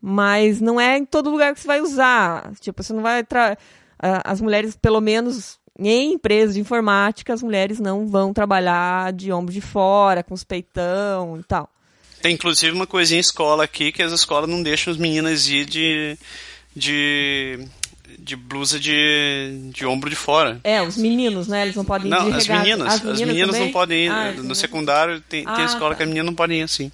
mas 0.00 0.60
não 0.60 0.80
é 0.80 0.96
em 0.98 1.04
todo 1.04 1.30
lugar 1.30 1.52
que 1.54 1.60
você 1.60 1.66
vai 1.66 1.80
usar. 1.80 2.52
Tipo, 2.60 2.82
você 2.82 2.92
não 2.92 3.02
vai. 3.02 3.24
Tra... 3.24 3.56
As 3.98 4.40
mulheres, 4.40 4.76
pelo 4.76 5.00
menos 5.00 5.58
em 5.78 6.12
empresas 6.14 6.54
de 6.54 6.60
informática, 6.60 7.32
as 7.34 7.42
mulheres 7.42 7.78
não 7.80 8.06
vão 8.06 8.32
trabalhar 8.32 9.12
de 9.12 9.32
ombro 9.32 9.52
de 9.52 9.60
fora, 9.60 10.22
com 10.22 10.34
os 10.34 10.44
peitão 10.44 11.38
e 11.38 11.42
tal. 11.44 11.68
Tem 12.22 12.32
inclusive 12.34 12.72
uma 12.74 12.86
coisinha 12.86 13.18
em 13.18 13.20
escola 13.20 13.64
aqui 13.64 13.92
que 13.92 14.02
as 14.02 14.12
escolas 14.12 14.48
não 14.48 14.62
deixam 14.62 14.92
as 14.92 14.98
meninas 14.98 15.48
ir 15.48 15.64
de. 15.66 16.18
de. 16.74 17.66
de 18.18 18.36
blusa 18.36 18.78
de. 18.80 19.70
de 19.72 19.84
ombro 19.86 20.08
de 20.10 20.16
fora. 20.16 20.60
É, 20.64 20.82
os 20.82 20.96
meninos, 20.96 21.46
né? 21.46 21.62
Eles 21.62 21.76
não 21.76 21.84
podem 21.84 22.06
ir 22.06 22.10
Não, 22.10 22.30
de 22.30 22.36
as 22.36 22.48
meninas. 22.48 22.94
As 22.94 23.02
meninas, 23.20 23.46
também? 23.46 23.60
não 23.66 23.72
podem 23.72 24.04
ir. 24.06 24.08
Ah, 24.08 24.22
as 24.22 24.28
no 24.30 24.36
meninas. 24.36 24.58
secundário 24.58 25.20
tem, 25.20 25.44
tem 25.44 25.54
Ah, 25.54 25.64
escola 25.64 25.90
tá. 25.90 25.96
que 25.96 26.02
as 26.02 26.08
meninas 26.08 26.26
não 26.26 26.34
podem 26.34 26.60
ir 26.60 26.62
assim. 26.62 26.90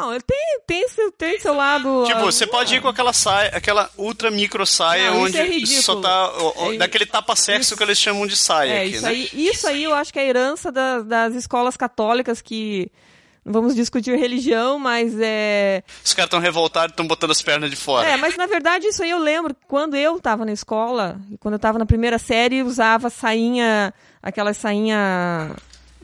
Bom, 0.00 0.12
ele 0.12 0.22
tem, 0.22 0.60
tem, 0.66 0.88
seu, 0.88 1.10
tem 1.12 1.40
seu 1.40 1.54
lado. 1.54 2.04
Tipo, 2.06 2.18
ah, 2.18 2.24
você 2.24 2.46
pode 2.46 2.74
ir 2.74 2.82
com 2.82 2.88
aquela 2.88 3.12
saia, 3.12 3.48
aquela 3.54 3.88
ultra 3.96 4.30
micro 4.30 4.66
saia 4.66 5.10
Não, 5.10 5.22
onde 5.22 5.38
é 5.38 5.66
só 5.66 6.00
tá. 6.00 6.32
ó, 6.38 6.72
É- 6.72 6.76
daquele 6.76 7.06
tapa-sexo 7.06 7.60
isso- 7.72 7.76
que 7.76 7.82
eles 7.82 7.98
chamam 7.98 8.26
de 8.26 8.36
saia 8.36 8.72
É, 8.72 8.80
aqui, 8.82 8.90
isso 8.96 9.02
né? 9.02 9.08
aí, 9.08 9.30
isso 9.32 9.66
aí 9.66 9.84
eu 9.84 9.94
acho 9.94 10.12
que 10.12 10.18
é 10.18 10.22
a 10.22 10.26
herança 10.26 10.70
da- 10.70 11.00
das 11.00 11.34
escolas 11.34 11.76
católicas 11.76 12.42
que. 12.42 12.90
Não 13.44 13.52
vamos 13.52 13.76
discutir 13.76 14.18
religião, 14.18 14.76
mas 14.76 15.14
é. 15.20 15.84
Os 16.04 16.12
caras 16.12 16.26
estão 16.26 16.40
revoltados 16.40 16.90
e 16.90 16.94
estão 16.94 17.06
botando 17.06 17.30
as 17.30 17.40
pernas 17.40 17.70
de 17.70 17.76
fora. 17.76 18.04
É, 18.08 18.16
mas 18.16 18.36
na 18.36 18.44
verdade 18.46 18.88
isso 18.88 19.04
aí 19.04 19.10
eu 19.10 19.18
lembro 19.20 19.54
quando 19.68 19.94
eu 19.96 20.18
tava 20.20 20.44
na 20.44 20.52
escola, 20.52 21.16
e 21.30 21.38
quando 21.38 21.54
eu 21.54 21.60
tava 21.60 21.78
na 21.78 21.86
primeira 21.86 22.18
série, 22.18 22.64
usava 22.64 23.08
sainha, 23.08 23.94
aquela 24.20 24.52
sainha 24.52 25.54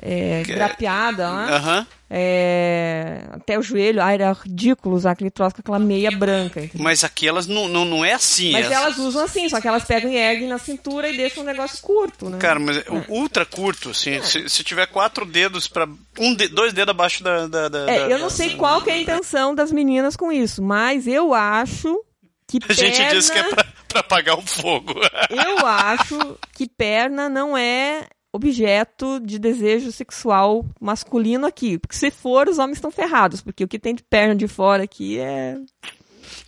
é, 0.03 0.43
grapeada, 0.45 1.31
né? 1.33 1.53
Aham. 1.55 1.87
É, 2.15 3.23
até 3.33 3.59
o 3.59 3.63
joelho, 3.63 4.03
ah, 4.03 4.13
era 4.13 4.33
ridículo 4.33 4.95
usar 4.97 5.13
aquele 5.13 5.31
troço 5.31 5.55
com 5.55 5.61
aquela 5.63 5.79
meia 5.79 6.11
branca. 6.11 6.61
entendeu? 6.61 6.85
Mas 6.85 7.05
aqui 7.05 7.27
elas 7.27 7.47
não, 7.47 7.69
não, 7.69 7.85
não 7.87 8.05
é 8.05 8.13
assim. 8.13 8.53
Mas 8.53 8.71
é- 8.71 8.75
elas 8.75 8.99
usam 8.99 9.25
assim, 9.25 9.49
só 9.49 9.61
que 9.61 9.67
elas 9.69 9.85
pegam 9.85 10.11
e 10.11 10.17
erguem 10.17 10.47
na 10.49 10.59
cintura 10.59 11.09
e 11.09 11.17
deixam 11.17 11.43
um 11.43 11.47
negócio 11.47 11.81
curto, 11.81 12.29
né? 12.29 12.37
Cara, 12.39 12.59
mas 12.61 12.77
é 12.79 12.85
ultra 13.09 13.47
curto, 13.47 13.91
assim, 13.91 14.23
se, 14.23 14.47
se 14.49 14.63
tiver 14.65 14.87
quatro 14.89 15.25
dedos 15.25 15.67
para 15.69 15.89
um 16.19 16.35
de- 16.35 16.49
dois 16.49 16.73
dedos 16.75 16.91
abaixo 16.91 17.23
da. 17.25 17.47
da, 17.47 17.69
da- 17.71 17.91
É, 17.91 18.01
da- 18.01 18.09
eu 18.11 18.19
não 18.19 18.29
sei 18.29 18.57
qual 18.57 18.83
que 18.83 18.91
é 18.91 18.95
a 18.95 18.99
intenção 18.99 19.55
das 19.55 19.73
meninas 19.73 20.15
com 20.17 20.31
isso, 20.31 20.63
mas 20.63 21.07
eu 21.07 21.33
acho 21.33 21.99
que 22.47 22.59
A 22.69 22.73
gente 22.75 22.97
perna, 22.99 23.15
diz 23.15 23.31
que 23.31 23.39
é 23.39 23.43
pra, 23.45 23.65
pra 23.89 24.01
apagar 24.01 24.39
o 24.39 24.43
fogo. 24.43 24.95
eu 25.31 25.67
acho 25.67 26.39
que 26.53 26.69
perna 26.69 27.31
não 27.31 27.57
é 27.57 28.07
objeto 28.33 29.21
de 29.21 29.39
desejo 29.39 29.93
sexual 29.93 30.65
masculino 30.81 31.47
aqui, 31.47 31.79
porque 31.79 31.97
se 31.97 32.11
for 32.11 32.49
os 32.49 32.59
homens 32.59 32.79
estão 32.79 32.91
ferrados, 32.91 33.43
porque 33.43 33.63
o 33.65 33.69
que 33.69 33.79
tem 33.79 33.95
de 33.95 34.03
perna 34.03 34.35
de 34.35 34.49
fora 34.49 34.85
aqui 34.85 35.19
é 35.19 35.57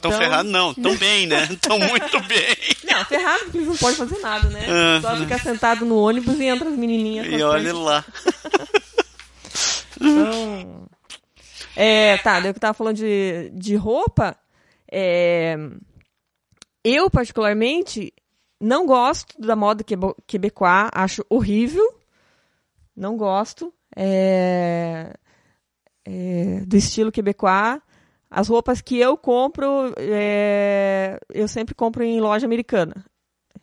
Tão 0.00 0.10
Então- 0.10 0.18
ferrados, 0.18 0.50
não. 0.52 0.72
Tão 0.74 0.96
bem, 0.96 1.26
né? 1.26 1.46
Tão 1.60 1.78
muito 1.78 2.20
bem. 2.22 2.56
não, 2.84 3.04
ferrado 3.04 3.44
porque 3.44 3.58
eles 3.58 3.68
não 3.68 3.76
podem 3.76 3.96
fazer 3.96 4.18
nada, 4.18 4.48
né? 4.48 4.66
Ah. 4.68 5.00
Só 5.00 5.16
ficar 5.16 5.40
sentado 5.40 5.84
no 5.84 5.96
ônibus 5.98 6.38
e 6.38 6.44
entra 6.44 6.68
as 6.68 6.76
menininhas. 6.76 7.26
E 7.26 7.42
olha 7.42 7.64
pernas. 7.64 7.82
lá. 7.84 8.04
Então, 10.00 10.86
é, 11.76 12.18
tá, 12.18 12.40
daí 12.40 12.50
eu 12.50 12.54
que 12.54 12.60
tava 12.60 12.74
falando 12.74 12.96
de, 12.96 13.50
de 13.54 13.76
roupa, 13.76 14.36
é, 14.90 15.56
eu 16.84 17.08
particularmente 17.08 18.12
não 18.64 18.86
gosto 18.86 19.38
da 19.38 19.54
moda 19.54 19.84
quebecois, 20.26 20.88
acho 20.92 21.24
horrível, 21.28 21.86
não 22.96 23.16
gosto 23.16 23.72
é, 23.94 25.12
é, 26.04 26.62
do 26.66 26.76
estilo 26.76 27.12
quebecois. 27.12 27.80
As 28.30 28.48
roupas 28.48 28.80
que 28.80 28.98
eu 28.98 29.16
compro, 29.16 29.94
é, 29.96 31.18
eu 31.32 31.46
sempre 31.46 31.74
compro 31.74 32.02
em 32.02 32.20
loja 32.20 32.46
americana. 32.46 33.04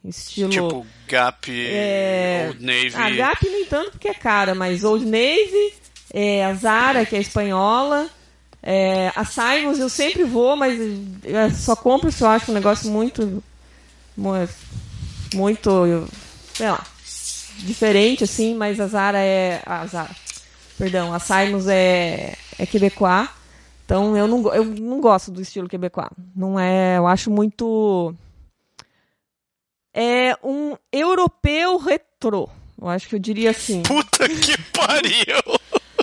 Estilo... 0.06 0.50
Tipo 0.50 0.86
Gap, 1.08 1.52
É, 1.52 2.48
Old 2.50 2.66
Navy. 2.66 2.96
A 2.96 3.10
Gap, 3.10 3.50
no 3.50 3.58
entanto, 3.58 3.92
porque 3.92 4.08
é 4.08 4.14
cara, 4.14 4.56
mas 4.56 4.84
Old 4.84 5.06
Navy, 5.06 5.74
é, 6.14 6.46
a 6.46 6.54
Zara, 6.54 7.06
que 7.06 7.16
é 7.16 7.20
espanhola, 7.20 8.10
é, 8.64 9.12
a 9.16 9.26
Simons 9.26 9.80
eu 9.80 9.90
sempre 9.90 10.24
vou, 10.24 10.56
mas 10.56 10.80
eu 10.80 11.52
só 11.52 11.76
compro 11.76 12.12
se 12.12 12.24
eu 12.24 12.28
acho 12.28 12.52
um 12.52 12.54
negócio 12.54 12.90
muito. 12.90 13.44
Mu- 15.34 15.42
Muito. 15.42 16.08
sei 16.54 16.70
lá. 16.70 16.84
Diferente, 17.60 18.24
assim, 18.24 18.56
mas 18.56 18.80
a 18.80 18.88
Zara 18.88 19.20
é. 19.20 19.62
A 19.66 19.86
Zara. 19.86 20.10
Perdão, 20.78 21.14
a 21.14 21.20
Simons 21.20 21.68
é, 21.68 22.36
é 22.58 22.66
quebecois. 22.66 23.30
Então 23.86 24.16
eu 24.18 24.28
não, 24.28 24.54
eu 24.54 24.64
não 24.66 25.00
gosto 25.02 25.30
do 25.32 25.42
estilo 25.42 25.68
quebecois. 25.70 26.08
Não 26.36 26.60
é. 26.60 26.98
Eu 26.98 27.06
acho 27.08 27.30
muito 27.30 28.16
é 29.94 30.36
um 30.44 30.76
europeu 30.92 31.78
retrô. 31.78 32.50
Eu 32.82 32.88
acho 32.88 33.08
que 33.08 33.16
eu 33.16 33.20
diria 33.20 33.52
assim. 33.52 33.84
Puta 33.84 34.28
que 34.28 34.58
pariu! 34.74 35.60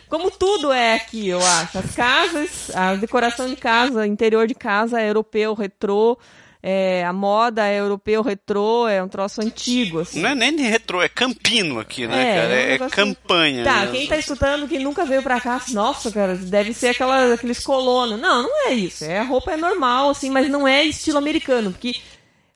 Como 0.09 0.31
tudo 0.31 0.73
é 0.73 0.95
aqui, 0.95 1.29
eu 1.29 1.45
acho. 1.45 1.79
As 1.79 1.95
casas, 1.95 2.71
a 2.75 2.95
decoração 2.95 3.49
de 3.49 3.57
casa, 3.57 4.07
interior 4.07 4.47
de 4.47 4.55
casa 4.55 5.01
é 5.01 5.09
europeu 5.11 5.55
retrô. 5.55 6.19
É, 6.63 7.05
a 7.05 7.13
moda 7.13 7.67
é 7.67 7.79
europeu 7.81 8.23
retrô, 8.23 8.89
é 8.89 9.03
um 9.03 9.09
troço 9.09 9.41
antigo, 9.41 10.01
assim. 10.01 10.21
Não 10.21 10.31
é 10.31 10.35
nem 10.35 10.57
retrô, 10.57 11.01
é 11.03 11.09
campino 11.09 11.79
aqui, 11.79 12.07
né, 12.07 12.21
É, 12.21 12.35
cara? 12.41 12.53
é 12.55 12.57
um 12.57 12.61
É, 12.61 12.69
negócio- 12.73 12.97
campanha. 12.97 13.65
Tá, 13.65 13.85
né? 13.87 13.93
quem 13.93 14.07
tá 14.07 14.17
escutando 14.17 14.67
que 14.69 14.79
nunca 14.79 15.05
veio 15.05 15.23
pra 15.23 15.41
cá, 15.41 15.61
nossa, 15.73 16.11
cara, 16.11 16.35
deve 16.37 16.73
ser 16.75 16.89
aquela, 16.89 17.35
aqueles 17.35 17.61
colonos. 17.65 18.19
Não, 18.21 18.43
não 18.43 18.69
é 18.69 18.75
isso. 18.75 19.05
É, 19.05 19.19
a 19.21 19.25
roupa 19.25 19.53
é 19.53 19.57
normal, 19.57 20.11
assim, 20.11 20.31
mas 20.31 20.49
não 20.49 20.67
é 20.67 20.85
estilo 20.85 21.19
americano, 21.19 21.71
porque 21.73 21.95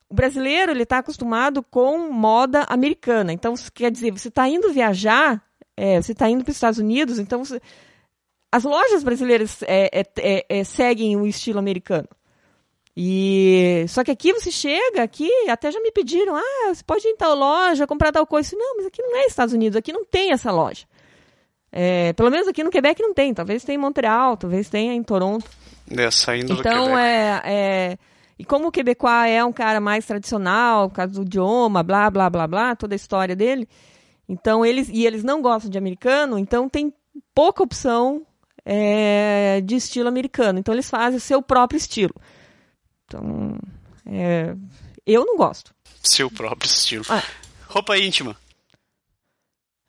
o 0.09 0.14
brasileiro, 0.14 0.72
ele 0.72 0.84
tá 0.84 0.98
acostumado 0.98 1.62
com 1.62 2.11
moda 2.11 2.64
americana. 2.68 3.32
Então, 3.32 3.55
quer 3.72 3.90
dizer, 3.90 4.11
você 4.11 4.30
tá 4.30 4.48
indo 4.48 4.72
viajar, 4.72 5.40
é, 5.76 6.03
você 6.03 6.14
tá 6.14 6.28
indo 6.28 6.44
para 6.44 6.50
os 6.50 6.57
Estados 6.57 6.78
Unidos, 6.78 7.18
então 7.18 7.44
você- 7.44 7.61
as 8.50 8.64
lojas 8.64 9.03
brasileiras 9.03 9.62
é, 9.62 10.00
é, 10.00 10.05
é, 10.18 10.46
é, 10.59 10.64
seguem 10.64 11.16
o 11.16 11.26
estilo 11.26 11.59
americano. 11.59 12.07
E 12.97 13.86
só 13.88 14.05
que 14.05 14.11
aqui 14.11 14.32
você 14.34 14.51
chega, 14.51 15.03
aqui 15.03 15.30
até 15.49 15.72
já 15.72 15.80
me 15.80 15.90
pediram, 15.90 16.36
ah, 16.36 16.74
você 16.74 16.84
pode 16.84 17.07
ir 17.07 17.11
em 17.11 17.16
tal 17.16 17.34
loja 17.34 17.86
comprar 17.86 18.12
tal 18.12 18.26
coisa. 18.26 18.55
Não, 18.55 18.76
mas 18.76 18.86
aqui 18.86 19.01
não 19.03 19.16
é 19.16 19.26
Estados 19.26 19.55
Unidos, 19.55 19.76
aqui 19.76 19.93
não 19.93 20.05
tem 20.05 20.32
essa 20.32 20.51
loja. 20.51 20.84
É, 21.70 22.12
pelo 22.12 22.30
menos 22.30 22.47
aqui 22.47 22.62
no 22.62 22.70
Quebec 22.70 23.01
não 23.01 23.14
tem, 23.14 23.32
talvez 23.32 23.64
tenha 23.64 23.76
em 23.76 23.80
Montreal, 23.80 24.36
talvez 24.36 24.68
tenha 24.68 24.93
em 24.93 25.03
Toronto. 25.03 25.49
É, 25.90 26.11
saindo 26.11 26.53
então, 26.53 26.99
é, 26.99 27.40
é. 27.45 27.99
E 28.38 28.45
como 28.45 28.68
o 28.68 28.72
Quebecois 28.72 29.30
é 29.30 29.45
um 29.45 29.53
cara 29.53 29.80
mais 29.80 30.05
tradicional, 30.05 30.88
por 30.90 30.97
causa 30.97 31.12
do 31.14 31.22
idioma, 31.22 31.82
blá, 31.82 32.11
blá, 32.11 32.28
blá, 32.28 32.47
blá, 32.47 32.76
toda 32.76 32.95
a 32.95 32.97
história 32.97 33.34
dele. 33.34 33.68
Então, 34.28 34.64
eles. 34.64 34.88
E 34.88 35.07
eles 35.07 35.22
não 35.22 35.40
gostam 35.40 35.70
de 35.70 35.78
americano, 35.78 36.38
então 36.38 36.68
tem 36.68 36.93
pouca 37.34 37.62
opção 37.62 38.26
é, 38.64 39.61
de 39.64 39.76
estilo 39.76 40.09
americano. 40.09 40.59
Então, 40.59 40.74
eles 40.74 40.90
fazem 40.90 41.18
o 41.18 41.20
seu 41.20 41.40
próprio 41.40 41.76
estilo. 41.78 42.14
Então, 43.14 43.58
é, 44.06 44.54
eu 45.06 45.24
não 45.26 45.36
gosto. 45.36 45.74
Seu 46.02 46.30
próprio 46.30 46.66
estilo. 46.68 47.04
Ah. 47.08 47.22
Roupa 47.68 47.96
íntima. 47.98 48.36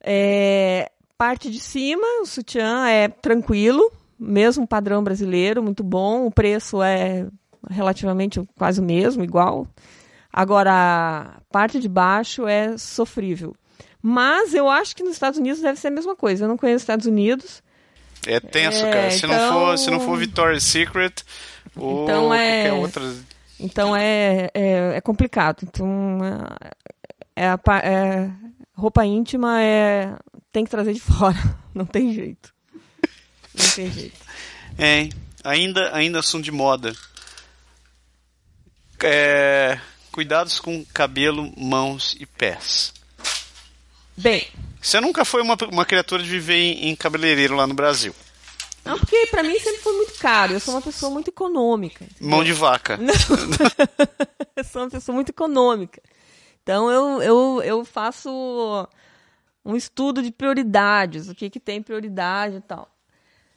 É, 0.03 0.91
parte 1.17 1.49
de 1.49 1.59
cima, 1.59 2.05
o 2.21 2.25
sutiã 2.25 2.87
é 2.87 3.07
tranquilo, 3.07 3.89
mesmo 4.19 4.67
padrão 4.67 5.03
brasileiro, 5.03 5.63
muito 5.63 5.83
bom. 5.83 6.25
O 6.25 6.31
preço 6.31 6.81
é 6.81 7.27
relativamente 7.69 8.41
quase 8.57 8.81
o 8.81 8.83
mesmo, 8.83 9.23
igual. 9.23 9.67
Agora, 10.31 10.71
a 11.37 11.41
parte 11.51 11.79
de 11.79 11.87
baixo 11.87 12.47
é 12.47 12.77
sofrível. 12.77 13.55
Mas 14.01 14.53
eu 14.53 14.69
acho 14.69 14.95
que 14.95 15.03
nos 15.03 15.13
Estados 15.13 15.39
Unidos 15.39 15.61
deve 15.61 15.79
ser 15.79 15.87
a 15.87 15.91
mesma 15.91 16.15
coisa. 16.15 16.43
Eu 16.43 16.49
não 16.49 16.57
conheço 16.57 16.77
os 16.77 16.81
Estados 16.83 17.05
Unidos. 17.05 17.63
É 18.27 18.39
tenso, 18.39 18.83
É, 18.85 18.91
cara. 18.91 19.11
Se, 19.11 19.25
não 19.27 19.33
então- 19.35 19.53
for, 19.53 19.77
se 19.77 19.91
não 19.91 19.99
for 20.01 20.17
Victoria's 20.17 20.63
Secret 20.63 21.23
ou 21.75 22.03
Então 22.03 22.33
é- 22.33 22.69
qualquer 22.69 22.73
outra. 22.73 23.15
Então 23.59 23.95
é, 23.95 24.49
é, 24.53 24.95
é 24.95 25.01
complicado. 25.01 25.63
Então 25.63 26.19
é, 27.35 27.43
é 27.43 27.47
a 27.47 27.59
é- 27.83 28.29
roupa 28.75 29.05
íntima 29.05 29.61
é 29.61 30.15
tem 30.51 30.63
que 30.63 30.71
trazer 30.71 30.93
de 30.93 30.99
fora. 31.01 31.37
Não 31.73 31.85
tem 31.85 32.13
jeito. 32.13 32.53
Não 33.55 33.69
tem 33.75 33.91
jeito. 33.91 34.19
É, 34.77 35.09
ainda, 35.43 35.95
ainda 35.95 36.19
assunto 36.19 36.43
de 36.43 36.51
moda. 36.51 36.93
É, 39.01 39.79
cuidados 40.11 40.59
com 40.59 40.85
cabelo, 40.93 41.51
mãos 41.57 42.15
e 42.19 42.25
pés. 42.25 42.93
Bem, 44.15 44.47
Você 44.79 45.01
nunca 45.01 45.25
foi 45.25 45.41
uma, 45.41 45.57
uma 45.71 45.85
criatura 45.85 46.21
de 46.21 46.29
viver 46.29 46.55
em, 46.55 46.89
em 46.89 46.95
cabeleireiro 46.95 47.55
lá 47.55 47.65
no 47.65 47.73
Brasil. 47.73 48.15
Não, 48.85 48.97
porque 48.99 49.27
pra 49.27 49.43
mim 49.43 49.57
sempre 49.59 49.81
foi 49.81 49.93
muito 49.93 50.13
caro. 50.19 50.53
Eu 50.53 50.59
sou 50.59 50.73
uma 50.73 50.81
pessoa 50.81 51.11
muito 51.11 51.29
econômica. 51.29 52.03
entendeu? 52.03 52.29
Mão 52.29 52.43
de 52.43 52.53
vaca. 52.53 52.99
eu 54.55 54.63
sou 54.63 54.81
uma 54.83 54.89
pessoa 54.89 55.13
muito 55.15 55.29
econômica. 55.29 56.01
Então 56.61 56.89
eu, 56.91 57.21
eu, 57.21 57.61
eu 57.63 57.85
faço 57.85 58.29
um 59.65 59.75
estudo 59.75 60.21
de 60.21 60.31
prioridades, 60.31 61.29
o 61.29 61.35
que, 61.35 61.49
que 61.49 61.59
tem 61.59 61.81
prioridade 61.81 62.57
e 62.57 62.61
tal. 62.61 62.89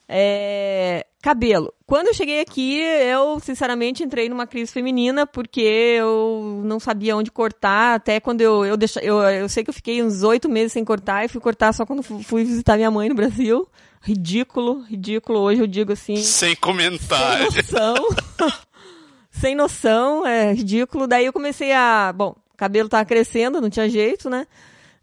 É, 0.09 1.05
cabelo. 1.21 1.75
Quando 1.85 2.07
eu 2.09 2.15
cheguei 2.15 2.41
aqui, 2.41 2.79
eu 2.79 3.41
sinceramente 3.41 4.05
entrei 4.05 4.29
numa 4.29 4.47
crise 4.47 4.71
feminina 4.73 5.27
porque 5.27 5.61
eu 5.61 6.63
não 6.65 6.79
sabia 6.79 7.17
onde 7.17 7.31
cortar. 7.33 7.95
Até 7.97 8.21
quando 8.21 8.41
eu 8.41 8.65
eu, 8.65 8.77
deixa, 8.77 9.01
eu, 9.01 9.19
eu 9.23 9.49
sei 9.49 9.65
que 9.65 9.71
eu 9.71 9.75
fiquei 9.75 10.03
uns 10.03 10.23
oito 10.23 10.49
meses 10.49 10.73
sem 10.73 10.85
cortar 10.85 11.25
e 11.25 11.29
fui 11.29 11.41
cortar 11.41 11.73
só 11.73 11.85
quando 11.85 12.05
fu- 12.05 12.23
fui 12.23 12.45
visitar 12.45 12.77
minha 12.77 12.91
mãe 12.91 13.09
no 13.09 13.17
Brasil. 13.17 13.69
Ridículo, 14.07 14.83
ridículo. 14.83 15.41
Hoje 15.41 15.63
eu 15.63 15.67
digo 15.67 15.93
assim. 15.93 16.15
Sem 16.15 16.25
Sem 16.51 16.57
comentário. 16.57 17.47
noção. 17.47 17.95
Sem 19.33 19.55
noção, 19.57 20.25
é 20.25 20.53
ridículo. 20.55 21.09
Daí 21.09 21.27
eu 21.27 21.33
comecei 21.33 21.73
a. 21.73 22.13
Bom, 22.15 22.37
o 22.55 22.57
cabelo 22.57 22.89
tava 22.89 23.05
crescendo, 23.05 23.61
não 23.61 23.69
tinha 23.69 23.89
jeito, 23.89 24.31
né? 24.31 24.47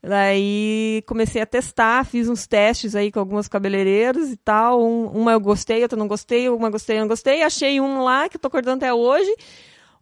Daí 0.02 1.04
comecei 1.06 1.42
a 1.42 1.46
testar, 1.46 2.06
fiz 2.06 2.30
uns 2.30 2.48
testes 2.48 2.96
aí 2.96 3.12
com 3.12 3.20
algumas 3.20 3.50
cabeleireiros 3.50 4.30
e 4.30 4.38
tal. 4.38 4.82
Um- 4.82 5.08
uma 5.08 5.34
eu 5.34 5.40
gostei, 5.42 5.82
outra 5.84 5.98
não 6.00 6.08
gostei, 6.08 6.48
uma 6.50 6.70
gostei, 6.70 6.98
não 7.00 7.08
gostei. 7.08 7.44
Achei 7.44 7.82
um 7.82 8.04
lá 8.04 8.30
que 8.30 8.38
eu 8.38 8.42
tô 8.42 8.50
cortando 8.50 8.78
até 8.78 8.94
hoje. 8.94 9.34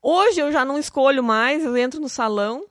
Hoje 0.02 0.40
eu 0.40 0.52
já 0.52 0.64
não 0.64 0.78
escolho 0.78 1.24
mais, 1.24 1.64
eu 1.66 1.76
entro 1.76 2.00
no 2.00 2.08
salão. 2.10 2.66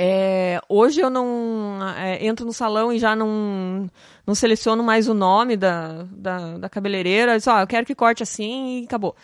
É, 0.00 0.60
hoje 0.68 1.00
eu 1.00 1.10
não 1.10 1.78
é, 1.96 2.24
entro 2.24 2.46
no 2.46 2.52
salão 2.52 2.92
e 2.92 3.00
já 3.00 3.16
não, 3.16 3.90
não 4.28 4.34
seleciono 4.34 4.84
mais 4.84 5.08
o 5.08 5.14
nome 5.14 5.56
da, 5.56 6.04
da, 6.12 6.58
da 6.58 6.68
cabeleireira. 6.68 7.40
Só, 7.40 7.60
eu 7.60 7.66
quero 7.66 7.86
que 7.86 7.94
corte 7.94 8.22
assim 8.22 8.82
e 8.82 8.84
acabou. 8.84 9.16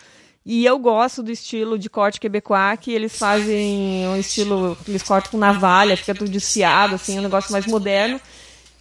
E 0.47 0.65
eu 0.65 0.79
gosto 0.79 1.23
do 1.23 1.31
estilo 1.31 1.79
de 1.79 1.91
corte 1.91 2.19
quebecois, 2.19 2.79
que 2.81 2.91
eles 2.91 3.15
fazem 3.15 4.09
um 4.09 4.17
estilo, 4.17 4.77
eles 4.89 5.03
cortam 5.03 5.33
com 5.33 5.37
navalha, 5.37 5.95
fica 5.95 6.15
tudo 6.15 6.31
desfiado, 6.31 6.95
assim, 6.95 7.19
um 7.19 7.23
negócio 7.23 7.53
mais 7.53 7.67
moderno. 7.67 8.19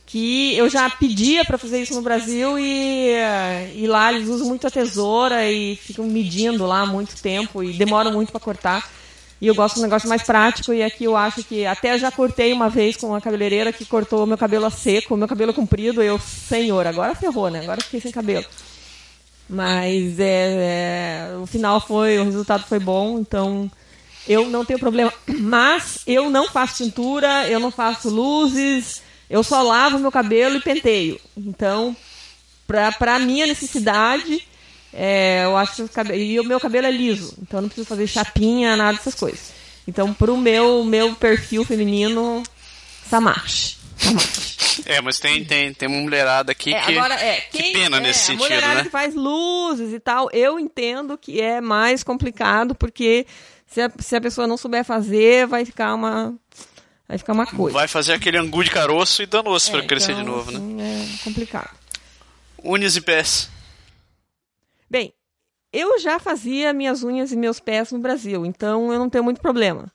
Que 0.06 0.56
eu 0.56 0.70
já 0.70 0.90
pedia 0.90 1.44
para 1.44 1.58
fazer 1.58 1.82
isso 1.82 1.94
no 1.94 2.02
Brasil 2.02 2.58
e, 2.58 3.16
e 3.76 3.86
lá 3.86 4.14
eles 4.14 4.30
usam 4.30 4.48
muito 4.48 4.66
a 4.66 4.72
tesoura 4.72 5.50
e 5.52 5.76
ficam 5.76 6.06
medindo 6.06 6.66
lá 6.66 6.86
muito 6.86 7.22
tempo 7.22 7.62
e 7.62 7.74
demoram 7.74 8.14
muito 8.14 8.32
para 8.32 8.40
cortar. 8.40 8.90
E 9.44 9.48
eu 9.48 9.54
gosto 9.54 9.76
de 9.76 9.82
um 9.82 9.84
negócio 9.84 10.08
mais 10.08 10.24
prático 10.24 10.74
e 10.74 10.82
aqui 10.82 11.04
eu 11.04 11.18
acho 11.18 11.44
que 11.44 11.66
até 11.66 11.98
já 11.98 12.10
cortei 12.10 12.54
uma 12.54 12.70
vez 12.70 12.96
com 12.96 13.08
uma 13.08 13.20
cabeleireira 13.20 13.74
que 13.74 13.84
cortou 13.84 14.26
meu 14.26 14.38
cabelo 14.38 14.66
a 14.66 14.72
seco, 14.72 15.18
meu 15.18 15.28
cabelo 15.28 15.54
comprido, 15.54 16.02
eu, 16.02 16.18
senhor, 16.18 16.88
agora 16.88 17.14
ferrou, 17.14 17.50
né? 17.50 17.60
Agora 17.60 17.82
fiquei 17.82 18.00
sem 18.00 18.10
cabelo. 18.10 18.46
Mas 19.50 20.18
é, 20.18 21.28
é, 21.34 21.36
o 21.36 21.46
final 21.46 21.82
foi, 21.82 22.18
o 22.20 22.24
resultado 22.24 22.64
foi 22.64 22.80
bom, 22.80 23.20
então 23.20 23.70
eu 24.26 24.50
não 24.50 24.64
tenho 24.64 24.80
problema. 24.80 25.12
Mas 25.28 26.04
eu 26.08 26.30
não 26.30 26.48
faço 26.48 26.82
tintura, 26.82 27.46
eu 27.50 27.60
não 27.60 27.70
faço 27.70 28.08
luzes, 28.08 29.02
eu 29.30 29.44
só 29.44 29.62
lavo 29.62 30.00
meu 30.00 30.10
cabelo 30.10 30.56
e 30.56 30.62
penteio. 30.62 31.20
Então, 31.36 31.94
pra, 32.66 32.94
pra 32.94 33.20
minha 33.20 33.46
necessidade, 33.46 34.48
é, 34.94 35.44
eu 35.46 35.58
acho 35.58 35.88
que 35.88 36.14
e 36.16 36.40
o 36.40 36.44
meu 36.44 36.60
cabelo 36.60 36.88
é 36.88 36.92
liso, 36.92 37.36
então 37.42 37.58
eu 37.58 37.62
não 37.64 37.70
preciso 37.70 37.88
fazer 37.88 38.08
chapinha, 38.08 38.76
nada 38.76 38.98
dessas 38.98 39.16
coisas. 39.16 39.52
Então, 39.88 40.14
pro 40.14 40.38
meu, 40.38 40.84
meu 40.84 41.14
perfil 41.16 41.66
feminino, 41.66 42.42
Samash. 43.10 43.78
Samash. 43.98 44.54
É, 44.86 45.02
mas 45.02 45.20
tem, 45.20 45.44
tem, 45.46 45.74
tem 45.74 45.88
uma 45.88 46.02
mulherada 46.02 46.52
aqui 46.52 46.74
É, 46.74 46.82
que. 46.82 46.98
agora, 46.98 47.14
é, 47.16 47.42
que 47.42 47.58
quem- 47.62 47.74
pena 47.74 47.98
é, 47.98 48.00
nesse 48.00 48.20
sentido, 48.26 48.40
mulherada 48.44 48.76
né? 48.76 48.84
que 48.84 48.90
faz 48.90 49.14
luzes 49.14 49.94
e 49.94 50.00
tal, 50.00 50.30
eu 50.34 50.60
entendo 50.60 51.18
que 51.18 51.40
é 51.42 51.62
mais 51.62 52.04
complicado, 52.04 52.74
porque 52.74 53.26
se 53.68 53.82
a, 53.82 53.92
se 54.00 54.16
a 54.16 54.22
pessoa 54.22 54.48
não 54.48 54.58
souber 54.58 54.84
fazer, 54.84 55.46
vai 55.48 55.64
ficar 55.66 55.94
uma. 55.94 56.34
Vai 57.08 57.18
ficar 57.18 57.34
uma 57.34 57.46
coisa. 57.46 57.78
Vai 57.78 57.88
fazer 57.88 58.14
aquele 58.14 58.38
angu 58.38 58.64
de 58.64 58.72
caroço 58.72 59.22
e 59.22 59.26
danoso 59.26 59.70
É, 59.70 59.72
pra 59.74 59.84
crescer 59.86 60.16
de 60.16 60.22
então, 60.22 60.34
novo, 60.36 60.52
né? 60.52 60.58
assim, 60.58 60.82
É 60.82 61.24
complicado. 61.24 61.70
Unes 62.64 62.96
e 62.96 63.02
pés. 63.02 63.50
Bem, 64.94 65.12
eu 65.74 66.00
já 66.00 66.20
fazia 66.20 66.72
minhas 66.72 67.04
unhas 67.04 67.32
e 67.32 67.36
meus 67.36 67.60
pés 67.60 67.92
no 67.92 67.98
Brasil, 67.98 68.46
então 68.46 68.94
eu 68.94 69.00
não 69.00 69.10
tenho 69.10 69.24
muito 69.24 69.42
problema. 69.42 69.92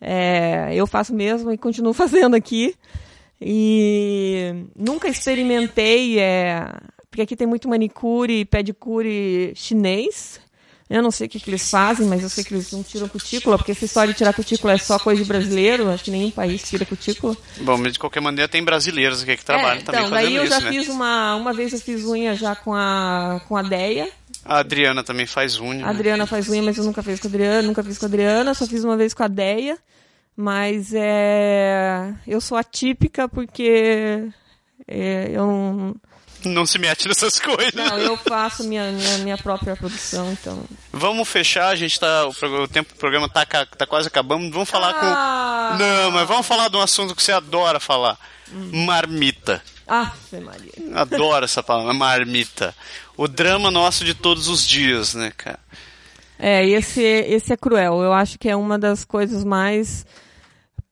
É, 0.00 0.70
eu 0.72 0.86
faço 0.86 1.12
mesmo 1.12 1.50
e 1.50 1.58
continuo 1.58 1.90
fazendo 1.92 2.36
aqui. 2.36 2.76
E 3.40 4.54
nunca 4.76 5.08
experimentei, 5.08 6.20
é, 6.20 6.64
porque 7.10 7.22
aqui 7.22 7.34
tem 7.34 7.44
muito 7.44 7.68
manicure 7.68 8.38
e 8.38 8.44
pedicure 8.44 9.52
chinês. 9.56 10.40
Eu 10.88 11.02
não 11.02 11.10
sei 11.10 11.26
o 11.26 11.30
que, 11.30 11.40
que 11.40 11.50
eles 11.50 11.68
fazem, 11.68 12.06
mas 12.06 12.22
eu 12.22 12.28
sei 12.28 12.44
que 12.44 12.54
eles 12.54 12.70
não 12.70 12.80
tiram 12.80 13.08
cutícula, 13.08 13.58
porque 13.58 13.72
essa 13.72 13.84
história 13.84 14.12
de 14.12 14.18
tirar 14.18 14.32
cutícula 14.32 14.74
é 14.74 14.78
só 14.78 14.96
coisa 15.00 15.20
de 15.20 15.26
brasileiro, 15.26 15.90
acho 15.90 16.04
que 16.04 16.12
nenhum 16.12 16.30
país 16.30 16.62
tira 16.62 16.86
cutícula. 16.86 17.36
Bom, 17.62 17.76
mas 17.76 17.94
de 17.94 17.98
qualquer 17.98 18.20
maneira 18.20 18.48
tem 18.48 18.62
brasileiros 18.62 19.24
aqui 19.24 19.36
que 19.36 19.44
trabalham 19.44 19.80
É, 19.80 19.82
também 19.82 20.00
então, 20.02 20.10
fazendo 20.10 20.28
daí 20.28 20.36
eu 20.36 20.44
isso, 20.44 20.52
já 20.54 20.60
né? 20.60 20.70
fiz 20.70 20.88
uma. 20.88 21.34
Uma 21.34 21.52
vez 21.52 21.72
eu 21.72 21.80
fiz 21.80 22.04
unha 22.04 22.36
já 22.36 22.54
com 22.54 22.72
a, 22.72 23.40
com 23.48 23.56
a 23.56 23.62
Deia. 23.62 24.08
A 24.48 24.58
Adriana 24.58 25.02
também 25.02 25.26
faz 25.26 25.58
unha. 25.58 25.82
A 25.84 25.86
né? 25.86 25.90
Adriana 25.90 26.26
faz 26.26 26.48
unha, 26.48 26.62
mas 26.62 26.76
eu 26.78 26.84
nunca 26.84 27.02
fiz 27.02 27.18
com 27.20 27.26
a 27.26 27.30
Adriana, 27.30 27.62
nunca 27.62 27.82
fiz 27.82 27.98
com 27.98 28.04
a 28.06 28.08
Adriana, 28.08 28.54
só 28.54 28.66
fiz 28.66 28.84
uma 28.84 28.96
vez 28.96 29.12
com 29.14 29.22
a 29.22 29.28
Deia. 29.28 29.76
Mas 30.36 30.92
é, 30.94 32.12
eu 32.26 32.40
sou 32.40 32.58
atípica 32.58 33.26
porque 33.28 34.28
é, 34.86 35.30
eu 35.32 35.46
não, 35.46 35.94
Não 36.44 36.66
se 36.66 36.78
mete 36.78 37.08
nessas 37.08 37.40
coisas. 37.40 37.72
não, 37.74 37.98
eu 37.98 38.16
faço 38.18 38.62
minha, 38.64 38.92
minha, 38.92 39.18
minha 39.18 39.38
própria 39.38 39.74
produção, 39.74 40.30
então. 40.32 40.62
Vamos 40.92 41.26
fechar, 41.26 41.68
a 41.68 41.74
gente 41.76 41.98
tá. 41.98 42.26
O, 42.26 42.68
tempo 42.68 42.92
do 42.92 42.98
programa 42.98 43.28
tá, 43.30 43.46
tá 43.46 43.86
quase 43.86 44.08
acabando. 44.08 44.50
Vamos 44.50 44.68
falar 44.68 44.90
Ah! 44.94 45.70
com. 45.72 45.78
Não, 45.78 46.10
mas 46.10 46.28
vamos 46.28 46.46
falar 46.46 46.68
de 46.68 46.76
um 46.76 46.82
assunto 46.82 47.14
que 47.16 47.22
você 47.22 47.32
adora 47.32 47.80
falar. 47.80 48.18
Marmita. 48.52 49.62
Ave 49.88 50.40
Maria. 50.40 50.72
Adoro 50.96 51.44
essa 51.44 51.62
palavra, 51.62 51.94
marmita. 51.94 52.74
O 53.16 53.26
drama 53.26 53.70
nosso 53.70 54.04
de 54.04 54.14
todos 54.14 54.48
os 54.48 54.66
dias, 54.66 55.14
né, 55.14 55.32
cara? 55.36 55.58
É, 56.38 56.66
esse, 56.66 57.02
esse 57.02 57.52
é 57.52 57.56
cruel. 57.56 58.02
Eu 58.02 58.12
acho 58.12 58.38
que 58.38 58.48
é 58.48 58.56
uma 58.56 58.78
das 58.78 59.04
coisas 59.04 59.44
mais. 59.44 60.04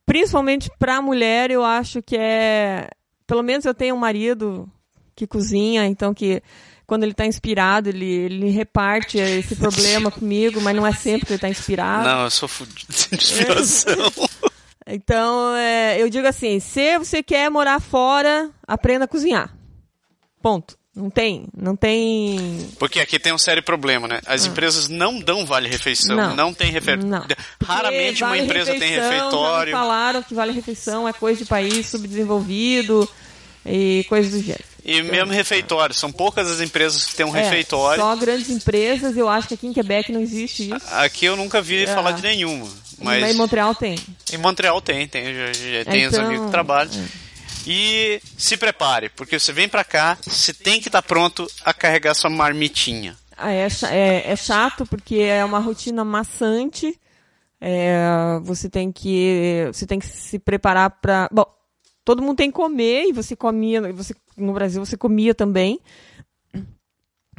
Principalmente 0.07 0.70
pra 0.79 1.03
mulher, 1.03 1.51
eu 1.51 1.64
acho 1.64 2.03
que 2.03 2.16
é. 2.16 2.89
Pelo 3.27 3.43
menos 3.43 3.64
eu 3.64 3.75
tenho 3.75 3.95
um 3.95 3.99
marido 3.99 4.68
que 5.14 5.27
cozinha, 5.27 5.87
então 5.87 6.12
que 6.12 6.43
quando 6.87 7.05
ele 7.05 7.12
está 7.12 7.25
inspirado, 7.25 7.89
ele, 7.89 8.05
ele 8.05 8.51
reparte 8.51 9.18
esse 9.18 9.57
problema 9.57 10.11
comigo, 10.12 10.61
mas 10.61 10.77
não 10.77 10.87
é 10.87 10.93
sempre 10.93 11.27
que 11.27 11.33
ele 11.33 11.37
está 11.37 11.49
inspirado. 11.49 12.09
Não, 12.09 12.25
eu 12.25 12.31
sou 12.31 12.49
fudido 12.49 12.93
de 12.93 13.14
inspiração. 13.14 13.95
Então, 14.87 15.57
é, 15.57 15.99
eu 15.99 16.11
digo 16.11 16.27
assim, 16.27 16.61
se 16.61 16.99
você 16.99 17.22
quer 17.22 17.51
morar 17.51 17.81
fora, 17.81 18.51
aprenda 18.66 19.07
a 19.07 19.09
cozinhar. 19.09 19.57
Ponto. 20.43 20.77
Não 20.97 21.11
tem, 21.11 21.47
não 21.57 21.74
tem. 21.74 22.68
Porque 22.78 23.01
aqui 23.01 23.18
tem 23.18 23.32
um 23.32 23.38
sério 23.38 23.62
problema, 23.62 24.07
né? 24.07 24.20
As 24.26 24.47
empresas 24.47 24.88
não 24.88 25.18
dão 25.18 25.45
vale-refeição, 25.45 26.14
Não. 26.14 26.36
não, 26.36 26.55
tem 26.55 26.70
refeitório. 26.70 27.26
Raramente 27.64 28.20
Porque 28.20 28.24
uma 28.24 28.38
empresa 28.38 28.70
tem 28.70 28.78
vale-refeição, 28.80 29.11
já 29.11 29.24
refeitório. 29.24 29.72
falaram 29.72 30.22
que 30.22 30.34
vale-refeição 30.34 31.09
é 31.09 31.12
coisa 31.12 31.42
de 31.42 31.47
país 31.49 31.86
subdesenvolvido 31.88 33.09
e 33.66 34.05
coisas 34.09 34.32
do 34.32 34.38
gênero. 34.40 34.62
E 34.84 35.03
mesmo 35.03 35.32
refeitório. 35.32 35.95
São 35.95 36.12
poucas 36.12 36.49
as 36.49 36.61
empresas 36.61 37.05
que 37.07 37.14
têm 37.16 37.24
um 37.26 37.34
É, 37.34 37.42
refeitório. 37.42 38.01
Só 38.03 38.14
grandes 38.16 38.51
empresas, 38.51 39.16
eu 39.16 39.28
acho 39.28 39.49
que 39.49 39.55
aqui 39.55 39.66
em 39.66 39.72
Quebec 39.72 40.12
não 40.12 40.20
existe 40.20 40.64
isso. 40.74 40.86
Aqui 40.92 41.24
eu 41.24 41.34
nunca 41.36 41.61
vi 41.62 41.82
É. 41.84 41.86
falar 41.86 42.12
de 42.12 42.22
nenhuma. 42.22 42.68
Mas 43.01 43.20
Mas 43.20 43.34
em 43.34 43.38
Montreal 43.38 43.74
tem. 43.74 43.99
em 44.32 44.36
Montreal 44.38 44.80
tem, 44.80 45.09
tem, 45.09 45.24
já, 45.34 45.53
já 45.53 45.84
tem 45.86 46.07
os 46.07 46.12
Então, 46.12 46.26
amigos 46.26 46.45
que 46.47 46.53
trabalham. 46.53 46.92
E 47.66 48.20
se 48.36 48.56
prepare, 48.56 49.08
porque 49.08 49.38
você 49.38 49.52
vem 49.52 49.68
pra 49.68 49.84
cá, 49.84 50.18
você 50.22 50.52
tem 50.52 50.80
que 50.80 50.88
estar 50.88 51.02
pronto 51.02 51.46
a 51.64 51.72
carregar 51.72 52.14
sua 52.14 52.30
marmitinha. 52.30 53.16
Ah, 53.36 53.52
é, 53.52 53.66
é, 53.90 54.32
é 54.32 54.36
chato 54.36 54.86
porque 54.86 55.16
é 55.16 55.44
uma 55.44 55.58
rotina 55.58 56.04
maçante. 56.04 56.98
É, 57.60 58.38
você 58.42 58.68
tem 58.68 58.92
que 58.92 59.64
você 59.72 59.86
tem 59.86 59.98
que 59.98 60.06
se 60.06 60.38
preparar 60.38 60.90
para 60.90 61.28
bom 61.32 61.46
todo 62.04 62.20
mundo 62.20 62.36
tem 62.36 62.50
que 62.50 62.56
comer 62.56 63.06
e 63.06 63.12
você 63.12 63.34
comia 63.34 63.90
você 63.90 64.14
no 64.36 64.52
Brasil 64.52 64.84
você 64.84 64.98
comia 64.98 65.34
também 65.34 65.80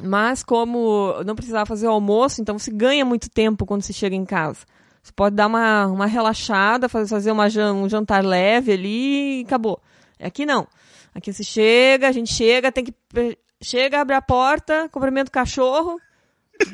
mas 0.02 0.42
como 0.42 1.22
não 1.24 1.36
precisava 1.36 1.68
fazer 1.68 1.86
o 1.86 1.92
almoço 1.92 2.42
então 2.42 2.58
você 2.58 2.72
ganha 2.72 3.06
muito 3.06 3.30
tempo 3.30 3.68
quando 3.68 3.84
você 3.84 3.94
chega 3.94 4.16
em 4.16 4.26
casa 4.26 4.66
você 5.04 5.12
pode 5.12 5.36
dar 5.36 5.46
uma, 5.46 5.86
uma 5.86 6.08
relaxada 6.08 6.90
fazer, 6.90 7.30
uma, 7.30 7.46
um 7.74 7.88
jantar 7.88 8.26
leve 8.26 8.72
ali 8.72 9.42
e 9.42 9.44
acabou 9.44 9.80
aqui 10.26 10.46
não 10.46 10.68
aqui 11.14 11.32
você 11.32 11.44
chega 11.44 12.08
a 12.08 12.12
gente 12.12 12.34
chega 12.34 12.72
tem 12.72 12.84
que 12.86 12.94
chega 13.62 14.02
abre 14.02 14.16
a 14.16 14.22
porta 14.22 14.90
cumprimenta 14.92 15.30
o 15.30 15.32
cachorro 15.32 16.00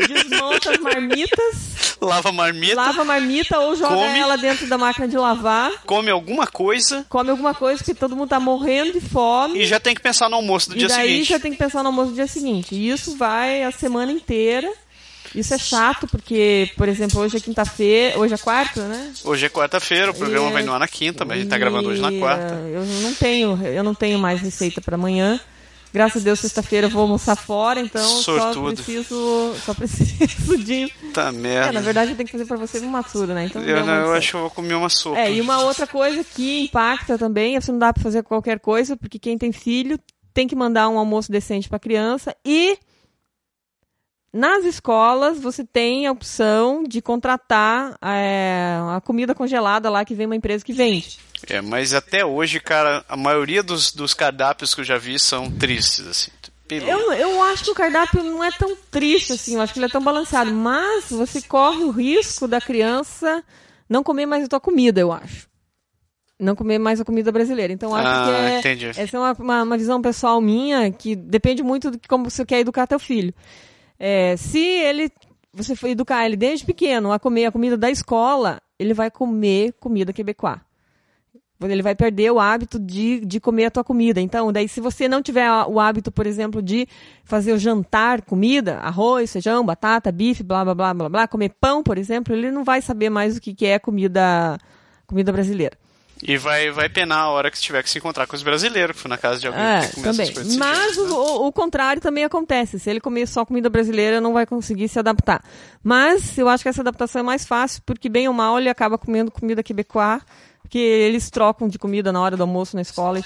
desmonta 0.07 0.71
as 0.71 0.77
marmitas 0.79 1.81
Lava 2.01 2.29
a 2.29 2.31
marmita, 2.31 2.73
lava 2.73 3.01
a 3.03 3.05
marmita 3.05 3.59
ou 3.59 3.75
joga 3.75 3.95
Come. 3.95 4.17
ela 4.17 4.35
dentro 4.35 4.65
da 4.65 4.75
máquina 4.75 5.07
de 5.07 5.15
lavar, 5.15 5.71
come 5.85 6.09
alguma 6.09 6.47
coisa 6.47 7.05
come 7.07 7.29
alguma 7.29 7.53
coisa 7.53 7.77
porque 7.77 7.93
todo 7.93 8.15
mundo 8.15 8.29
tá 8.29 8.39
morrendo 8.39 8.93
de 8.93 9.01
fome. 9.01 9.59
e 9.59 9.65
já 9.67 9.79
tem 9.79 9.93
que 9.93 10.01
pensar 10.01 10.27
no 10.27 10.37
almoço 10.37 10.71
do 10.71 10.75
e 10.75 10.79
dia 10.79 10.87
daí 10.87 11.09
seguinte. 11.09 11.29
já 11.29 11.39
tem 11.39 11.51
que 11.51 11.59
pensar 11.59 11.83
no 11.83 11.89
almoço 11.89 12.09
do 12.09 12.15
dia 12.15 12.25
seguinte. 12.25 12.73
E 12.73 12.89
isso 12.89 13.15
vai 13.15 13.61
a 13.61 13.71
semana 13.71 14.11
inteira. 14.11 14.67
Isso 15.33 15.53
é 15.53 15.57
chato, 15.57 16.07
porque, 16.07 16.69
por 16.75 16.89
exemplo, 16.89 17.19
hoje 17.21 17.37
é 17.37 17.39
quinta-feira, 17.39 18.19
hoje 18.19 18.33
é 18.33 18.37
quarta, 18.37 18.85
né? 18.87 19.13
Hoje 19.23 19.45
é 19.45 19.49
quarta-feira, 19.49 20.11
o 20.11 20.13
programa 20.13 20.49
E- 20.49 20.53
vai 20.53 20.63
no 20.63 20.73
ar 20.73 20.79
na 20.79 20.87
quinta, 20.87 21.23
mas 21.23 21.37
a 21.37 21.39
gente 21.41 21.49
tá 21.49 21.57
gravando 21.57 21.89
hoje 21.89 22.01
na 22.01 22.11
quarta. 22.19 22.53
eh, 22.65 22.71
Eu 22.75 22.85
não 23.01 23.13
tenho, 23.13 23.65
eu 23.67 23.83
não 23.83 23.93
tenho 23.95 24.19
mais 24.19 24.41
receita 24.41 24.81
para 24.81 24.95
amanhã. 24.95 25.39
Graças 25.93 26.21
a 26.21 26.25
Deus, 26.25 26.39
sexta-feira 26.39 26.87
eu 26.87 26.91
vou 26.91 27.01
almoçar 27.01 27.35
fora, 27.35 27.79
então 27.81 28.01
só 28.21 28.37
Sortudo. 28.53 28.75
preciso, 28.75 29.53
só 29.65 29.73
preciso 29.75 30.57
de. 30.57 30.87
Tá 31.13 31.27
É, 31.27 31.31
merda. 31.33 31.71
na 31.73 31.81
verdade, 31.81 32.11
eu 32.11 32.15
tenho 32.15 32.25
que 32.27 32.31
fazer 32.31 32.45
para 32.45 32.55
você 32.55 32.79
um 32.79 32.87
matsuro, 32.89 33.33
né? 33.33 33.45
Então, 33.45 33.61
eu, 33.61 33.85
não- 33.85 33.93
eu 33.93 34.13
acho 34.13 34.29
que 34.31 34.35
eu 34.37 34.41
vou 34.41 34.49
comer 34.49 34.73
uma 34.75 34.87
sopa. 34.89 35.19
É, 35.19 35.31
e 35.33 35.41
uma 35.41 35.59
outra 35.63 35.85
coisa 35.85 36.23
que 36.23 36.61
impacta 36.61 37.17
também, 37.17 37.57
é 37.57 37.61
você 37.61 37.73
não 37.73 37.79
dá 37.79 37.91
pra 37.91 38.01
fazer 38.01 38.23
qualquer 38.23 38.59
coisa, 38.61 38.95
porque 38.95 39.19
quem 39.19 39.37
tem 39.37 39.51
filho 39.51 39.99
tem 40.33 40.47
que 40.47 40.55
mandar 40.55 40.87
um 40.87 40.97
almoço 40.97 41.29
decente 41.29 41.67
pra 41.67 41.77
criança 41.77 42.33
e 42.45 42.77
nas 44.33 44.63
escolas 44.65 45.39
você 45.39 45.63
tem 45.63 46.07
a 46.07 46.11
opção 46.11 46.83
de 46.83 47.01
contratar 47.01 47.97
é, 48.01 48.77
a 48.95 49.01
comida 49.01 49.35
congelada 49.35 49.89
lá 49.89 50.05
que 50.05 50.15
vem 50.15 50.25
uma 50.25 50.35
empresa 50.35 50.63
que 50.63 50.73
vende. 50.73 51.19
É, 51.49 51.59
mas 51.61 51.93
até 51.93 52.25
hoje, 52.25 52.59
cara, 52.59 53.03
a 53.09 53.17
maioria 53.17 53.63
dos, 53.63 53.91
dos 53.91 54.13
cardápios 54.13 54.73
que 54.75 54.81
eu 54.81 54.85
já 54.85 54.97
vi 54.97 55.17
são 55.19 55.49
tristes, 55.49 56.05
assim. 56.07 56.31
Eu, 56.69 57.11
eu 57.11 57.43
acho 57.43 57.65
que 57.65 57.71
o 57.71 57.75
cardápio 57.75 58.23
não 58.23 58.41
é 58.41 58.49
tão 58.49 58.77
triste 58.89 59.33
assim, 59.33 59.55
eu 59.55 59.61
acho 59.61 59.73
que 59.73 59.79
ele 59.79 59.87
é 59.87 59.89
tão 59.89 60.01
balanceado, 60.01 60.53
mas 60.53 61.09
você 61.09 61.41
corre 61.41 61.83
o 61.83 61.91
risco 61.91 62.47
da 62.47 62.61
criança 62.61 63.43
não 63.89 64.03
comer 64.03 64.25
mais 64.25 64.45
a 64.45 64.47
tua 64.47 64.59
comida, 64.61 65.01
eu 65.01 65.11
acho. 65.11 65.49
Não 66.39 66.55
comer 66.55 66.79
mais 66.79 67.01
a 67.01 67.03
comida 67.05 67.29
brasileira. 67.29 67.73
Então, 67.73 67.93
acho 67.93 68.07
Ah, 68.07 68.25
que 68.25 68.31
é, 68.31 68.59
entendi. 68.59 68.85
essa 68.87 69.17
é 69.17 69.19
uma, 69.19 69.33
uma, 69.33 69.63
uma 69.63 69.77
visão 69.77 70.01
pessoal 70.01 70.39
minha 70.39 70.89
que 70.89 71.13
depende 71.13 71.61
muito 71.61 71.91
de 71.91 71.99
como 72.07 72.29
você 72.29 72.45
quer 72.45 72.61
educar 72.61 72.87
teu 72.87 72.97
filho. 72.97 73.33
É, 74.03 74.35
se 74.35 74.57
ele 74.57 75.11
você 75.53 75.75
for 75.75 75.87
educar 75.87 76.25
ele 76.25 76.35
desde 76.35 76.65
pequeno 76.65 77.11
a 77.11 77.19
comer 77.19 77.45
a 77.45 77.51
comida 77.51 77.77
da 77.77 77.91
escola, 77.91 78.59
ele 78.79 78.95
vai 78.95 79.11
comer 79.11 79.73
comida 79.79 80.11
quebecois. 80.11 80.57
Ele 81.61 81.83
vai 81.83 81.93
perder 81.93 82.31
o 82.31 82.39
hábito 82.39 82.79
de, 82.79 83.19
de 83.23 83.39
comer 83.39 83.65
a 83.65 83.71
tua 83.71 83.83
comida. 83.83 84.19
Então, 84.19 84.51
daí, 84.51 84.67
se 84.67 84.81
você 84.81 85.07
não 85.07 85.21
tiver 85.21 85.47
o 85.67 85.79
hábito, 85.79 86.11
por 86.11 86.25
exemplo, 86.25 86.59
de 86.59 86.87
fazer 87.23 87.53
o 87.53 87.59
jantar, 87.59 88.23
comida, 88.23 88.79
arroz, 88.79 89.31
feijão, 89.31 89.63
batata, 89.63 90.11
bife, 90.11 90.41
blá, 90.41 90.65
blá, 90.65 90.73
blá, 90.73 90.93
blá, 90.95 91.09
blá, 91.09 91.27
comer 91.27 91.53
pão, 91.61 91.83
por 91.83 91.99
exemplo, 91.99 92.33
ele 92.33 92.49
não 92.49 92.63
vai 92.63 92.81
saber 92.81 93.11
mais 93.11 93.37
o 93.37 93.41
que, 93.41 93.53
que 93.53 93.67
é 93.67 93.77
comida, 93.77 94.57
comida 95.05 95.31
brasileira. 95.31 95.77
E 96.27 96.37
vai, 96.37 96.69
vai 96.71 96.87
penar 96.89 97.19
a 97.23 97.29
hora 97.29 97.49
que 97.51 97.59
tiver 97.59 97.81
que 97.83 97.89
se 97.89 97.97
encontrar 97.97 98.27
com 98.27 98.35
os 98.35 98.43
brasileiros, 98.43 98.95
que 98.95 99.01
foi 99.01 99.09
na 99.09 99.17
casa 99.17 99.39
de 99.39 99.47
alguém 99.47 99.61
É, 99.63 99.87
que 99.87 100.01
também. 100.01 100.33
Mas 100.57 100.95
jeito, 100.95 101.01
o, 101.01 101.05
né? 101.07 101.11
o- 101.13 101.47
o 101.47 101.51
contrário 101.51 102.01
também 102.01 102.23
acontece. 102.23 102.79
Se 102.79 102.89
ele 102.89 102.99
comer 102.99 103.27
só 103.27 103.45
comida 103.45 103.69
brasileira, 103.69 104.21
não 104.21 104.33
vai 104.33 104.45
conseguir 104.45 104.87
se 104.87 104.99
adaptar. 104.99 105.43
Mas 105.83 106.37
eu 106.37 106.47
acho 106.47 106.63
que 106.63 106.69
essa 106.69 106.81
adaptação 106.81 107.19
é 107.21 107.23
mais 107.23 107.45
fácil, 107.45 107.81
porque 107.85 108.07
bem 108.09 108.27
ou 108.27 108.33
mal 108.33 108.59
ele 108.59 108.69
acaba 108.69 108.97
comendo 108.97 109.31
comida 109.31 109.63
quebecois, 109.63 110.21
porque 110.71 110.79
eles 110.79 111.29
trocam 111.29 111.67
de 111.67 111.77
comida 111.77 112.13
na 112.13 112.21
hora 112.21 112.37
do 112.37 112.43
almoço 112.43 112.77
na 112.77 112.81
escola. 112.81 113.19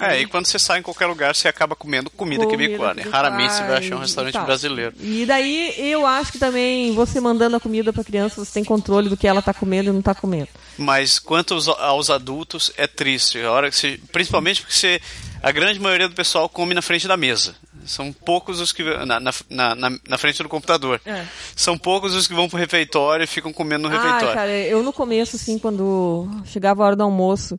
É, 0.00 0.20
e 0.20 0.26
quando 0.26 0.46
você 0.46 0.60
sai 0.60 0.78
em 0.78 0.82
qualquer 0.82 1.06
lugar, 1.06 1.34
você 1.34 1.48
acaba 1.48 1.74
comendo 1.74 2.08
comida, 2.08 2.44
Comida 2.44 2.78
quebecois 2.78 3.10
Raramente 3.10 3.52
você 3.52 3.64
vai 3.64 3.78
achar 3.78 3.96
um 3.96 3.98
restaurante 3.98 4.38
brasileiro. 4.38 4.94
E 5.00 5.26
daí 5.26 5.74
eu 5.76 6.06
acho 6.06 6.30
que 6.30 6.38
também 6.38 6.94
você 6.94 7.20
mandando 7.20 7.56
a 7.56 7.60
comida 7.60 7.92
pra 7.92 8.04
criança, 8.04 8.44
você 8.44 8.52
tem 8.52 8.62
controle 8.62 9.08
do 9.08 9.16
que 9.16 9.26
ela 9.26 9.42
tá 9.42 9.52
comendo 9.52 9.90
e 9.90 9.92
não 9.92 10.00
tá 10.00 10.14
comendo. 10.14 10.46
Mas 10.78 11.18
quanto 11.18 11.54
aos, 11.54 11.66
aos 11.66 12.10
adultos, 12.10 12.70
é 12.76 12.86
triste. 12.86 13.40
A 13.40 13.50
hora 13.50 13.70
que 13.70 13.76
você, 13.76 13.98
principalmente 14.12 14.60
porque 14.60 14.76
você, 14.76 15.00
a 15.42 15.50
grande 15.50 15.80
maioria 15.80 16.08
do 16.08 16.14
pessoal 16.14 16.48
come 16.48 16.74
na 16.74 16.82
frente 16.82 17.08
da 17.08 17.16
mesa. 17.16 17.56
São 17.86 18.12
poucos 18.12 18.60
os 18.60 18.72
que. 18.72 18.82
Na, 19.04 19.20
na, 19.20 19.30
na, 19.50 19.74
na- 20.08 20.18
frente 20.18 20.42
do 20.42 20.48
computador. 20.48 21.00
É. 21.04 21.24
São 21.56 21.76
poucos 21.78 22.14
os 22.14 22.26
que 22.26 22.34
vão 22.34 22.48
pro 22.48 22.58
refeitório 22.58 23.24
e 23.24 23.26
ficam 23.26 23.52
comendo 23.52 23.88
no 23.88 23.94
Ah, 23.94 23.98
refeitório. 24.02 24.34
cara, 24.34 24.50
eu 24.50 24.82
no 24.82 24.92
começo, 24.92 25.36
assim, 25.36 25.58
quando 25.58 26.28
chegava 26.44 26.82
a 26.82 26.86
hora 26.86 26.96
do 26.96 27.02
almoço 27.02 27.58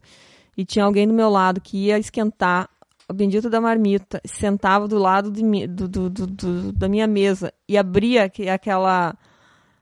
e 0.57 0.63
tinha 0.65 0.85
alguém 0.85 1.07
do 1.07 1.13
meu 1.13 1.29
lado 1.29 1.59
que 1.61 1.77
ia 1.85 1.99
esquentar 1.99 2.69
o 3.07 3.13
bendito 3.13 3.49
da 3.51 3.61
marmita, 3.61 4.19
sentava 4.25 4.87
do 4.87 4.97
lado 4.97 5.29
de 5.29 5.67
do, 5.67 5.87
do- 5.87 6.09
do- 6.09 6.71
da 6.73 6.87
minha 6.89 7.05
mesa 7.05 7.53
e 7.69 7.77
abria 7.77 8.23
aque- 8.23 8.49
aquela 8.49 9.15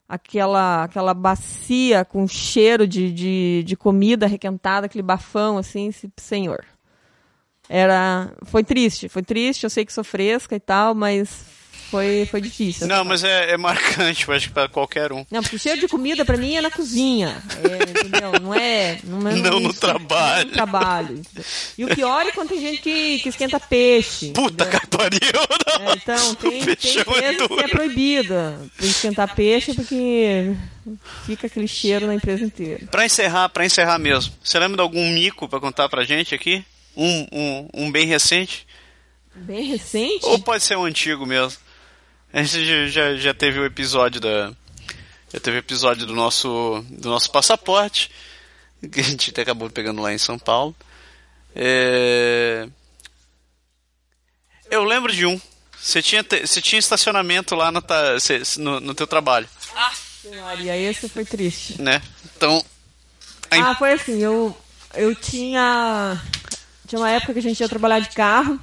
aquela 0.10 0.84
aquela 0.84 1.14
bacia 1.14 2.04
com 2.04 2.28
cheiro 2.28 2.86
de, 2.88 3.12
de, 3.12 3.64
de 3.66 3.76
comida 3.76 4.28
requentada, 4.28 4.86
aquele 4.88 5.02
bafão, 5.04 5.58
assim, 5.58 5.92
se- 5.92 6.12
senhor. 6.18 6.66
Era, 7.76 8.32
foi 8.52 8.64
triste, 8.64 9.10
foi 9.10 9.24
triste, 9.24 9.64
eu 9.64 9.70
sei 9.72 9.84
que 9.84 9.92
sou 9.92 10.04
fresca 10.04 10.56
e 10.56 10.60
tal, 10.60 10.94
mas 10.94 11.28
foi, 11.90 12.28
foi 12.30 12.40
difícil. 12.40 12.86
Não, 12.86 13.04
mas 13.04 13.24
é, 13.24 13.50
é 13.52 13.58
marcante, 13.58 14.28
eu 14.28 14.34
acho 14.36 14.48
que 14.50 14.54
pra 14.54 14.68
qualquer 14.68 15.12
um. 15.12 15.26
Não, 15.32 15.42
porque 15.42 15.58
cheiro 15.58 15.82
de 15.82 15.88
comida 15.88 16.24
pra 16.24 16.38
mim 16.38 16.56
é 16.56 16.62
na 16.62 16.70
cozinha. 16.70 17.42
É, 17.64 17.90
entendeu? 17.90 18.32
Não 18.40 18.54
é. 18.54 19.00
Não, 19.04 19.28
é, 19.28 19.36
Não 19.38 19.60
no 19.60 19.70
isso- 19.72 19.80
trabalho. 19.80 20.44
não 20.44 20.50
no 20.50 20.52
trabalho. 20.54 21.22
E 21.76 21.84
o 21.84 21.88
pior 21.96 22.24
é 22.28 22.32
quando 22.32 22.50
tem 22.50 22.62
gente 22.62 22.80
que, 22.80 23.18
que 23.20 23.30
esquenta 23.30 23.60
peixe. 23.60 24.30
Puta 24.34 24.68
que 24.68 24.88
pariu! 24.88 25.20
não. 25.80 25.90
É, 25.90 25.96
então, 25.96 26.36
tem, 26.36 26.52
tem 26.76 26.98
é 26.98 27.02
empresas 27.02 27.48
que 27.48 27.60
é 27.60 27.68
proibida 27.70 28.60
esquentar 28.80 29.34
peixe 29.36 29.74
porque 29.74 30.54
fica 31.26 31.48
aquele 31.48 31.68
cheiro 31.68 32.06
na 32.06 32.14
empresa 32.14 32.44
inteira. 32.44 32.86
Pra 32.92 33.04
encerrar, 33.04 33.50
pra 33.50 33.66
encerrar 33.66 33.98
mesmo, 33.98 34.32
você 34.44 34.60
lembra 34.60 34.78
de 34.78 34.82
algum 34.84 35.10
mico 35.12 35.50
pra 35.50 35.60
contar 35.60 35.90
pra 35.90 36.04
gente 36.04 36.36
aqui? 36.36 36.64
Um, 36.96 37.28
um, 37.32 37.70
um 37.74 37.92
bem 37.92 38.06
recente? 38.06 38.68
Bem 39.36 39.64
recente? 39.66 40.26
Ou 40.26 40.40
pode 40.40 40.64
ser 40.64 40.78
um 40.78 40.86
antigo 40.86 41.26
mesmo. 41.26 41.60
A 42.32 42.42
gente 42.44 42.90
já, 42.90 43.16
já, 43.16 43.34
teve 43.34 43.60
o 43.60 43.66
episódio 43.66 44.20
da. 44.22 44.52
Já 45.32 45.40
teve 45.40 45.58
o 45.58 45.60
episódio 45.60 46.06
do 46.06 46.14
nosso, 46.14 46.86
do 46.90 47.10
nosso 47.10 47.32
passaporte, 47.32 48.12
que 48.92 49.00
a 49.00 49.04
gente 49.04 49.40
acabou 49.40 49.70
pegando 49.70 50.02
lá 50.02 50.14
em 50.14 50.18
São 50.18 50.38
Paulo. 50.38 50.76
É... 51.56 52.68
Eu 54.70 54.84
lembro 54.84 55.14
de 55.14 55.26
um. 55.26 55.40
Você 55.80 56.02
tinha, 56.02 56.24
você 56.24 56.62
tinha 56.62 56.80
estacionamento 56.80 57.56
lá 57.56 57.72
no, 57.72 57.82
você- 57.82 58.42
no, 58.58 58.80
no 58.80 58.96
teu 58.96 59.06
trabalho, 59.06 59.48
Maria, 60.42 60.78
esse 60.78 61.10
foi 61.10 61.26
triste. 61.26 61.82
né? 61.82 62.02
Então. 62.36 62.64
a 63.52 63.58
em- 63.58 63.62
Ah, 63.62 63.76
foi 63.76 63.92
assim, 63.92 64.20
eu, 64.22 64.58
eu 64.94 65.14
tinha. 65.14 66.22
Tinha 66.94 67.02
uma 67.02 67.10
época 67.10 67.34
que 67.34 67.40
a 67.40 67.42
gente 67.42 67.60
ia 67.60 67.68
trabalhar 67.68 68.02
de 68.02 68.10
carro 68.10 68.60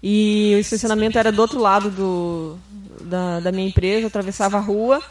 E 0.00 0.52
o 0.54 0.60
estacionamento 0.60 1.18
era 1.18 1.32
do 1.32 1.42
outro 1.42 1.58
lado 1.58 1.90
do, 1.90 2.56
da, 3.00 3.40
da 3.40 3.50
minha 3.50 3.66
empresa, 3.66 4.06
atravessava 4.06 4.58
a 4.58 4.60
rua. 4.60 5.02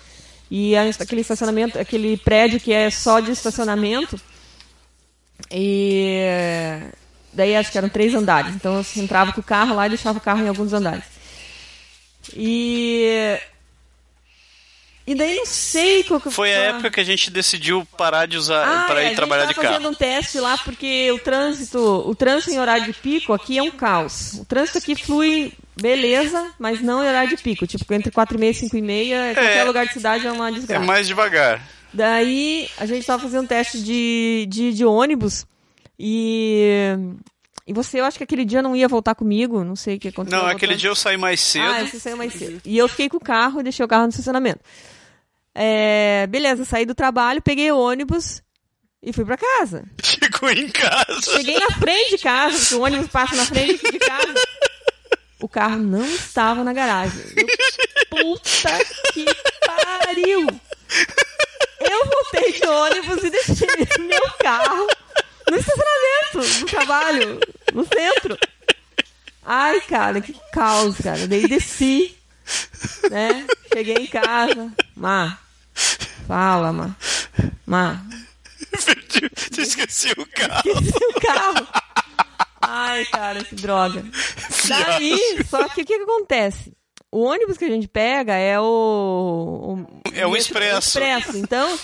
E 0.49 0.73
aquele 0.77 1.19
estacionamento, 1.19 1.77
aquele 1.77 2.15
prédio 2.15 2.57
que 2.57 2.71
é 2.71 2.89
só 2.89 3.19
de 3.19 3.31
estacionamento. 3.31 4.17
E 5.51 6.21
daí 7.33 7.53
acho 7.53 7.69
que 7.69 7.77
eram 7.77 7.89
três 7.89 8.15
andares. 8.15 8.55
Então 8.55 8.77
eu 8.77 8.85
entrava 9.03 9.33
com 9.33 9.41
o 9.41 9.43
carro 9.43 9.75
lá 9.75 9.85
e 9.85 9.89
deixava 9.89 10.17
o 10.17 10.21
carro 10.21 10.41
em 10.41 10.47
alguns 10.47 10.71
andares. 10.71 11.03
E 12.33 13.37
e 15.07 15.15
daí 15.15 15.37
não 15.37 15.45
sei 15.45 16.03
qual 16.03 16.19
que 16.19 16.29
foi 16.29 16.53
a 16.53 16.57
época 16.57 16.91
que 16.91 16.99
a 16.99 17.03
gente 17.03 17.31
decidiu 17.31 17.87
parar 17.97 18.25
de 18.25 18.35
usar 18.35 18.67
ah, 18.67 18.83
para 18.87 19.03
é, 19.03 19.13
ir 19.13 19.15
trabalhar 19.15 19.45
de 19.45 19.53
carro. 19.53 19.67
Fazendo 19.69 19.89
um 19.89 19.93
teste 19.93 20.37
lá 20.37 20.57
porque 20.57 21.09
o 21.13 21.19
trânsito, 21.19 21.79
o 21.79 22.13
trânsito 22.13 22.51
em 22.51 22.59
horário 22.59 22.83
de 22.83 22.91
pico 22.91 23.31
aqui 23.31 23.57
é 23.57 23.63
um 23.63 23.71
caos. 23.71 24.33
O 24.33 24.43
trânsito 24.43 24.79
aqui 24.79 24.95
flui 24.95 25.53
beleza, 25.81 26.51
mas 26.59 26.81
não 26.81 27.01
em 27.01 27.07
horário 27.07 27.29
de 27.29 27.41
pico, 27.41 27.65
tipo 27.65 27.93
entre 27.93 28.11
4 28.11 28.35
e 28.35 28.39
meia 28.39 28.51
e 28.51 28.55
5 28.55 28.75
e 28.75 28.81
meia, 28.81 29.33
qualquer 29.33 29.57
é, 29.57 29.63
lugar 29.63 29.87
de 29.87 29.93
cidade 29.93 30.27
é 30.27 30.31
uma 30.31 30.51
desgraça. 30.51 30.83
É 30.83 30.85
mais 30.85 31.07
devagar. 31.07 31.65
Daí 31.93 32.69
a 32.77 32.85
gente 32.85 32.99
estava 32.99 33.23
fazendo 33.23 33.45
um 33.45 33.47
teste 33.47 33.81
de, 33.81 34.45
de, 34.49 34.73
de 34.73 34.83
ônibus 34.83 35.45
e 35.97 36.93
e 37.65 37.73
você, 37.73 37.99
eu 37.99 38.05
acho 38.05 38.17
que 38.17 38.23
aquele 38.23 38.45
dia 38.45 38.61
não 38.61 38.75
ia 38.75 38.87
voltar 38.87 39.13
comigo, 39.13 39.61
não 39.61 39.75
sei 39.75 39.97
o 39.97 39.99
que 39.99 40.07
aconteceu. 40.07 40.39
Não, 40.39 40.47
aquele 40.47 40.75
dia 40.75 40.89
eu 40.89 40.95
saí 40.95 41.17
mais 41.17 41.41
cedo. 41.41 41.65
Ah, 41.65 41.85
você 41.85 41.99
saiu 41.99 42.15
mais 42.15 42.33
cedo. 42.33 42.61
E 42.63 42.77
eu 42.77 42.87
fiquei 42.87 43.09
com 43.09 43.17
o 43.17 43.21
carro 43.21 43.59
e 43.59 43.63
deixei 43.63 43.85
o 43.85 43.87
carro 43.89 44.03
no 44.03 44.09
estacionamento. 44.09 44.61
É, 45.59 46.27
beleza, 46.27 46.63
saí 46.65 46.85
do 46.85 46.93
trabalho, 46.93 47.41
peguei 47.41 47.71
o 47.71 47.79
ônibus 47.79 48.43
e 49.01 49.11
fui 49.11 49.25
para 49.25 49.37
casa. 49.37 49.85
Ficou 50.03 50.51
em 50.51 50.69
casa. 50.69 51.19
Cheguei 51.35 51.59
na 51.59 51.71
frente 51.71 52.11
de 52.11 52.17
casa, 52.19 52.59
porque 52.59 52.75
o 52.75 52.81
ônibus 52.83 53.07
passa 53.07 53.35
na 53.35 53.43
frente 53.43 53.91
de 53.91 53.97
casa. 53.97 54.35
O 55.41 55.49
carro 55.49 55.77
não 55.77 56.05
estava 56.05 56.63
na 56.63 56.73
garagem. 56.73 57.23
Eu, 57.35 57.47
puta 58.09 58.69
que 59.13 59.25
pariu! 59.65 60.47
Eu 61.79 62.05
voltei 62.05 62.53
de 62.53 62.67
ônibus 62.67 63.23
e 63.23 63.29
deixei 63.31 64.05
meu 64.05 64.31
carro 64.39 64.87
no 65.49 65.57
estacionamento 65.57 66.59
do 66.59 66.65
trabalho, 66.67 67.39
no 67.73 67.83
centro. 67.83 68.37
Ai, 69.43 69.81
cara, 69.81 70.21
que 70.21 70.35
caos, 70.53 70.97
cara. 70.97 71.27
Daí 71.27 71.47
desci, 71.47 72.15
né? 73.09 73.47
Cheguei 73.73 73.95
em 73.95 74.07
casa. 74.07 74.71
Má, 74.95 75.39
Fala, 76.27 76.73
Má. 76.73 76.95
Má. 77.65 78.05
Você 78.77 79.61
esqueceu 79.61 80.13
o 80.17 80.25
carro. 80.25 80.61
Esqueci 80.65 81.05
o 81.05 81.21
carro. 81.21 81.67
Ai, 82.61 83.05
cara, 83.05 83.43
que 83.43 83.55
droga. 83.55 84.03
Daí, 84.67 85.17
só 85.49 85.69
que 85.69 85.81
o 85.81 85.85
que, 85.85 85.97
que 85.97 86.03
acontece? 86.03 86.73
O 87.09 87.23
ônibus 87.23 87.57
que 87.57 87.65
a 87.65 87.69
gente 87.69 87.87
pega 87.87 88.33
é 88.33 88.59
o. 88.59 88.65
o 88.65 90.01
é 90.13 90.27
o 90.27 90.35
expresso. 90.35 90.99
expresso. 90.99 91.37
Então, 91.37 91.79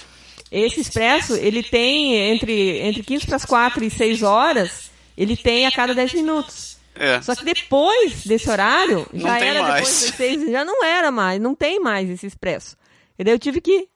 esse 0.51 0.81
expresso, 0.81 1.35
ele 1.35 1.63
tem 1.63 2.15
entre, 2.33 2.79
entre 2.81 3.01
15 3.01 3.25
para 3.25 3.37
as 3.37 3.45
4 3.45 3.83
e 3.83 3.89
6 3.89 4.23
horas, 4.23 4.91
ele 5.17 5.37
tem 5.37 5.65
a 5.65 5.71
cada 5.71 5.95
10 5.95 6.13
minutos. 6.13 6.77
É. 6.95 7.21
Só 7.21 7.33
que 7.33 7.45
depois 7.45 8.25
desse 8.25 8.49
horário, 8.49 9.07
não 9.13 9.21
já 9.21 9.39
era 9.39 9.61
mais. 9.61 9.75
depois 9.75 10.01
das 10.01 10.15
6, 10.15 10.51
já 10.51 10.65
não 10.65 10.83
era 10.83 11.11
mais, 11.11 11.41
não 11.41 11.55
tem 11.55 11.79
mais 11.79 12.09
esse 12.09 12.27
expresso. 12.27 12.75
E 13.17 13.23
daí 13.23 13.33
eu 13.33 13.39
tive 13.39 13.61
que. 13.61 13.87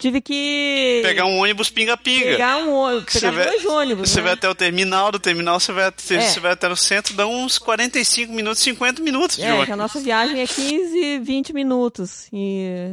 Tive 0.00 0.22
que. 0.22 1.02
Pegar 1.04 1.26
um 1.26 1.38
ônibus 1.38 1.68
pinga-pinga. 1.68 2.24
Pegar 2.24 2.56
um 2.56 2.72
ônibus. 2.72 3.12
Pegar 3.12 3.30
vai, 3.32 3.44
dois 3.44 3.66
ônibus. 3.66 4.10
Você 4.10 4.16
né? 4.16 4.22
vai 4.22 4.32
até 4.32 4.48
o 4.48 4.54
terminal, 4.54 5.12
do 5.12 5.18
terminal 5.18 5.60
você 5.60 5.72
vai, 5.72 5.84
até, 5.84 6.14
é. 6.14 6.20
você 6.22 6.40
vai 6.40 6.52
até 6.52 6.66
o 6.68 6.74
centro, 6.74 7.14
dá 7.14 7.26
uns 7.26 7.58
45 7.58 8.32
minutos, 8.32 8.60
50 8.60 9.02
minutos 9.02 9.36
de 9.36 9.42
é, 9.42 9.48
ônibus. 9.48 9.66
Que 9.66 9.72
a 9.72 9.76
nossa 9.76 10.00
viagem 10.00 10.40
é 10.40 10.46
15, 10.46 11.18
20 11.18 11.52
minutos 11.52 12.30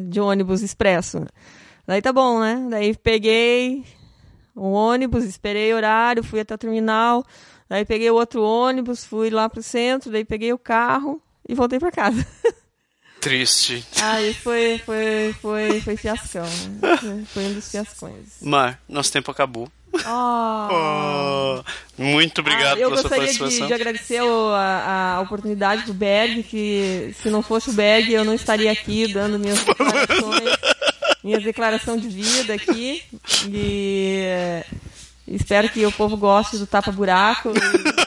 de 0.10 0.20
ônibus 0.20 0.62
expresso. 0.62 1.26
Daí 1.88 2.02
tá 2.02 2.12
bom, 2.12 2.42
né? 2.42 2.68
Daí 2.70 2.94
peguei 2.94 3.86
o 4.54 4.72
ônibus, 4.72 5.24
esperei 5.24 5.72
o 5.72 5.78
horário, 5.78 6.26
fui 6.26 6.42
até 6.42 6.56
o 6.56 6.58
terminal. 6.58 7.26
Daí 7.70 7.86
peguei 7.86 8.12
o 8.12 8.16
outro 8.16 8.44
ônibus, 8.44 9.06
fui 9.06 9.30
lá 9.30 9.48
pro 9.48 9.64
centro, 9.64 10.12
daí 10.12 10.26
peguei 10.26 10.52
o 10.52 10.58
carro 10.58 11.22
e 11.48 11.56
voltei 11.56 11.80
para 11.80 11.90
casa. 11.90 12.28
Triste. 13.20 13.84
Aí 14.02 14.34
foi, 14.34 14.82
foi, 14.86 15.36
foi, 15.42 15.82
foi 15.82 15.98
fiascão. 15.98 16.46
Né? 16.82 17.24
Foi 17.34 17.44
um 17.46 17.54
dos 17.54 17.70
fiascões. 17.70 18.38
Mar, 18.42 18.80
nosso 18.88 19.12
tempo 19.12 19.32
acabou. 19.32 19.70
Oh. 20.06 20.68
Oh, 20.72 21.64
muito 22.02 22.42
obrigado 22.42 22.74
ah, 22.74 22.78
pela 22.78 22.98
sua 22.98 23.10
participação. 23.10 23.48
Eu 23.48 23.50
gostaria 23.50 23.68
de, 23.68 23.74
agradecer 23.74 24.20
a, 24.20 25.16
a, 25.16 25.22
oportunidade 25.22 25.84
do 25.84 25.94
Berg, 25.94 26.44
que 26.44 27.16
se 27.22 27.30
não 27.30 27.42
fosse 27.42 27.70
o 27.70 27.74
Berg 27.74 28.12
eu 28.12 28.24
não 28.24 28.34
estaria 28.34 28.72
aqui 28.72 29.12
dando 29.12 29.40
minhas 29.40 29.64
declarações, 29.66 30.58
minha 31.24 31.40
declaração 31.40 31.98
de 31.98 32.08
vida 32.08 32.54
aqui. 32.54 33.04
E 33.48 34.64
espero 35.28 35.70
que 35.70 35.86
o 35.86 35.92
povo 35.92 36.16
goste 36.16 36.58
do 36.58 36.68
tapa-buraco. 36.68 37.50
E 37.50 38.07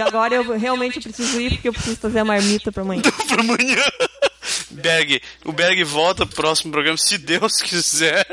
agora 0.00 0.34
eu 0.34 0.58
realmente 0.58 1.00
preciso 1.00 1.40
ir 1.40 1.50
porque 1.50 1.68
eu 1.68 1.72
preciso 1.72 1.96
fazer 1.96 2.20
a 2.20 2.24
marmita 2.24 2.72
para 2.72 2.82
amanhã. 2.82 3.02
para 3.28 3.40
amanhã. 3.40 3.82
Berg, 4.70 5.22
o 5.44 5.52
Berg 5.52 5.84
volta 5.84 6.26
pro 6.26 6.36
próximo 6.36 6.72
programa, 6.72 6.96
se 6.96 7.18
Deus 7.18 7.60
quiser. 7.60 8.26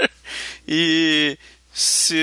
E 0.68 1.38
se 1.74 2.16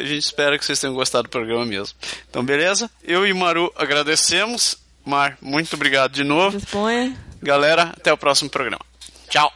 a 0.00 0.06
gente 0.06 0.24
espera 0.24 0.58
que 0.58 0.64
vocês 0.64 0.78
tenham 0.78 0.94
gostado 0.94 1.24
do 1.24 1.30
programa 1.30 1.64
mesmo. 1.64 1.96
Então, 2.28 2.44
beleza? 2.44 2.90
Eu 3.02 3.26
e 3.26 3.32
Maru 3.32 3.72
agradecemos. 3.76 4.76
Mar, 5.04 5.36
muito 5.40 5.74
obrigado 5.74 6.12
de 6.12 6.24
novo. 6.24 6.58
Disponha. 6.58 7.16
Galera, 7.42 7.92
até 7.96 8.12
o 8.12 8.16
próximo 8.16 8.50
programa. 8.50 8.84
Tchau. 9.28 9.52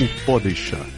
O 0.00 0.24
Pode 0.24 0.44
Deixar 0.44 0.97